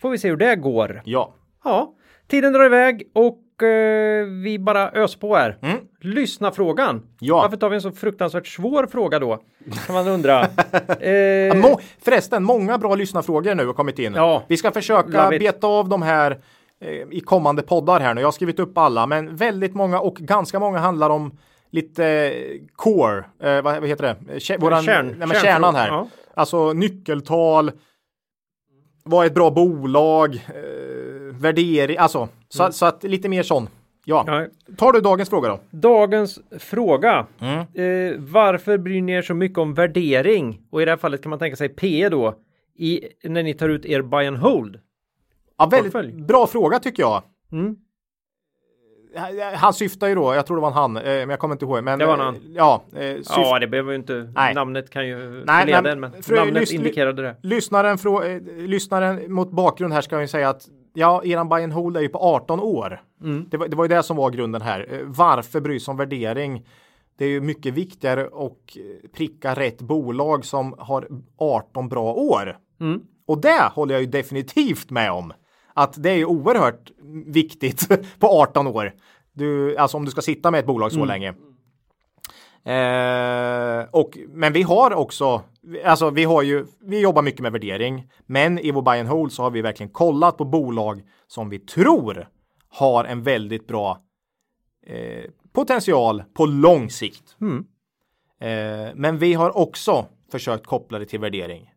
[0.00, 1.02] Får vi se hur det går.
[1.04, 1.34] Ja.
[1.64, 1.92] Ja,
[2.28, 5.58] tiden drar iväg och eh, vi bara ös på här.
[5.62, 5.78] Mm.
[6.00, 7.02] Lyssna frågan.
[7.20, 7.36] Ja.
[7.36, 9.38] Varför tar vi en så fruktansvärt svår fråga då?
[9.86, 10.40] Kan man undra.
[11.00, 14.14] eh, Må, förresten, många bra lyssnarfrågor nu har kommit in.
[14.14, 14.42] Ja.
[14.48, 16.38] Vi ska försöka beta av de här
[16.80, 18.20] eh, i kommande poddar här nu.
[18.20, 21.38] Jag har skrivit upp alla, men väldigt många och ganska många handlar om
[21.70, 24.34] lite eh, core, eh, vad, heter det?
[24.38, 25.88] Kä- våran, Kärn- nej, kärnan här.
[25.88, 26.08] ja.
[26.34, 27.70] Alltså nyckeltal,
[29.04, 30.73] vad är ett bra bolag, eh,
[31.38, 33.68] värdering, alltså så, så att lite mer sån.
[34.06, 34.24] Ja.
[34.26, 35.60] ja, Tar du dagens fråga då?
[35.70, 37.26] dagens fråga.
[37.40, 37.58] Mm.
[37.58, 40.60] Eh, varför bryr ni er så mycket om värdering?
[40.70, 42.34] Och i det här fallet kan man tänka sig P då.
[42.78, 44.78] I, när ni tar ut er buy and hold.
[45.58, 46.12] Ja, väldigt Portfölj.
[46.12, 47.22] bra fråga tycker jag.
[47.52, 47.76] Mm.
[49.54, 51.64] Han syftar ju då, jag tror det var en han, eh, men jag kommer inte
[51.64, 51.84] ihåg.
[51.84, 52.36] Men, Det var en eh, han.
[52.54, 54.32] Ja, eh, syft- Ja, det behöver ju inte.
[54.34, 54.54] Nej.
[54.54, 57.36] Namnet kan ju Nej, leda men- en, men namnet indikerade det.
[57.42, 61.72] lyssnaren, frå, eh, lyssnaren mot bakgrund här ska vi säga att ja, eran buy and
[61.72, 63.02] hold är ju på 18 år.
[63.22, 63.46] Mm.
[63.50, 64.86] Det, var, det var ju det som var grunden här.
[64.90, 66.66] Eh, Varför bry sig om värdering?
[67.18, 72.58] Det är ju mycket viktigare att eh, pricka rätt bolag som har 18 bra år.
[72.80, 73.00] Mm.
[73.26, 75.32] Och det håller jag ju definitivt med om.
[75.74, 76.90] Att det är ju oerhört
[77.26, 77.88] viktigt
[78.18, 78.92] på 18 år.
[79.32, 81.34] Du, alltså om du ska sitta med ett bolag så länge.
[82.66, 85.42] Eh, och, men vi har också,
[85.84, 89.32] alltså vi har ju, vi jobbar mycket med värdering, men i vår buy and hold
[89.32, 92.28] så har vi verkligen kollat på bolag som vi tror
[92.68, 93.98] har en väldigt bra
[94.86, 97.36] eh, potential på lång sikt.
[97.40, 97.64] Mm.
[98.40, 101.70] Eh, men vi har också försökt koppla det till värdering.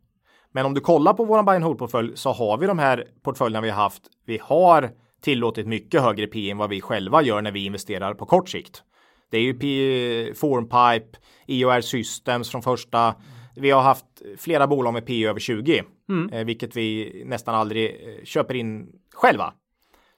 [0.52, 3.08] Men om du kollar på våran buy and hold portfölj så har vi de här
[3.24, 4.04] portföljerna vi har haft.
[4.26, 8.26] Vi har tillåtit mycket högre P än vad vi själva gör när vi investerar på
[8.26, 8.84] kort sikt.
[9.30, 11.18] Det är ju Formpipe,
[11.48, 13.16] EOR Systems från första.
[13.56, 14.06] Vi har haft
[14.38, 15.84] flera bolag med P över 20,
[16.32, 19.54] eh, vilket vi nästan aldrig eh, köper in själva.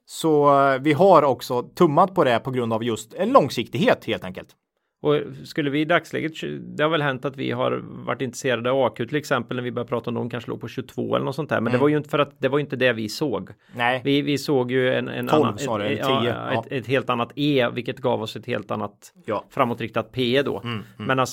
[0.05, 4.23] Så eh, vi har också tummat på det på grund av just en långsiktighet helt
[4.23, 4.55] enkelt.
[5.01, 6.31] Och skulle vi i dagsläget,
[6.77, 9.71] det har väl hänt att vi har varit intresserade av AQ till exempel när vi
[9.71, 11.61] började prata om de kanske låg på 22 eller något sånt där.
[11.61, 13.49] Men det var ju inte för att det var inte det vi såg.
[13.75, 16.61] Nej, Vi, vi såg ju en, en 12 annan, snarare, ett, 10, ja, ja.
[16.61, 19.45] Ett, ett helt annat E, vilket gav oss ett helt annat Ja.
[19.49, 20.61] framåtriktat P då.
[20.63, 20.83] Mm,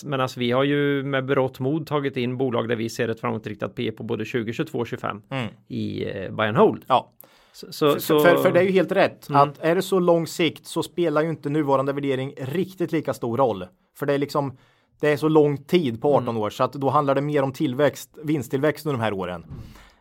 [0.04, 3.74] Medan vi har ju med berått mod tagit in bolag där vi ser ett framåtriktat
[3.74, 5.46] P på både 20, 22 och 25 Mm.
[5.68, 6.84] i eh, buy and hold.
[6.88, 7.12] ja.
[7.56, 9.40] Så, För, så, för, för det är ju helt rätt Mm.
[9.42, 13.36] att är det så lång sikt så spelar ju inte nuvarande värdering riktigt lika stor
[13.36, 13.64] roll.
[13.98, 14.56] För det är liksom
[15.00, 16.42] det är så lång tid på 18 Mm.
[16.42, 19.44] år så att då handlar det mer om tillväxt, vinsttillväxt under de här åren.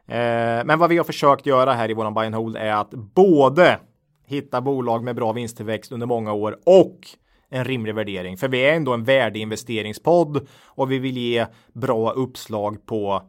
[0.08, 2.92] Eh, men vad vi har försökt göra här i våran buy and hold är att
[2.92, 3.80] både
[4.28, 7.00] hitta bolag med bra vinsttillväxt under många år och
[7.50, 8.38] en rimlig värdering.
[8.38, 13.22] För vi är ändå en värdeinvesteringspodd och vi vill ge bra uppslag på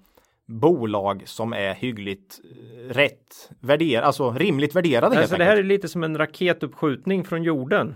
[0.49, 5.89] bolag som är hyggligt eh, rätt värderade, alltså rimligt värderade Alltså det här är lite
[5.89, 7.95] som en raketuppskjutning från jorden.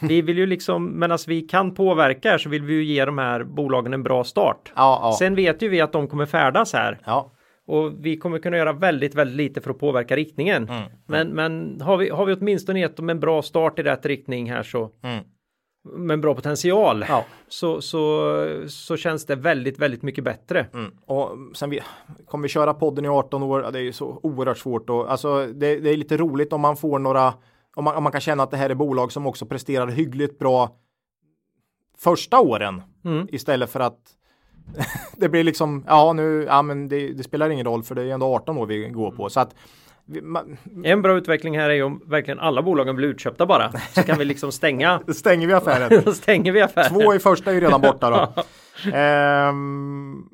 [0.00, 3.18] Vi vill ju liksom, medan vi kan påverka här så vill vi ju ge de
[3.18, 4.72] här bolagen en bra start.
[4.76, 7.32] Ja, ja, Sen vet ju vi att de kommer färdas här ja,
[7.66, 10.68] och vi kommer kunna göra väldigt, väldigt lite för att påverka riktningen.
[10.68, 14.06] Mm, Men, men har, vi, har vi åtminstone gett dem en bra start i rätt
[14.06, 15.24] riktning här så Mm.
[15.84, 17.24] Med en bra potential ja.
[17.48, 18.34] så, så,
[18.68, 20.66] så känns det väldigt, väldigt mycket bättre.
[20.74, 20.92] Mm.
[21.06, 21.80] Och sen vi,
[22.26, 25.46] kommer vi köra podden i 18 år, det är ju så oerhört svårt och alltså
[25.46, 27.34] det, det är lite roligt om man får några,
[27.76, 30.38] om man, om man kan känna att det här är bolag som också presterar hyggligt
[30.38, 30.76] bra
[31.98, 33.28] första åren Mm.
[33.32, 33.98] istället för att
[35.16, 38.06] det blir liksom, ja nu, ja men det, det spelar ingen roll för det är
[38.06, 39.54] ändå 18 år vi går på så att
[40.22, 43.72] man, En bra utveckling här är ju om verkligen alla bolagen blir utköpta bara.
[43.92, 45.00] Så kan vi liksom stänga.
[45.14, 46.14] stänger vi affären.
[46.14, 46.88] Stänger vi affären.
[46.88, 48.42] Två i första är ju redan borta då.
[48.92, 50.24] Ehm,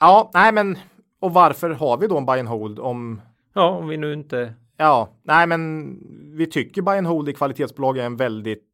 [0.00, 0.78] ja, nej men
[1.20, 3.20] och varför har vi då en buy and hold om
[3.54, 5.96] Ja, om vi nu inte Ja, nej men
[6.36, 8.64] vi tycker buy and hold i kvalitetsbolag är en väldigt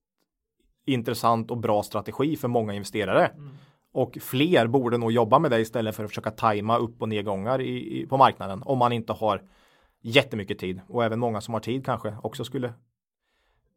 [0.86, 3.30] intressant och bra strategi för många investerare.
[3.92, 7.60] Och fler borde nog jobba med det istället för att försöka tajma upp och nedgångar
[7.60, 9.42] i, i, på marknaden om man inte har
[10.02, 12.72] jättemycket tid och även många som har tid kanske också skulle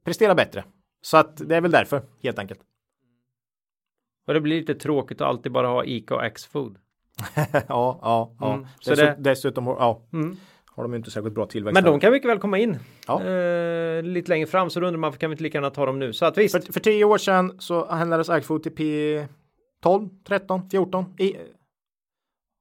[0.06, 0.64] prestera bättre.
[1.02, 2.60] Så att det är väl därför helt enkelt.
[4.28, 6.78] Och det blir lite tråkigt att alltid bara ha Ica och X-food.
[7.36, 8.54] ja, ja, ja.
[8.54, 10.38] Mm, så Dessut- det- Dessutom ja, Mm.
[10.66, 11.74] har de inte särskilt bra tillväxt.
[11.74, 13.24] Men de kan mycket väl komma in Ja.
[13.24, 15.86] eh, lite längre fram så då undrar man varför kan vi inte lika gärna ta
[15.86, 16.14] dem nu?
[16.14, 16.66] Så att visst.
[16.66, 19.28] För, för tio år sedan så handlades Agfood till P
[19.84, 21.06] 12, 13, 14.
[21.20, 21.36] I,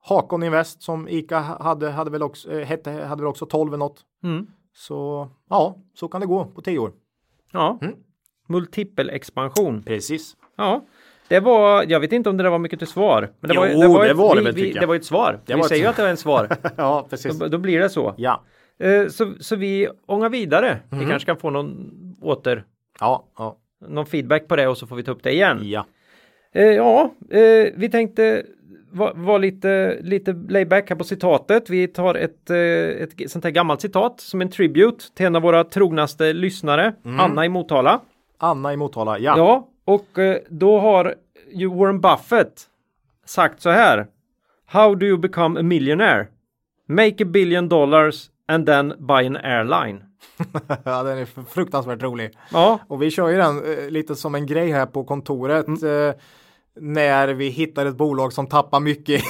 [0.05, 3.79] Hakon Invest som ICA hade, hade väl också, eh, hette, hade väl också 12 eller
[3.79, 4.01] något.
[4.25, 4.47] Mm.
[4.75, 6.93] Så ja, så kan det gå på tio år.
[7.53, 7.79] Ja.
[7.83, 7.95] Mm.
[8.49, 9.83] Multipelexpansion.
[9.83, 10.37] Precis.
[10.57, 10.85] Ja.
[11.29, 13.31] Det var, jag vet inte om det där var mycket till svar.
[13.41, 14.83] Men det Jo, var, det ett- var det vi, väl, vi, tycker jag.
[14.83, 15.41] Det var ett svar.
[15.47, 16.57] Det vi var ett säger ju att det var en svar.
[16.77, 17.39] ja, precis.
[17.39, 18.15] då, då blir det så.
[18.17, 18.43] Ja,
[18.79, 19.33] Eh, så.
[19.41, 20.79] Så vi ångar vidare.
[20.91, 21.11] Vi Mm.
[21.11, 22.65] kanske kan få någon åter,
[23.01, 23.59] ja, ja,
[23.89, 25.59] någon feedback på det och så får vi ta upp det igen.
[25.63, 25.87] ja.
[26.53, 28.47] Eh, ja, eh, vi tänkte
[29.15, 31.71] var lite, lite layback här på citatet.
[31.71, 35.43] Vi tar ett, eh, ett sånt här gammalt citat som en tribute till en av
[35.43, 37.21] våra trognaste lyssnare, Mm.
[37.21, 38.01] Anna i Motala.
[38.39, 39.19] Anna i Motala.
[39.19, 39.35] Ja.
[39.37, 41.15] Ja, och eh, då har
[41.53, 42.63] ju Warren Buffett
[43.27, 44.07] sagt så här.
[44.67, 46.27] How do you become a millionaire?
[46.89, 50.05] Make a billion dollars and then buy an airline.
[50.85, 52.31] ja, den är fruktansvärt rolig.
[52.53, 55.67] Ja, Och vi kör ju den eh, lite som en grej här på kontoret.
[55.67, 56.09] Mm.
[56.09, 56.15] Eh,
[56.81, 59.23] när vi hittar ett bolag som tappar mycket,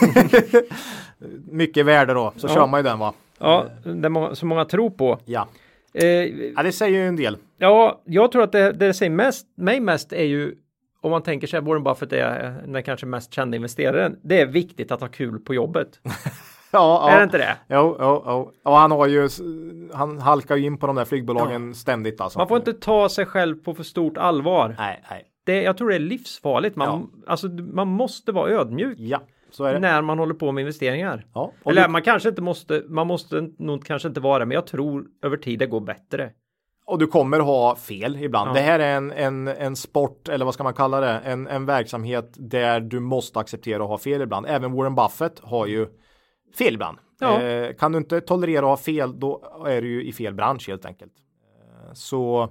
[1.50, 2.32] mycket värde då.
[2.36, 2.54] Så Ja.
[2.54, 3.12] kör man ju den va.
[3.38, 5.18] ja det må, så många tror på.
[5.24, 5.48] Ja.
[5.94, 7.36] Eh, ja, det säger ju en del.
[7.58, 10.54] Ja, jag tror att det, det säger mest, mig mest är ju
[11.00, 14.16] om man tänker sig att Warren Buffett är eh, den kanske mest kända investeraren.
[14.22, 15.88] Det är viktigt att ha kul på jobbet.
[16.74, 17.24] Ja, Är det ja.
[17.24, 17.56] inte det?
[17.68, 18.52] Jo, jo, jo.
[18.64, 19.28] Och han har ju,
[19.94, 22.38] han halkar ju in på de där flygbolagen ständigt alltså.
[22.38, 24.74] Man får inte ta sig själv på för stort allvar.
[24.78, 25.24] Nej, nej.
[25.44, 26.76] Det, jag tror det är livsfarligt.
[26.76, 29.78] Man, alltså, man måste vara ödmjuk Ja, så är det.
[29.78, 31.26] när man håller på med investeringar.
[31.34, 31.52] Ja.
[31.66, 34.66] Eller du, man kanske inte måste, man måste nog kanske inte vara det, men jag
[34.66, 36.30] tror över tid det går bättre.
[36.86, 38.50] och du kommer ha fel ibland.
[38.50, 38.54] Ja.
[38.54, 41.18] Det här är en, en, en sport, eller vad ska man kalla det?
[41.24, 44.46] En, en verksamhet där du måste acceptera att ha fel ibland.
[44.48, 45.86] Även Warren Buffett har ju
[46.58, 46.98] fel ibland.
[47.20, 47.42] Ja.
[47.42, 50.68] Eh, kan du inte tolerera att ha fel, då är du ju i fel bransch
[50.68, 51.12] helt enkelt.
[51.86, 52.48] Eh, så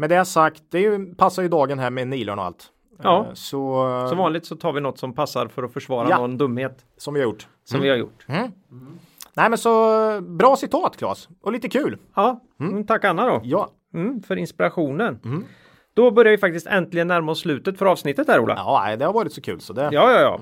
[0.00, 2.66] med det sagt, det passar ju dagen här med Nilön och allt.
[3.02, 3.26] Ja.
[3.28, 6.18] Eh, så Som vanligt så tar vi något som passar för att försvara Ja.
[6.18, 7.46] någon dumhet som vi har gjort.
[7.64, 8.24] som vi har gjort.
[8.28, 8.50] Nej
[9.50, 11.98] men så bra citat Claes och lite kul.
[12.14, 12.86] Ja, mm.
[12.86, 13.40] tack Anna då.
[13.44, 15.18] Ja, Mm, för inspirationen.
[15.94, 18.54] Då börjar vi faktiskt äntligen närma oss slutet för avsnittet här Ola.
[18.56, 19.82] ja det har varit så kul så det.
[19.92, 20.40] Ja, ja, ja.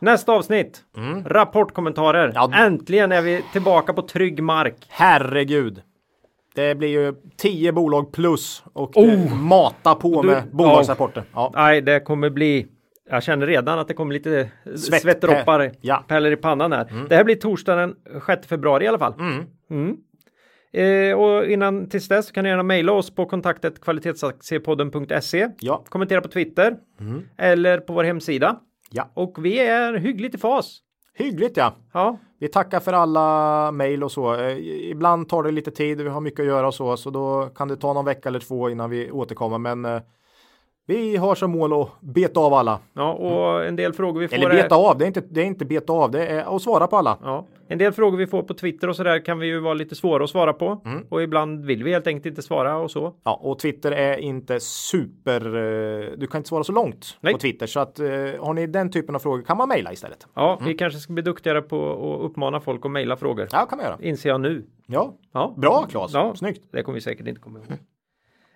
[0.00, 0.84] Nästa avsnitt.
[1.24, 2.24] Rapportkommentarer.
[2.24, 2.34] Mm.
[2.34, 2.50] Ja.
[2.54, 4.86] Äntligen är vi tillbaka på trygg mark.
[4.88, 5.82] Herregud.
[6.58, 9.06] Det blir ju 10 bolag plus och Oh!
[9.06, 11.24] det mata på Du- med bolagsrapporter.
[11.34, 11.52] Ja.
[11.54, 12.66] Nej, det kommer bli
[13.10, 16.04] jag känner redan att det kommer lite Svett- svettdroppar, Ja.
[16.08, 16.92] pärlor i pannan här.
[17.08, 19.14] Det här blir torsdagen den 6 februari i alla fall.
[19.70, 19.96] Mm.
[20.72, 25.48] Eh, och innan tills dess kan ni gärna mejla oss på kontaktet kvalitetsaktiepodden.se.
[25.60, 25.84] Ja.
[25.88, 26.76] Kommentera på Twitter
[27.38, 28.56] eller på vår hemsida.
[28.90, 29.10] ja.
[29.14, 30.78] Och vi är hyggligt i fas.
[31.18, 31.72] Hyggligt ja.
[31.92, 34.34] Ja, Vi tackar för alla mejl och så.
[34.34, 34.58] Eh,
[34.90, 37.68] Ibland tar det lite tid, vi har mycket att göra och så, så då kan
[37.68, 39.58] det ta någon vecka eller två innan vi återkommer.
[39.58, 40.00] Men eh,
[40.86, 42.78] vi har som mål att beta av alla.
[42.92, 45.40] ja och en del frågor vi får Eller är- beta av, det är inte, det
[45.40, 47.18] är inte beta av, det är att svara på alla.
[47.22, 49.74] Ja, en del frågor vi får på Twitter och så där kan vi ju vara
[49.74, 50.80] lite svåra att svara på.
[50.84, 51.06] Mm.
[51.08, 53.14] Och ibland vill vi helt enkelt inte svara och så.
[53.24, 57.32] Ja, och Twitter är inte super, eh, du kan inte svara så långt Nej.
[57.32, 57.66] på Twitter.
[57.66, 58.06] Så att eh,
[58.40, 60.26] har ni den typen av frågor kan man mejla istället.
[60.34, 60.68] Ja, Mm.
[60.68, 63.48] vi kanske ska bli duktigare på att uppmana folk att mejla frågor.
[63.52, 63.98] Ja, kan man göra.
[64.00, 64.66] Inser jag nu.
[64.86, 66.10] Ja, Ja, bra Claes.
[66.14, 66.34] Ja.
[66.36, 66.62] Snyggt.
[66.72, 67.66] det kommer vi säkert inte komma ihåg.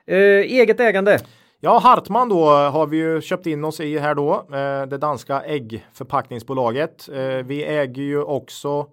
[0.07, 0.17] Eh,
[0.61, 1.19] eget ägande.
[1.65, 4.33] Ja, Hartman då har vi ju köpt in oss i här då.
[4.35, 7.09] Eh, det danska äggförpackningsbolaget.
[7.09, 8.85] Eh, vi äger ju också eh,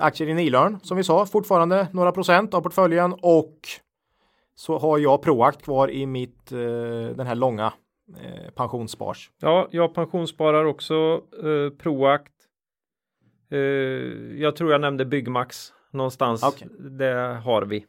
[0.00, 3.54] aktier i Nilörn som vi sa, fortfarande några procent av portföljen och
[4.54, 6.58] så har jag Proact kvar i mitt eh,
[7.16, 7.72] den här långa
[8.20, 9.30] eh, pensionsspars.
[9.40, 12.32] Ja, jag pensionssparar också eh, Proact.
[13.50, 13.58] Eh,
[14.40, 16.42] jag tror jag nämnde Byggmax någonstans.
[16.42, 16.68] Okej.
[16.78, 17.84] Det har vi.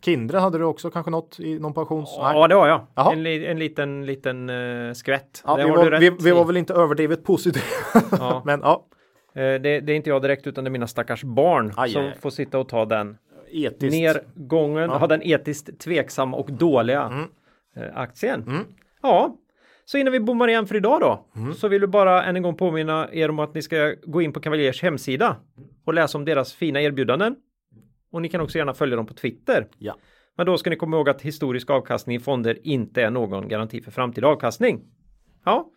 [0.00, 2.16] Kindred hade du också kanske något i någon pensions?
[2.18, 2.36] Nej.
[2.36, 2.86] Ja, det har jag.
[2.94, 3.12] Jaha.
[3.12, 5.42] En, en liten, liten eh, skvätt.
[5.46, 7.64] Ja, vi, var, vi, vi var väl inte överdrivet positiva.
[8.10, 8.42] Ja.
[8.44, 8.95] Men ja, Eh,
[9.42, 12.30] det, det är inte jag direkt utan det är mina stackars barn Aj, som får
[12.30, 13.16] sitta och ta den
[13.52, 13.92] etiskt.
[13.92, 17.24] nergången, ha den etiskt tveksamma och dåliga Mm.
[17.76, 18.44] eh, aktien.
[19.02, 19.36] Ja,
[19.84, 21.54] så innan vi bommar igen för idag då Mm.
[21.54, 24.32] så vill vi bara än en gång påminna er om att ni ska gå in
[24.32, 25.36] på Cavaliers hemsida
[25.84, 27.36] och läsa om deras fina erbjudanden.
[28.12, 29.66] Och ni kan också gärna följa dem på Twitter.
[29.78, 29.96] Ja.
[30.36, 33.80] Men då ska ni komma ihåg att historisk avkastning i fonder inte är någon garanti
[33.80, 34.80] för framtida avkastning.
[35.44, 35.70] Ja,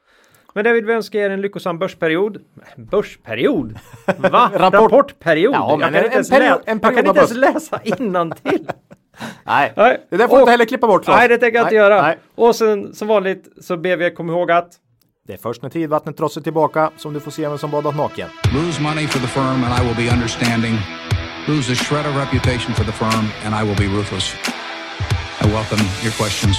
[0.53, 2.38] men vill vi önska er en lyckosam börsperiod.
[2.77, 3.80] Börsperiod?
[4.17, 4.51] Va?
[4.55, 5.53] Rapport- Rapportperiod?
[5.55, 7.34] Ja, men jag kan en- inte ens, en period- lä- en jag kan inte ens
[7.34, 8.67] läsa innantill.
[9.45, 10.07] Nej, Nej.
[10.09, 11.03] det där får du Och- inte heller klippa bort.
[11.05, 11.17] Claes.
[11.19, 12.01] Nej, det tänker jag inte göra.
[12.01, 12.17] nej.
[12.35, 14.69] Och sen som vanligt så ber vi er komma ihåg att
[15.27, 17.95] Det är först när tidvattnet drar sig tillbaka som du får se vem som badat
[17.95, 18.30] naken.
[18.53, 20.73] Lose money for the firm and I will be understanding.
[21.47, 24.34] Lose a shred of reputation for the firm and I will be ruthless.
[25.41, 26.57] I welcome your questions.